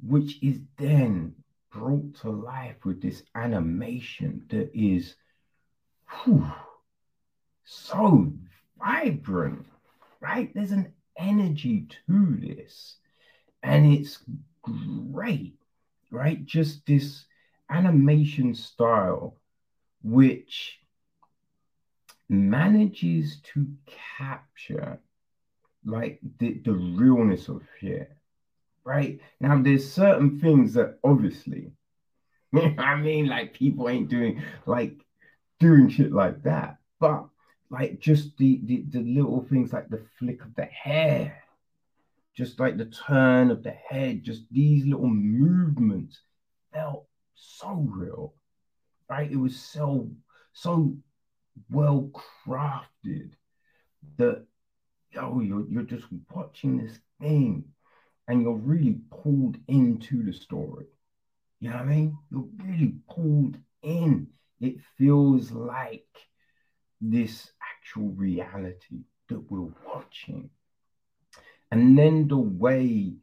which 0.00 0.42
is 0.42 0.60
then 0.78 1.34
brought 1.70 2.14
to 2.16 2.30
life 2.30 2.84
with 2.84 3.00
this 3.02 3.22
animation 3.34 4.44
that 4.50 4.70
is 4.74 5.14
whew, 6.24 6.46
so 7.64 8.32
vibrant, 8.78 9.66
right? 10.20 10.52
There's 10.54 10.72
an 10.72 10.92
energy 11.16 11.88
to 12.06 12.36
this, 12.40 12.96
and 13.62 13.92
it's 13.92 14.22
great, 14.62 15.58
right? 16.10 16.44
Just 16.44 16.86
this 16.86 17.24
animation 17.70 18.54
style, 18.54 19.36
which 20.02 20.80
manages 22.28 23.40
to 23.42 23.66
capture 24.16 24.98
like 25.84 26.20
the, 26.38 26.60
the 26.64 26.72
realness 26.72 27.48
of 27.48 27.62
here 27.80 28.17
right? 28.88 29.20
Now, 29.38 29.60
there's 29.60 29.92
certain 29.92 30.40
things 30.40 30.72
that 30.72 30.98
obviously, 31.04 31.72
I 32.78 32.96
mean, 32.96 33.26
like 33.26 33.52
people 33.52 33.90
ain't 33.90 34.08
doing 34.08 34.42
like 34.64 34.94
doing 35.60 35.90
shit 35.90 36.10
like 36.10 36.42
that, 36.44 36.78
but 36.98 37.26
like 37.68 38.00
just 38.00 38.38
the, 38.38 38.60
the 38.64 38.84
the 38.88 39.00
little 39.00 39.42
things 39.42 39.74
like 39.74 39.90
the 39.90 40.02
flick 40.18 40.42
of 40.42 40.54
the 40.54 40.64
hair, 40.64 41.44
just 42.34 42.58
like 42.58 42.78
the 42.78 42.86
turn 42.86 43.50
of 43.50 43.62
the 43.62 43.72
head, 43.72 44.24
just 44.24 44.44
these 44.50 44.86
little 44.86 45.06
movements 45.06 46.22
felt 46.72 47.04
so 47.34 47.86
real, 47.90 48.32
right? 49.10 49.30
It 49.30 49.36
was 49.36 49.60
so 49.60 50.08
so 50.54 50.96
well 51.70 52.10
crafted 52.46 53.32
that 54.16 54.46
yo, 55.12 55.40
you're, 55.40 55.66
you're 55.68 55.82
just 55.82 56.06
watching 56.34 56.78
this 56.78 56.98
thing 57.20 57.64
and 58.28 58.42
you're 58.42 58.54
really 58.56 59.00
pulled 59.10 59.56
into 59.66 60.22
the 60.22 60.32
story. 60.32 60.86
You 61.60 61.70
know 61.70 61.76
what 61.76 61.86
I 61.86 61.88
mean? 61.88 62.18
You're 62.30 62.48
really 62.62 62.94
pulled 63.08 63.56
in. 63.82 64.28
It 64.60 64.76
feels 64.96 65.50
like 65.50 66.06
this 67.00 67.50
actual 67.62 68.10
reality 68.10 69.04
that 69.28 69.50
we're 69.50 69.72
watching. 69.86 70.50
And 71.70 71.98
then 71.98 72.28
the 72.28 72.36
way 72.38 73.14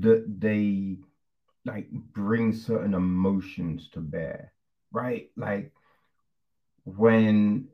that 0.00 0.40
they 0.40 0.98
like 1.64 1.90
bring 1.90 2.52
certain 2.52 2.94
emotions 2.94 3.88
to 3.92 4.00
bear, 4.00 4.52
right? 4.92 5.30
Like 5.36 5.72
when 6.84 7.68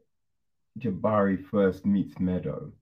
Jabari 0.78 1.44
first 1.46 1.86
meets 1.86 2.18
Meadow, 2.18 2.72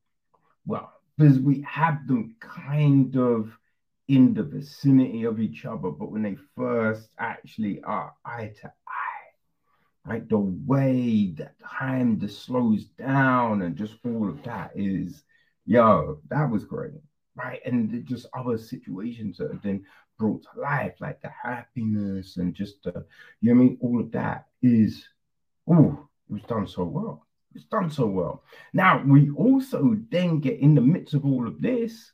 well, 0.67 0.93
because 1.17 1.39
we 1.39 1.63
have 1.63 2.07
them 2.07 2.37
kind 2.41 3.17
of 3.17 3.57
in 4.13 4.35
the 4.35 4.43
vicinity 4.43 5.25
of 5.25 5.41
each 5.41 5.65
other, 5.65 5.89
but 5.89 6.13
when 6.13 6.21
they 6.21 6.37
first 6.55 7.09
actually 7.19 7.83
are 7.83 8.13
eye 8.27 8.53
to 8.61 8.67
eye, 8.87 9.31
right? 10.05 10.29
The 10.29 10.39
way 10.39 11.33
that 11.39 11.59
time 11.59 12.21
just 12.21 12.45
slows 12.45 12.85
down 12.85 13.63
and 13.63 13.75
just 13.75 13.95
all 14.05 14.29
of 14.29 14.43
that 14.43 14.73
is, 14.75 15.23
yo, 15.65 16.19
that 16.29 16.51
was 16.51 16.67
great, 16.67 17.01
right? 17.37 17.61
And 17.65 18.05
just 18.05 18.27
other 18.37 18.59
situations 18.59 19.39
that 19.39 19.51
have 19.51 19.63
been 19.63 19.83
brought 20.19 20.43
to 20.43 20.61
life, 20.61 20.93
like 21.01 21.23
the 21.23 21.31
happiness 21.31 22.37
and 22.37 22.53
just 22.53 22.83
the, 22.83 23.07
you 23.41 23.55
know 23.55 23.63
I 23.63 23.65
mean? 23.65 23.79
All 23.81 23.99
of 23.99 24.13
that 24.13 24.49
is, 24.61 25.09
oh, 25.67 26.07
it 26.29 26.35
was 26.35 26.43
done 26.43 26.69
so 26.69 26.85
well. 26.85 27.27
It's 27.55 27.65
done 27.65 27.91
so 27.91 28.05
well. 28.05 28.43
Now, 28.75 29.03
we 29.07 29.31
also 29.31 29.97
then 30.11 30.39
get 30.39 30.59
in 30.59 30.75
the 30.75 30.83
midst 30.83 31.15
of 31.15 31.25
all 31.25 31.47
of 31.49 31.63
this 31.63 32.13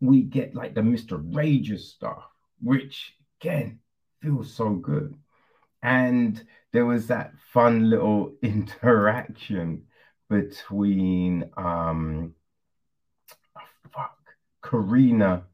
we 0.00 0.22
get 0.22 0.54
like 0.54 0.74
the 0.74 0.80
Mr. 0.80 1.22
Rageous 1.34 1.90
stuff, 1.90 2.24
which 2.62 3.14
again 3.40 3.78
feels 4.22 4.52
so 4.52 4.70
good. 4.70 5.14
And 5.82 6.42
there 6.72 6.86
was 6.86 7.06
that 7.08 7.32
fun 7.52 7.90
little 7.90 8.32
interaction 8.42 9.84
between 10.28 11.50
um 11.56 12.34
oh, 13.56 13.60
fuck 13.92 14.16
Karina 14.62 15.44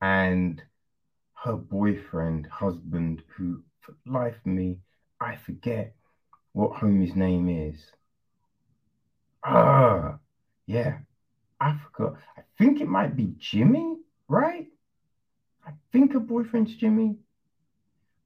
and 0.00 0.62
her 1.44 1.56
boyfriend, 1.56 2.46
husband, 2.46 3.22
who 3.36 3.62
for 3.80 3.94
life 4.06 4.36
me, 4.44 4.78
I 5.20 5.36
forget 5.36 5.94
what 6.52 6.72
homie's 6.72 7.16
name 7.16 7.48
is. 7.48 7.76
Ah, 9.44 10.18
yeah, 10.66 10.98
Forgot. 11.70 12.16
I 12.36 12.42
think 12.58 12.80
it 12.80 12.88
might 12.88 13.16
be 13.16 13.34
Jimmy, 13.38 13.98
right? 14.28 14.66
I 15.66 15.70
think 15.92 16.12
her 16.12 16.20
boyfriend's 16.20 16.74
Jimmy. 16.74 17.16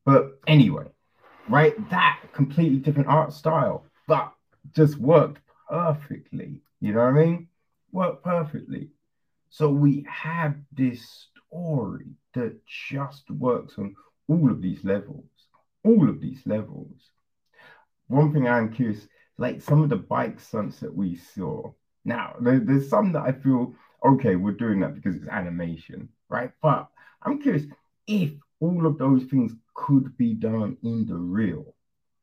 But 0.04 0.38
anyway, 0.46 0.86
right? 1.48 1.74
That 1.90 2.20
completely 2.32 2.78
different 2.78 3.08
art 3.08 3.32
style, 3.32 3.84
but 4.06 4.32
just 4.74 4.96
worked 4.98 5.40
perfectly. 5.68 6.62
You 6.80 6.92
know 6.92 7.00
what 7.00 7.08
I 7.08 7.24
mean? 7.24 7.48
Worked 7.92 8.24
perfectly. 8.24 8.90
So 9.50 9.68
we 9.70 10.06
have 10.08 10.54
this 10.72 11.28
story 11.48 12.06
that 12.34 12.58
just 12.66 13.30
works 13.30 13.74
on 13.78 13.96
all 14.28 14.50
of 14.50 14.60
these 14.60 14.84
levels. 14.84 15.24
All 15.84 16.08
of 16.08 16.20
these 16.20 16.40
levels. 16.46 17.10
One 18.08 18.32
thing 18.32 18.48
I'm 18.48 18.72
curious, 18.72 19.06
like 19.38 19.60
some 19.62 19.82
of 19.82 19.88
the 19.88 19.96
bike 19.96 20.40
stunts 20.40 20.80
that 20.80 20.94
we 20.94 21.16
saw, 21.16 21.72
now, 22.06 22.36
there, 22.40 22.60
there's 22.60 22.88
some 22.88 23.12
that 23.12 23.22
I 23.22 23.32
feel, 23.32 23.74
okay, 24.04 24.36
we're 24.36 24.52
doing 24.52 24.78
that 24.80 24.94
because 24.94 25.16
it's 25.16 25.28
animation, 25.28 26.08
right? 26.28 26.52
But 26.62 26.88
I'm 27.22 27.42
curious 27.42 27.64
if 28.06 28.30
all 28.60 28.86
of 28.86 28.96
those 28.96 29.24
things 29.24 29.52
could 29.74 30.16
be 30.16 30.32
done 30.32 30.76
in 30.84 31.04
the 31.06 31.16
real, 31.16 31.74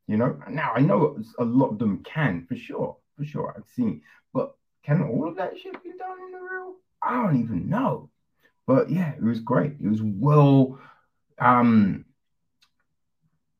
you 0.08 0.16
know? 0.16 0.40
Now, 0.50 0.72
I 0.74 0.80
know 0.80 1.22
a 1.38 1.44
lot 1.44 1.72
of 1.72 1.80
them 1.80 2.02
can, 2.06 2.46
for 2.48 2.56
sure, 2.56 2.96
for 3.18 3.26
sure, 3.26 3.54
I've 3.58 3.70
seen, 3.76 4.02
but 4.34 4.56
can 4.84 5.04
all 5.04 5.28
of 5.28 5.36
that 5.36 5.60
shit 5.60 5.84
be 5.84 5.92
done 6.00 6.18
in 6.28 6.32
the 6.32 6.40
real? 6.40 6.76
I 7.04 7.22
don't 7.22 7.42
even 7.42 7.70
know. 7.70 8.10
But 8.66 8.90
yeah, 8.90 9.12
it 9.12 9.22
was 9.22 9.42
great. 9.42 9.74
It 9.82 9.90
was 9.90 10.02
well 10.02 10.80
um 11.40 12.06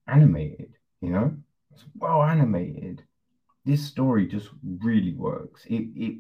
animated, 0.08 0.74
you 1.02 1.10
know? 1.10 1.36
It's 1.74 1.84
well 1.96 2.24
animated 2.24 3.04
this 3.66 3.86
story 3.86 4.28
just 4.28 4.50
really 4.80 5.14
works. 5.14 5.66
It, 5.66 5.88
it, 5.96 6.18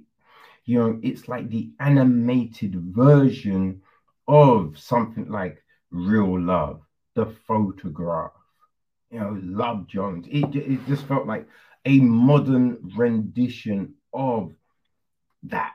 you 0.65 0.79
know, 0.79 0.99
it's 1.03 1.27
like 1.27 1.49
the 1.49 1.71
animated 1.79 2.75
version 2.75 3.81
of 4.27 4.77
something 4.79 5.29
like 5.29 5.61
Real 5.91 6.39
Love, 6.39 6.81
the 7.15 7.25
photograph, 7.47 8.31
you 9.11 9.19
know, 9.19 9.37
Love 9.43 9.87
Jones. 9.87 10.25
It, 10.29 10.55
it 10.55 10.85
just 10.87 11.05
felt 11.05 11.27
like 11.27 11.47
a 11.85 11.99
modern 11.99 12.77
rendition 12.95 13.95
of 14.13 14.53
that 15.43 15.73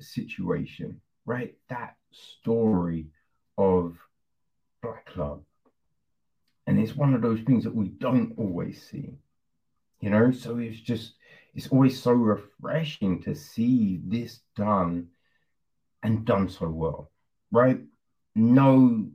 situation, 0.00 1.00
right? 1.26 1.54
That 1.68 1.96
story 2.10 3.08
of 3.58 3.98
Black 4.82 5.08
Love. 5.16 5.42
And 6.66 6.80
it's 6.80 6.96
one 6.96 7.14
of 7.14 7.22
those 7.22 7.40
things 7.40 7.64
that 7.64 7.74
we 7.74 7.88
don't 7.88 8.34
always 8.38 8.82
see, 8.90 9.12
you 10.00 10.10
know? 10.10 10.30
So 10.30 10.58
it's 10.58 10.80
just, 10.80 11.14
it's 11.54 11.68
always 11.68 12.00
so 12.00 12.12
refreshing 12.12 13.22
to 13.22 13.34
see 13.34 14.00
this 14.04 14.40
done 14.54 15.08
and 16.02 16.24
done 16.24 16.48
so 16.48 16.68
well, 16.68 17.10
right? 17.50 17.80
No 18.34 19.08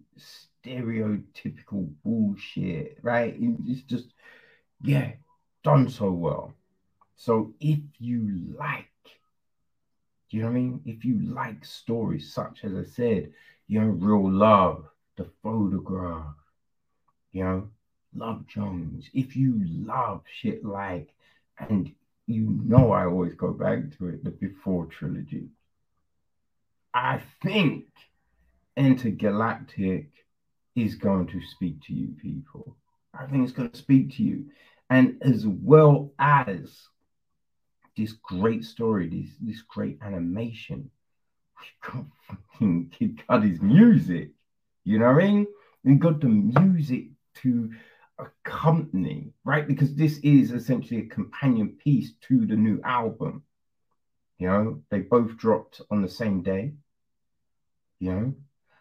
stereotypical 0.65 1.91
bullshit, 2.03 2.97
right? 3.01 3.35
It's 3.39 3.83
just, 3.83 4.13
yeah, 4.83 5.13
done 5.63 5.89
so 5.89 6.11
well. 6.11 6.53
So 7.15 7.53
if 7.59 7.79
you 7.99 8.55
like, 8.57 8.87
do 10.29 10.37
you 10.37 10.43
know 10.43 10.49
what 10.49 10.55
I 10.55 10.59
mean? 10.59 10.81
If 10.85 11.05
you 11.05 11.19
like 11.21 11.63
stories 11.65 12.33
such 12.33 12.63
as 12.63 12.73
I 12.73 12.83
said, 12.83 13.31
you 13.67 13.81
know, 13.81 13.87
real 13.87 14.31
love, 14.31 14.85
the 15.17 15.25
photograph, 15.43 16.33
you 17.31 17.43
know, 17.43 17.69
Love 18.15 18.47
Jones. 18.47 19.09
If 19.13 19.35
you 19.35 19.61
love 19.65 20.23
shit 20.31 20.65
like, 20.65 21.13
and 21.57 21.93
you 22.27 22.59
know, 22.63 22.91
I 22.91 23.05
always 23.05 23.33
go 23.33 23.51
back 23.51 23.97
to 23.97 24.07
it, 24.09 24.23
the 24.23 24.31
Before 24.31 24.85
trilogy. 24.85 25.49
I 26.93 27.21
think 27.41 27.85
Entergalactic 28.77 30.07
is 30.75 30.95
going 30.95 31.27
to 31.27 31.41
speak 31.41 31.81
to 31.83 31.93
you 31.93 32.15
people. 32.21 32.75
I 33.13 33.25
think 33.25 33.43
it's 33.43 33.51
going 33.51 33.69
to 33.69 33.77
speak 33.77 34.15
to 34.15 34.23
you. 34.23 34.45
And 34.89 35.17
as 35.21 35.45
well 35.45 36.11
as 36.19 36.87
this 37.97 38.13
great 38.13 38.65
story, 38.65 39.07
this, 39.07 39.35
this 39.41 39.61
great 39.61 39.99
animation, 40.01 40.89
we've 41.59 41.93
got 41.93 42.05
fucking 42.27 42.89
Kid 42.97 43.21
Cudi's 43.27 43.61
music. 43.61 44.31
You 44.83 44.99
know 44.99 45.13
what 45.13 45.23
I 45.23 45.27
mean? 45.27 45.47
We 45.83 45.95
got 45.95 46.21
the 46.21 46.27
music 46.27 47.07
to 47.43 47.71
accompany, 48.21 49.33
right? 49.43 49.67
Because 49.67 49.95
this 49.95 50.19
is 50.19 50.51
essentially 50.51 51.01
a 51.01 51.05
companion 51.05 51.69
piece 51.83 52.13
to 52.27 52.45
the 52.45 52.55
new 52.55 52.79
album. 52.83 53.43
You 54.37 54.47
know, 54.47 54.81
they 54.89 54.99
both 54.99 55.37
dropped 55.37 55.81
on 55.91 56.01
the 56.01 56.09
same 56.09 56.41
day. 56.41 56.73
You 57.99 58.11
know, 58.11 58.33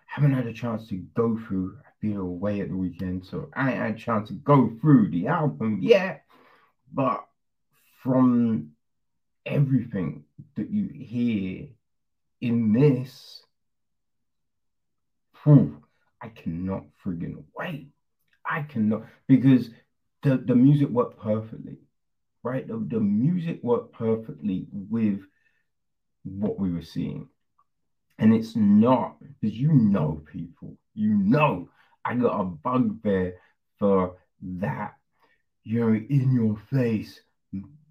haven't 0.07 0.35
had 0.35 0.47
a 0.47 0.53
chance 0.53 0.89
to 0.89 0.97
go 1.15 1.39
through. 1.47 1.79
I've 1.87 2.01
been 2.01 2.17
away 2.17 2.61
at 2.61 2.69
the 2.69 2.77
weekend, 2.77 3.27
so 3.27 3.51
I 3.55 3.71
ain't 3.71 3.81
had 3.81 3.95
a 3.95 3.99
chance 3.99 4.29
to 4.29 4.35
go 4.35 4.73
through 4.81 5.11
the 5.11 5.29
album 5.29 5.81
yet. 5.83 6.25
But 6.93 7.27
from 8.03 8.73
everything 9.45 10.25
that 10.57 10.71
you 10.71 10.89
hear 10.89 11.69
in 12.41 12.73
this, 12.73 13.43
whew, 15.43 15.83
I 16.21 16.29
cannot 16.29 16.85
friggin' 17.05 17.45
wait. 17.55 17.89
I 18.51 18.63
cannot 18.63 19.05
because 19.29 19.71
the, 20.23 20.37
the 20.39 20.57
music 20.57 20.89
worked 20.89 21.19
perfectly, 21.21 21.79
right? 22.43 22.67
The, 22.67 22.85
the 22.89 23.01
music 23.01 23.61
worked 23.63 23.93
perfectly 23.93 24.67
with 24.73 25.21
what 26.25 26.59
we 26.59 26.73
were 26.73 26.83
seeing. 26.83 27.29
And 28.19 28.35
it's 28.35 28.57
not 28.57 29.17
because 29.21 29.57
you 29.57 29.73
know 29.73 30.23
people, 30.31 30.77
you 30.95 31.15
know, 31.15 31.71
I 32.05 32.17
got 32.17 32.41
a 32.41 32.45
bugbear 32.45 33.37
for 33.79 34.17
that, 34.43 34.95
you 35.63 35.81
know, 35.81 35.95
in 35.95 36.35
your 36.35 36.57
face. 36.71 37.21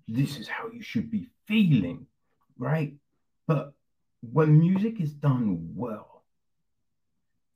This 0.07 0.38
is 0.38 0.47
how 0.47 0.70
you 0.72 0.82
should 0.82 1.10
be 1.10 1.28
feeling, 1.47 2.05
right? 2.57 2.93
But 3.47 3.74
when 4.22 4.60
music 4.60 4.99
is 4.99 5.14
done 5.14 5.72
well, 5.76 6.09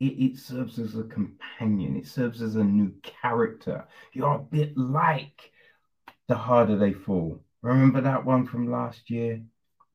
it, 0.08 0.38
serves 0.38 0.80
as 0.80 0.96
a 0.96 1.04
companion, 1.04 1.96
it 1.96 2.08
serves 2.08 2.42
as 2.42 2.56
a 2.56 2.64
new 2.64 2.94
character. 3.02 3.86
You're 4.12 4.36
a 4.36 4.40
bit 4.40 4.78
like 4.78 5.52
The 6.28 6.36
Harder 6.36 6.78
They 6.78 6.94
Fall. 6.94 7.42
Remember 7.62 8.02
that 8.02 8.26
one 8.26 8.46
from 8.46 8.72
last 8.72 9.10
year? 9.10 9.42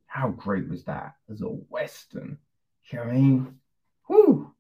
How 0.07 0.29
great 0.29 0.69
was 0.69 0.85
that 0.85 1.15
as 1.31 1.43
a 1.43 1.47
Western? 1.47 2.39
You 2.91 2.99
know 2.99 3.05
I 3.05 3.13
mean? 3.13 3.59
Whew. 4.07 4.55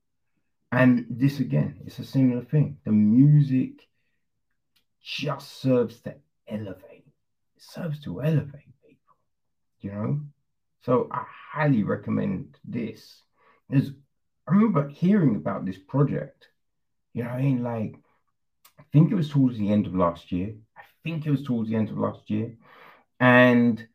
And 0.71 1.07
this 1.09 1.41
again, 1.41 1.81
it's 1.87 1.99
a 1.99 2.05
similar 2.05 2.43
thing. 2.43 2.77
The 2.85 2.93
music 2.93 3.89
just 5.03 5.61
serves 5.63 6.01
to 6.01 6.15
elevate. 6.47 7.07
It 7.57 7.63
serves 7.63 8.01
to 8.05 8.23
elevate 8.23 8.75
people, 8.87 9.17
you 9.81 9.93
know? 9.93 10.21
So 10.83 11.09
I 11.11 11.25
highly 11.53 11.83
recommend 11.83 12.59
this. 12.65 13.23
There's 13.71 13.93
I 14.49 14.55
remember 14.55 14.89
hearing 14.89 15.37
about 15.37 15.67
this 15.67 15.77
project. 15.77 16.49
You 17.13 17.25
know, 17.25 17.31
I 17.31 17.43
mean, 17.43 17.63
like, 17.63 17.97
I 18.79 18.83
think 18.93 19.13
it 19.13 19.15
was 19.15 19.29
towards 19.29 19.59
the 19.59 19.71
end 19.71 19.87
of 19.87 19.95
last 19.95 20.33
year. 20.33 20.55
I 20.77 20.83
think 21.05 21.27
it 21.27 21.31
was 21.31 21.43
towards 21.43 21.69
the 21.69 21.77
end 21.77 21.91
of 21.91 21.99
last 21.99 22.31
year. 22.31 22.57
And 23.21 23.87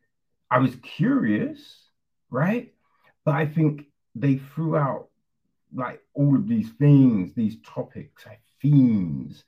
I 0.50 0.58
was 0.58 0.76
curious, 0.76 1.88
right? 2.30 2.72
But 3.24 3.34
I 3.34 3.46
think 3.46 3.86
they 4.14 4.36
threw 4.36 4.76
out 4.76 5.08
like 5.74 6.00
all 6.14 6.36
of 6.36 6.46
these 6.46 6.70
things, 6.78 7.34
these 7.34 7.56
topics, 7.66 8.24
like 8.26 8.42
themes. 8.62 9.42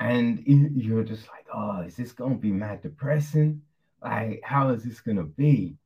And 0.00 0.42
you're 0.46 1.04
just 1.04 1.28
like, 1.28 1.46
oh, 1.54 1.82
is 1.82 1.96
this 1.96 2.12
going 2.12 2.34
to 2.34 2.40
be 2.40 2.52
mad 2.52 2.82
depressing? 2.82 3.62
Like, 4.02 4.40
how 4.42 4.70
is 4.70 4.82
this 4.82 5.00
going 5.00 5.18
to 5.18 5.24
be? 5.24 5.76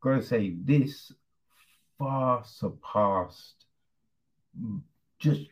Gotta 0.00 0.22
say, 0.22 0.56
this 0.64 1.12
far 2.02 2.42
surpassed 2.44 3.66
just 5.20 5.42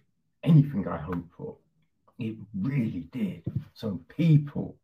anything 0.42 0.88
I 0.88 0.96
hoped 0.96 1.32
for. 1.36 1.57
It 2.18 2.34
really 2.61 3.09
did. 3.12 3.44
So, 3.72 4.01
people, 4.09 4.76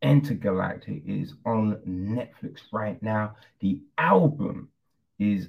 Entergalactic 0.00 1.02
is 1.04 1.34
on 1.44 1.74
Netflix 1.88 2.60
right 2.72 3.02
now. 3.02 3.34
The 3.58 3.80
album 3.98 4.68
is 5.18 5.48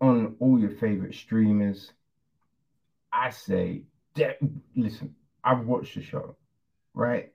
on 0.00 0.34
all 0.40 0.58
your 0.58 0.70
favorite 0.70 1.14
streamers. 1.14 1.92
I 3.12 3.28
say, 3.30 3.82
de- 4.14 4.38
listen, 4.74 5.14
I've 5.44 5.66
watched 5.66 5.94
the 5.94 6.02
show, 6.02 6.36
right? 6.94 7.32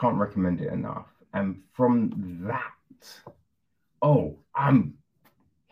Can't 0.00 0.16
recommend 0.16 0.60
it 0.60 0.72
enough. 0.72 1.06
And 1.34 1.62
from 1.72 2.44
that, 2.46 3.32
oh, 4.00 4.38
I'm 4.54 4.94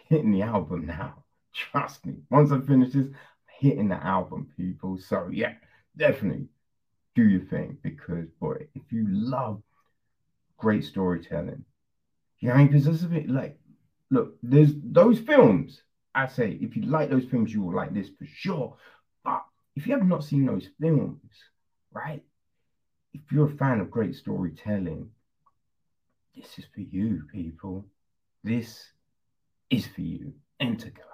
hitting 0.08 0.32
the 0.32 0.42
album 0.42 0.86
now. 0.86 1.24
Trust 1.52 2.06
me. 2.06 2.14
Once 2.30 2.52
I 2.52 2.60
finish 2.60 2.92
this, 2.92 3.06
I'm 3.06 3.14
hitting 3.58 3.88
the 3.88 4.04
album, 4.04 4.48
people. 4.56 4.98
So 4.98 5.28
yeah, 5.32 5.54
definitely 5.96 6.48
do 7.14 7.22
your 7.22 7.42
thing 7.42 7.78
because 7.82 8.26
boy, 8.40 8.66
if 8.74 8.82
you 8.90 9.06
love 9.08 9.62
great 10.58 10.84
storytelling, 10.84 11.64
you 12.40 12.48
know, 12.48 12.66
because 12.66 12.84
there's 12.84 13.04
a 13.04 13.08
bit 13.08 13.30
like, 13.30 13.58
look, 14.10 14.36
there's 14.42 14.72
those 14.82 15.18
films. 15.18 15.82
I 16.14 16.26
say, 16.28 16.58
if 16.60 16.76
you 16.76 16.82
like 16.82 17.10
those 17.10 17.24
films, 17.24 17.52
you 17.52 17.62
will 17.62 17.74
like 17.74 17.92
this 17.92 18.08
for 18.18 18.26
sure. 18.26 18.76
But 19.24 19.44
if 19.74 19.86
you 19.86 19.94
have 19.94 20.06
not 20.06 20.24
seen 20.24 20.46
those 20.46 20.68
films, 20.80 21.20
right? 21.92 22.22
If 23.12 23.32
you're 23.32 23.48
a 23.48 23.56
fan 23.56 23.80
of 23.80 23.90
great 23.90 24.14
storytelling, 24.14 25.10
this 26.36 26.58
is 26.58 26.64
for 26.74 26.80
you, 26.80 27.22
people. 27.32 27.86
This 28.42 28.90
is 29.70 29.86
for 29.86 30.00
you. 30.00 30.32
Entergalactic. 30.60 31.04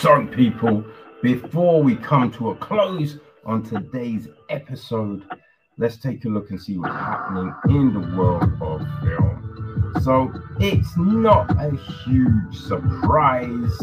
So, 0.00 0.26
people, 0.26 0.84
before 1.22 1.82
we 1.82 1.96
come 1.96 2.30
to 2.32 2.50
a 2.50 2.56
close 2.56 3.18
on 3.44 3.62
today's 3.62 4.28
episode, 4.50 5.24
let's 5.78 5.96
take 5.96 6.24
a 6.24 6.28
look 6.28 6.50
and 6.50 6.60
see 6.60 6.78
what's 6.78 6.94
happening 6.94 7.54
in 7.68 7.92
the 7.92 8.16
world 8.16 8.52
of 8.60 8.80
film. 9.02 9.94
So, 10.02 10.32
it's 10.60 10.96
not 10.96 11.50
a 11.52 11.76
huge 12.04 12.56
surprise 12.56 13.78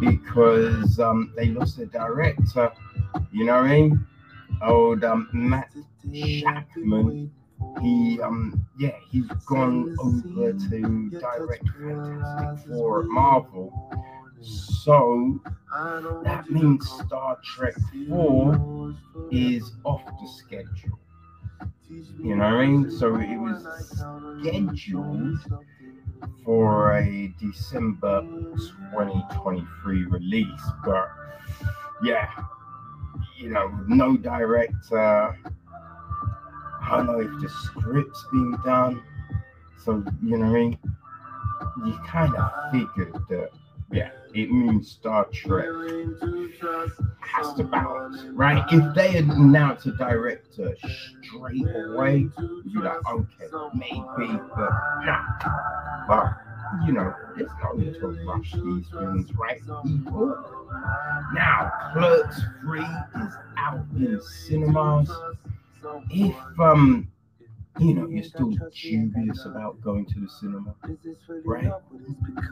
because 0.00 0.98
um, 0.98 1.32
they 1.36 1.46
lost 1.48 1.76
their 1.76 1.86
director 1.86 2.72
you 3.32 3.44
know 3.44 3.56
what 3.56 3.64
I 3.64 3.80
mean? 3.80 4.06
Old 4.62 5.04
um, 5.04 5.28
Matt 5.32 5.70
Shakman. 6.10 7.30
He 7.80 8.20
um 8.22 8.66
yeah 8.78 8.92
he's 9.10 9.26
gone 9.46 9.94
over 9.98 10.52
to 10.52 11.10
direct 11.10 11.68
Fantastic 11.68 12.70
Four 12.70 13.02
at 13.02 13.08
Marvel. 13.08 13.72
So 14.40 15.40
that 16.24 16.50
means 16.50 16.88
Star 16.88 17.38
Trek 17.42 17.74
4 18.08 18.94
is 19.30 19.72
off 19.84 20.02
the 20.04 20.28
schedule. 20.28 20.98
You 21.90 22.36
know 22.36 22.44
what 22.44 22.54
I 22.54 22.66
mean? 22.66 22.90
So 22.90 23.16
it 23.16 23.36
was 23.36 23.66
scheduled 24.40 25.38
for 26.44 26.98
a 26.98 27.34
December 27.40 28.22
2023 28.22 30.04
release, 30.06 30.62
but 30.84 31.08
yeah, 32.02 32.28
you 33.36 33.50
know, 33.50 33.68
no 33.86 34.16
director. 34.16 35.36
I 36.82 36.96
don't 36.96 37.06
know 37.06 37.20
if 37.20 37.40
the 37.40 37.48
script's 37.48 38.24
being 38.30 38.56
done. 38.64 39.02
So, 39.84 40.04
you 40.22 40.38
know 40.38 40.46
what 40.46 40.56
I 40.56 40.60
mean? 40.60 40.78
You 41.84 41.98
kind 42.06 42.34
of 42.36 42.50
figured 42.72 43.14
that, 43.28 43.50
yeah, 43.92 44.10
it 44.36 44.50
means 44.50 44.90
Star 44.90 45.24
Trek 45.32 45.66
has 47.20 47.54
to 47.54 47.64
balance, 47.64 48.22
right? 48.32 48.62
If 48.70 48.94
they 48.94 49.12
had 49.12 49.24
announced 49.24 49.86
a 49.86 49.92
director 49.92 50.76
straight 51.22 51.64
away, 51.74 52.28
you'd 52.38 52.72
be 52.72 52.78
like, 52.80 52.98
okay, 53.10 53.46
maybe, 53.74 54.38
but 54.54 54.70
nah. 55.04 55.22
But, 56.06 56.34
you 56.86 56.92
know, 56.92 57.14
it's 57.38 57.50
not 57.62 57.78
need 57.78 57.94
to 57.94 58.08
rush 58.26 58.52
these 58.52 58.86
things, 58.90 59.34
right, 59.34 59.60
people? 59.84 60.36
Now, 61.32 61.72
Clerks 61.92 62.40
3 62.60 62.80
is 62.80 63.34
out 63.56 63.84
in 63.96 64.20
cinemas. 64.20 65.10
If, 66.10 66.36
um, 66.60 67.08
you 67.78 67.94
know, 67.94 68.06
you're 68.08 68.22
still 68.22 68.52
dubious 68.82 69.44
about 69.44 69.80
going 69.82 70.06
to 70.06 70.20
the 70.20 70.28
cinema, 70.28 70.74
right? 71.44 71.72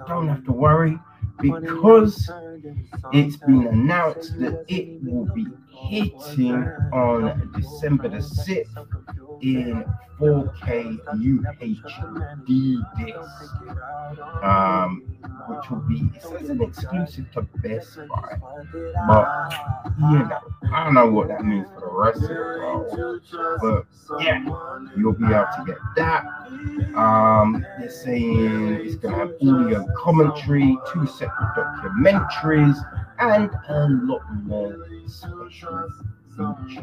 Don't 0.07 0.29
have 0.29 0.45
to 0.45 0.53
worry 0.53 0.99
because 1.41 2.31
it's 3.13 3.37
been 3.37 3.67
announced 3.67 4.39
that 4.39 4.65
it 4.69 4.89
will 5.03 5.27
be 5.35 5.47
hitting 5.89 6.55
on 6.93 7.53
December 7.55 8.09
the 8.09 8.19
6th 8.19 8.87
in 9.43 9.85
4K 10.19 10.99
UHD 11.17 12.49
disc, 12.99 14.45
um, 14.45 15.03
which 15.49 15.71
will 15.71 15.83
be 15.89 16.09
it 16.15 16.23
says 16.23 16.51
an 16.51 16.63
exclusive 16.63 17.31
to 17.33 17.43
Best 17.57 17.97
Buy, 18.09 18.39
but 19.09 19.53
you 19.99 20.19
know, 20.19 20.39
I 20.73 20.85
don't 20.85 20.95
know 20.95 21.11
what 21.11 21.29
that 21.29 21.45
means 21.45 21.67
for 21.75 21.81
the 21.81 21.91
rest 21.91 22.23
of 22.23 22.29
the 22.29 22.35
world, 22.35 23.23
but 23.61 24.23
yeah, 24.23 24.43
you'll 24.97 25.13
be 25.13 25.25
able 25.25 25.47
to 25.57 25.65
get 25.67 25.79
that. 25.97 26.25
Um, 26.97 27.67
they're 27.79 27.91
saying 27.91 28.75
it's 28.83 28.97
to 29.03 29.11
have 29.11 29.33
audio 29.43 29.87
commentary, 29.97 30.79
two 30.93 31.07
separate 31.07 31.55
documentaries, 31.57 32.77
and 33.33 33.51
a 33.69 33.89
lot 34.05 34.23
more 34.43 34.77
special 35.07 35.89
features. 36.37 36.83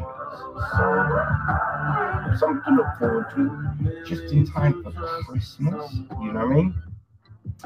So, 0.76 0.82
uh, 0.82 2.36
something 2.36 2.62
to 2.64 2.70
look 2.76 2.86
forward 2.98 3.26
to 3.34 4.04
just 4.04 4.32
in 4.32 4.46
time 4.46 4.82
for 4.82 4.90
Christmas, 5.24 5.92
you 5.94 6.32
know 6.32 6.32
what 6.32 6.36
I 6.36 6.46
mean? 6.46 6.74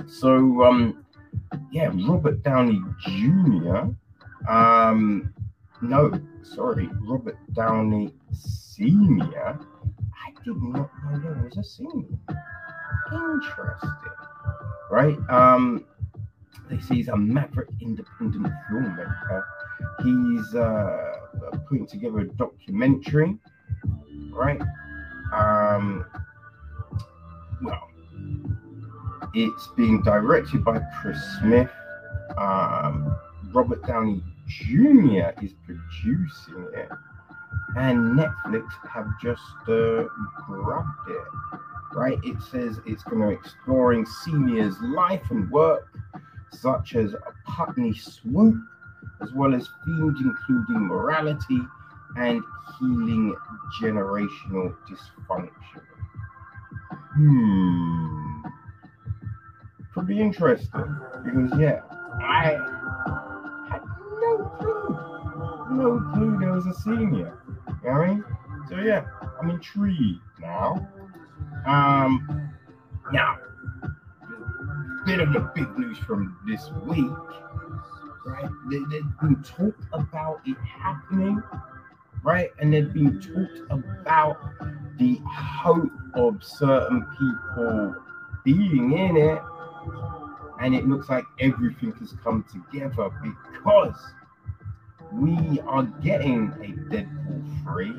So, 0.06 0.62
um, 0.64 1.04
yeah, 1.70 1.90
Robert 2.06 2.42
Downey 2.42 2.80
Jr. 3.00 3.90
Um, 4.48 5.32
no, 5.80 6.12
sorry, 6.42 6.88
Robert 7.02 7.38
Downey 7.52 8.12
Sr. 8.32 9.58
I 9.58 10.44
did 10.44 10.56
not 10.62 10.90
know 11.04 11.18
there 11.20 11.42
was 11.44 11.56
a 11.56 11.64
senior. 11.64 12.18
Interesting, 13.12 13.90
right? 14.90 15.16
Um, 15.30 15.84
say 16.68 16.96
he's 16.96 17.08
a 17.08 17.16
maverick 17.16 17.68
independent 17.80 18.52
filmmaker. 18.70 19.44
He's 20.02 20.54
uh, 20.54 21.16
putting 21.68 21.86
together 21.86 22.20
a 22.20 22.28
documentary, 22.28 23.36
right? 24.30 24.60
Um, 25.32 26.06
well, 27.62 27.88
it's 29.34 29.68
being 29.76 30.02
directed 30.02 30.64
by 30.64 30.80
Chris 31.00 31.18
Smith. 31.40 31.70
Um, 32.38 33.16
Robert 33.52 33.86
Downey 33.86 34.22
Jr. 34.46 35.30
is 35.42 35.54
producing 35.64 36.68
it, 36.74 36.88
and 37.76 38.18
Netflix 38.18 38.64
have 38.88 39.08
just 39.22 39.42
uh, 39.68 40.04
grabbed 40.46 41.10
it. 41.10 41.58
Right? 41.94 42.18
It 42.24 42.42
says 42.42 42.80
it's 42.84 43.02
going 43.04 43.22
to 43.22 43.28
be 43.28 43.34
exploring 43.34 44.04
seniors' 44.24 44.78
life 44.82 45.30
and 45.30 45.50
work, 45.50 45.96
such 46.52 46.94
as 46.94 47.14
a 47.14 47.20
Putney 47.46 47.92
swoop, 47.94 48.56
as 49.22 49.32
well 49.32 49.54
as 49.54 49.68
themes 49.84 50.18
including 50.20 50.86
morality 50.86 51.60
and 52.16 52.42
healing 52.78 53.34
generational 53.80 54.74
dysfunction. 54.88 55.50
Hmm. 57.14 58.42
Could 59.94 60.06
be 60.06 60.20
interesting 60.20 60.96
because 61.24 61.58
yeah, 61.58 61.80
I 62.22 62.58
had 63.70 63.82
no 64.20 64.52
clue. 64.58 65.76
No 65.76 66.12
clue 66.12 66.38
there 66.38 66.52
was 66.52 66.66
a 66.66 66.74
senior. 66.74 67.38
You 67.82 67.90
know 67.90 67.98
what 67.98 68.00
I 68.02 68.08
mean? 68.08 68.24
So 68.68 68.76
yeah, 68.76 69.06
I'm 69.40 69.50
intrigued 69.50 70.20
now. 70.40 70.86
Um 71.66 72.52
now 73.12 73.38
bit 75.06 75.20
of 75.20 75.32
the 75.32 75.38
big 75.54 75.78
news 75.78 75.96
from 75.98 76.36
this 76.48 76.68
week, 76.84 77.06
right? 78.26 78.50
There's 78.68 79.04
been 79.22 79.40
talked 79.44 79.84
about 79.92 80.40
it 80.44 80.56
happening, 80.58 81.40
right? 82.24 82.50
And 82.58 82.74
they've 82.74 82.92
been 82.92 83.20
talked 83.20 83.70
about 83.70 84.36
the 84.98 85.20
hope 85.24 85.92
of 86.14 86.42
certain 86.42 87.06
people 87.16 87.94
being 88.44 88.98
in 88.98 89.16
it. 89.16 89.40
And 90.60 90.74
it 90.74 90.88
looks 90.88 91.08
like 91.08 91.24
everything 91.38 91.92
has 92.00 92.12
come 92.24 92.44
together 92.50 93.10
because 93.22 93.96
we 95.12 95.60
are 95.60 95.84
getting 96.02 96.48
a 96.62 96.72
Deadpool 96.92 97.62
3 97.62 97.94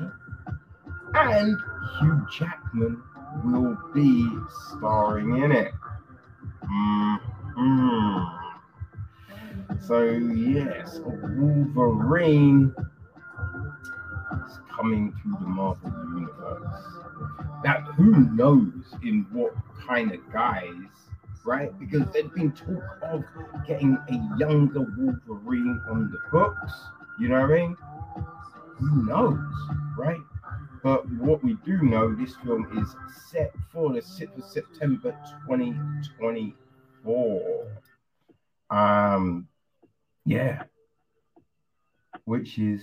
and 1.14 1.56
Hugh 1.98 2.26
Jackman 2.30 3.02
will 3.44 3.78
be 3.94 4.28
starring 4.76 5.42
in 5.42 5.52
it. 5.52 5.72
Mm-hmm. 6.64 8.38
So 9.86 10.02
yes, 10.02 11.00
Wolverine 11.02 12.74
is 14.46 14.58
coming 14.74 15.12
to 15.22 15.28
the 15.40 15.46
Marvel 15.46 15.90
universe. 16.14 16.84
Now, 17.64 17.80
who 17.96 18.30
knows 18.34 18.94
in 19.02 19.26
what 19.32 19.54
kind 19.86 20.12
of 20.12 20.20
guise, 20.32 20.74
right? 21.44 21.76
Because 21.78 22.02
there's 22.12 22.30
been 22.30 22.52
talk 22.52 22.98
of 23.02 23.24
getting 23.66 23.96
a 24.08 24.36
younger 24.38 24.80
Wolverine 24.96 25.80
on 25.90 26.10
the 26.10 26.18
books. 26.30 26.72
You 27.18 27.28
know 27.28 27.40
what 27.40 27.50
I 27.50 27.54
mean? 27.54 27.76
Who 28.76 29.06
knows, 29.06 29.38
right? 29.96 30.20
But 30.82 31.10
what 31.12 31.42
we 31.42 31.54
do 31.64 31.80
know, 31.82 32.14
this 32.14 32.36
film 32.44 32.68
is 32.78 32.94
set 33.30 33.52
for 33.72 33.90
the 33.92 34.00
6th 34.00 34.38
of 34.38 34.44
September 34.44 35.16
2024. 35.46 37.66
Um, 38.70 39.48
yeah, 40.24 40.62
which 42.24 42.58
is 42.58 42.82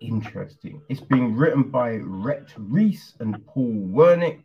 interesting. 0.00 0.82
It's 0.88 1.00
being 1.00 1.36
written 1.36 1.64
by 1.64 1.96
Rhett 2.02 2.52
Reese 2.56 3.14
and 3.20 3.44
Paul 3.46 3.74
Wernick, 3.88 4.44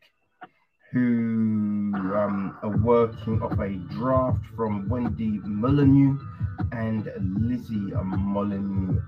who 0.91 1.93
um, 1.95 2.57
are 2.63 2.77
working 2.77 3.41
off 3.41 3.57
a 3.59 3.75
draft 3.93 4.45
from 4.55 4.89
Wendy 4.89 5.39
Molyneux 5.45 6.19
and 6.71 7.09
Lizzie 7.39 7.91
Molyneux. 8.03 8.99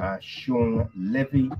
Uh, 0.00 0.16
Shawn 0.20 0.88
Levy 0.96 1.50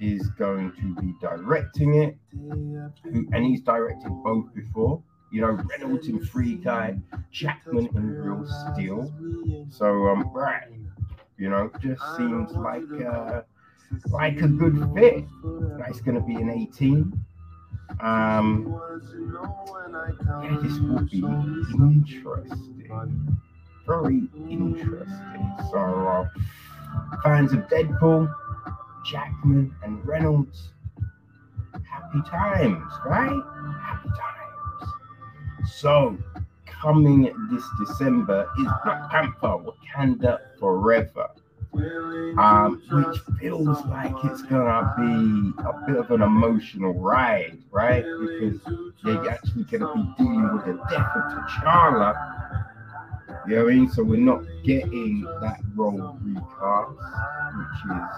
is 0.00 0.28
going 0.38 0.72
to 0.72 0.94
be 1.00 1.14
directing 1.20 1.94
it, 1.94 2.16
who, 2.32 3.26
and 3.32 3.44
he's 3.44 3.60
directed 3.60 4.10
both 4.24 4.52
before. 4.54 5.02
You 5.32 5.42
know, 5.42 5.60
Reynolds 5.70 6.08
in 6.08 6.24
Free 6.24 6.54
Guy, 6.56 6.96
Jackman 7.30 7.88
in 7.94 8.14
Real 8.14 8.44
Steel. 8.72 9.12
So, 9.70 10.08
um, 10.08 10.30
right, 10.32 10.68
you 11.38 11.48
know, 11.48 11.70
just 11.80 12.00
seems 12.16 12.50
like 12.52 12.82
uh, 13.06 13.42
like 14.10 14.40
a 14.40 14.48
good 14.48 14.76
fit. 14.94 15.24
It's 15.88 16.00
going 16.00 16.16
to 16.16 16.20
be 16.22 16.34
an 16.34 16.50
18. 16.50 17.24
Um, 18.00 18.80
yeah, 20.42 20.56
this 20.62 20.78
will 20.78 21.04
be 21.06 21.20
interesting. 21.82 23.38
Very 23.86 24.28
interesting. 24.48 25.54
So, 25.70 25.78
uh, 25.78 26.28
fans 27.22 27.52
of 27.52 27.60
Deadpool, 27.68 28.32
Jackman, 29.04 29.74
and 29.82 30.06
Reynolds, 30.06 30.70
happy 31.88 32.20
times, 32.28 32.92
right? 33.04 33.40
Happy 33.82 34.08
times. 34.08 35.70
So, 35.70 36.18
coming 36.66 37.22
this 37.50 37.64
December 37.78 38.48
is 38.58 38.68
Black 38.84 39.10
Panther 39.10 39.58
Wakanda 39.58 40.38
Forever. 40.58 41.28
Um, 42.36 42.82
which 42.90 43.18
feels 43.38 43.84
like 43.86 44.12
it's 44.24 44.42
gonna 44.42 44.92
be 44.98 45.52
a 45.62 45.72
bit 45.86 45.96
of 45.96 46.10
an 46.10 46.22
emotional 46.22 46.94
ride, 46.94 47.58
right? 47.70 48.04
Because 48.04 48.60
you're 49.04 49.30
actually 49.30 49.64
gonna 49.64 49.94
be 49.94 50.14
dealing 50.18 50.52
with 50.52 50.64
the 50.64 50.72
death 50.90 51.10
of 51.14 51.32
T'Challa. 51.32 52.66
You 53.50 53.56
know 53.56 53.64
what 53.64 53.72
I 53.72 53.74
mean? 53.74 53.90
So 53.90 54.04
we're 54.04 54.16
not 54.16 54.44
getting 54.62 55.22
that 55.40 55.58
role 55.74 56.16
recast, 56.22 56.92
which 57.56 57.96
is, 57.96 58.08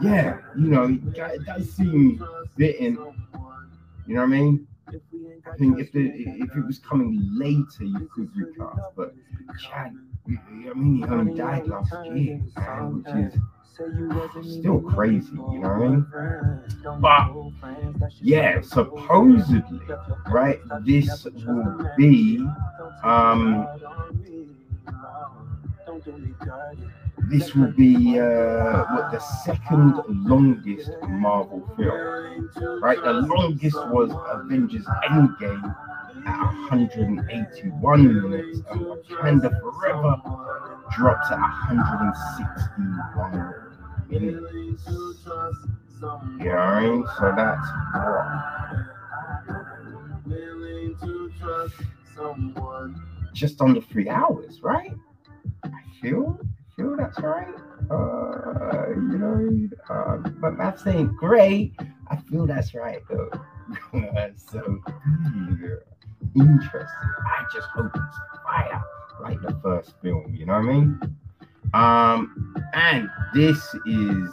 yeah, 0.00 0.38
you 0.56 0.68
know, 0.68 0.84
it 0.84 1.44
does 1.44 1.70
seem 1.70 2.24
fitting. 2.56 2.96
You 4.06 4.14
know 4.14 4.22
what 4.22 4.26
I 4.26 4.26
mean? 4.26 4.66
I 4.88 5.56
think 5.58 5.78
if 5.78 5.92
the 5.92 6.00
if 6.16 6.56
it 6.56 6.66
was 6.66 6.78
coming 6.78 7.20
later, 7.30 7.84
you 7.84 8.08
could 8.14 8.34
recast, 8.34 8.80
but 8.96 9.14
Chad, 9.60 9.94
I 10.26 10.72
mean, 10.74 10.96
he 10.96 11.04
only 11.04 11.34
died 11.34 11.66
last 11.66 11.92
year, 12.06 12.38
which 12.38 13.34
is 13.34 13.38
still 14.42 14.80
crazy, 14.80 15.28
you 15.32 15.58
know 15.58 15.68
what 15.68 15.82
I 15.82 15.88
mean? 15.88 16.06
But 17.00 18.12
yeah, 18.20 18.60
supposedly, 18.60 19.80
right, 20.28 20.60
this 20.84 21.24
will 21.24 21.90
be 21.96 22.46
um 23.02 23.66
this 27.30 27.54
will 27.54 27.72
be 27.72 28.18
uh, 28.18 28.84
what 28.92 29.10
the 29.12 29.18
second 29.44 29.94
longest 30.08 30.90
Marvel 31.08 31.62
film, 31.76 32.50
right? 32.82 33.02
The 33.02 33.12
longest 33.12 33.76
was 33.88 34.10
Avengers 34.28 34.84
Endgame 35.08 35.74
at 36.26 36.54
181 36.70 38.30
minutes, 38.30 38.60
and 38.70 38.80
Wakanda 38.80 39.60
Forever 39.60 40.20
drops 40.92 41.30
at 41.30 41.38
161 41.38 43.30
minutes. 43.32 43.78
You 44.10 44.20
know 44.32 44.48
I 44.48 44.52
mean? 44.52 44.78
So 47.18 47.32
that's 47.34 47.68
what? 52.54 52.90
Just 53.32 53.60
under 53.60 53.80
three 53.80 54.08
hours, 54.08 54.62
right? 54.62 54.92
I 55.64 55.70
feel, 56.00 56.38
feel 56.76 56.96
that's 56.96 57.18
right. 57.20 57.54
Uh, 57.90 58.88
you 58.90 59.18
know, 59.18 59.68
uh, 59.88 60.18
but 60.40 60.56
maths 60.56 60.86
ain't 60.86 61.16
great. 61.16 61.74
I 62.08 62.16
feel 62.16 62.46
that's 62.46 62.74
right 62.74 63.02
though. 63.08 63.30
so 64.36 64.80
yeah, 65.60 65.76
interesting. 66.36 67.10
I 67.26 67.44
just 67.52 67.68
hope 67.68 67.90
it's 67.94 68.18
fire 68.44 68.82
like 69.20 69.40
the 69.42 69.58
first 69.62 69.92
film. 70.02 70.34
You 70.34 70.46
know 70.46 70.54
what 70.54 70.60
I 70.60 70.72
mean? 70.72 71.00
Um, 71.74 72.54
and 72.74 73.08
this 73.34 73.74
is 73.86 74.30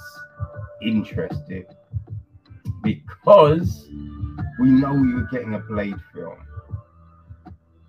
interesting 0.81 1.65
because 2.83 3.87
we 4.59 4.69
know 4.69 4.93
we 4.93 5.13
were 5.13 5.27
getting 5.31 5.55
a 5.55 5.59
Blade 5.59 5.95
film. 6.13 6.37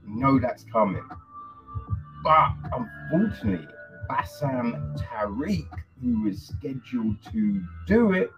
We 0.07 0.21
know 0.21 0.39
that's 0.39 0.65
coming. 0.65 1.09
But 2.23 2.53
unfortunately, 2.73 3.67
Bassam 4.09 4.97
Tariq, 4.99 5.67
who 6.03 6.23
was 6.23 6.43
scheduled 6.43 7.17
to 7.33 7.63
do 7.87 8.13
it, 8.13 8.31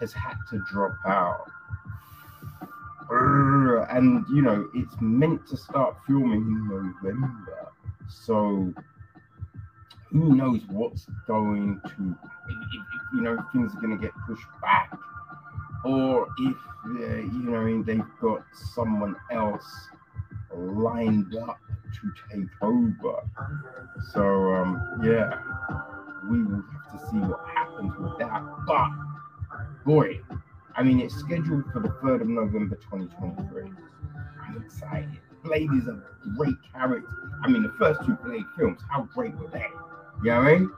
has 0.00 0.12
had 0.12 0.36
to 0.50 0.62
drop 0.70 0.94
out. 1.06 1.46
And 3.10 4.24
you 4.32 4.42
know, 4.42 4.68
it's 4.74 4.94
meant 5.00 5.46
to 5.48 5.56
start 5.56 5.96
filming 6.06 6.40
in 6.40 6.68
November. 6.68 7.72
So 8.08 8.72
who 10.10 10.36
knows 10.36 10.60
what's 10.68 11.06
going 11.26 11.80
to, 11.84 12.16
if, 12.48 12.86
you 13.14 13.20
know, 13.20 13.36
things 13.52 13.74
are 13.74 13.80
going 13.80 13.98
to 13.98 14.02
get 14.02 14.12
pushed 14.28 14.46
back, 14.62 14.96
or 15.84 16.28
if, 16.38 16.56
uh, 16.86 17.16
you 17.16 17.42
know, 17.50 17.82
they've 17.82 18.04
got 18.20 18.44
someone 18.74 19.16
else 19.32 19.66
lined 20.54 21.34
up 21.36 21.58
to 21.94 22.12
take 22.32 22.48
over. 22.62 23.28
So, 24.12 24.54
um, 24.54 25.00
yeah, 25.02 25.36
we 26.30 26.42
will 26.44 26.62
have 26.62 26.92
to 26.92 27.06
see 27.10 27.18
what 27.18 27.40
happens 27.48 27.92
with 27.98 28.18
that. 28.20 28.42
But, 28.68 28.90
boy, 29.84 30.20
I 30.76 30.82
mean, 30.82 31.00
it's 31.00 31.14
scheduled 31.14 31.64
for 31.72 31.80
the 31.80 31.88
3rd 31.88 32.22
of 32.22 32.28
November 32.28 32.76
2023. 32.76 33.70
I'm 34.42 34.62
excited. 34.62 35.20
Blade 35.44 35.70
is 35.72 35.86
a 35.86 36.02
great 36.36 36.56
character. 36.72 37.08
I 37.42 37.48
mean, 37.48 37.62
the 37.62 37.72
first 37.78 38.00
two 38.04 38.14
Blade 38.24 38.44
films, 38.58 38.80
how 38.90 39.02
great 39.02 39.36
were 39.36 39.48
they? 39.48 39.66
You 40.22 40.30
know 40.30 40.38
what 40.38 40.48
I 40.48 40.58
mean? 40.58 40.70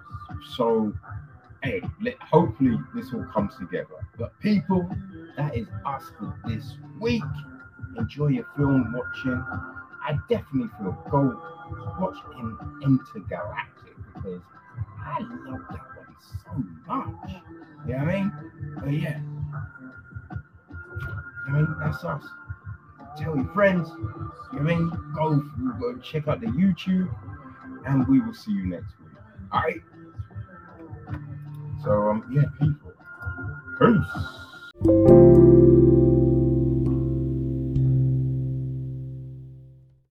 So, 0.57 0.93
hey, 1.63 1.81
let, 2.03 2.21
hopefully 2.21 2.79
this 2.95 3.15
all 3.15 3.25
comes 3.33 3.57
together. 3.57 3.87
But 4.19 4.39
people, 4.41 4.89
that 5.37 5.57
is 5.57 5.69
us 5.87 6.11
for 6.19 6.37
this 6.47 6.75
week. 7.01 7.23
Enjoy 7.97 8.29
your 8.29 8.47
film 8.57 8.93
watching. 8.93 9.43
I 10.03 10.19
definitely 10.29 10.69
feel 10.79 10.93
go 11.11 11.41
watch 11.99 12.17
in 12.39 12.57
Entergalactic 12.85 13.97
because 14.15 14.43
I 15.01 15.21
love 15.21 15.63
that 15.71 15.87
one 15.97 16.17
so 16.45 16.65
much. 16.87 17.33
You 17.87 17.93
know 17.93 17.99
what 17.99 18.09
I 18.09 18.15
mean? 18.15 18.33
But 18.83 18.93
yeah. 18.93 19.21
I 21.47 21.51
mean, 21.51 21.67
that's 21.81 22.05
us. 22.05 22.25
Tell 23.19 23.37
your 23.37 23.51
friends. 23.55 23.91
You 24.53 24.61
know 24.61 24.61
I 24.61 24.63
mean? 24.63 24.91
Go, 25.15 25.43
go 25.81 25.97
check 25.99 26.29
out 26.29 26.41
the 26.41 26.49
YouTube, 26.49 27.09
and 27.87 28.07
we 28.09 28.21
will 28.21 28.35
see 28.35 28.53
you 28.53 28.67
next 28.67 28.95
week. 29.01 29.13
All 29.53 29.63
right. 29.63 29.81
So 31.83 32.11
um, 32.11 32.25
yeah, 32.31 32.45
people. 32.59 32.93
Peace. 33.79 35.83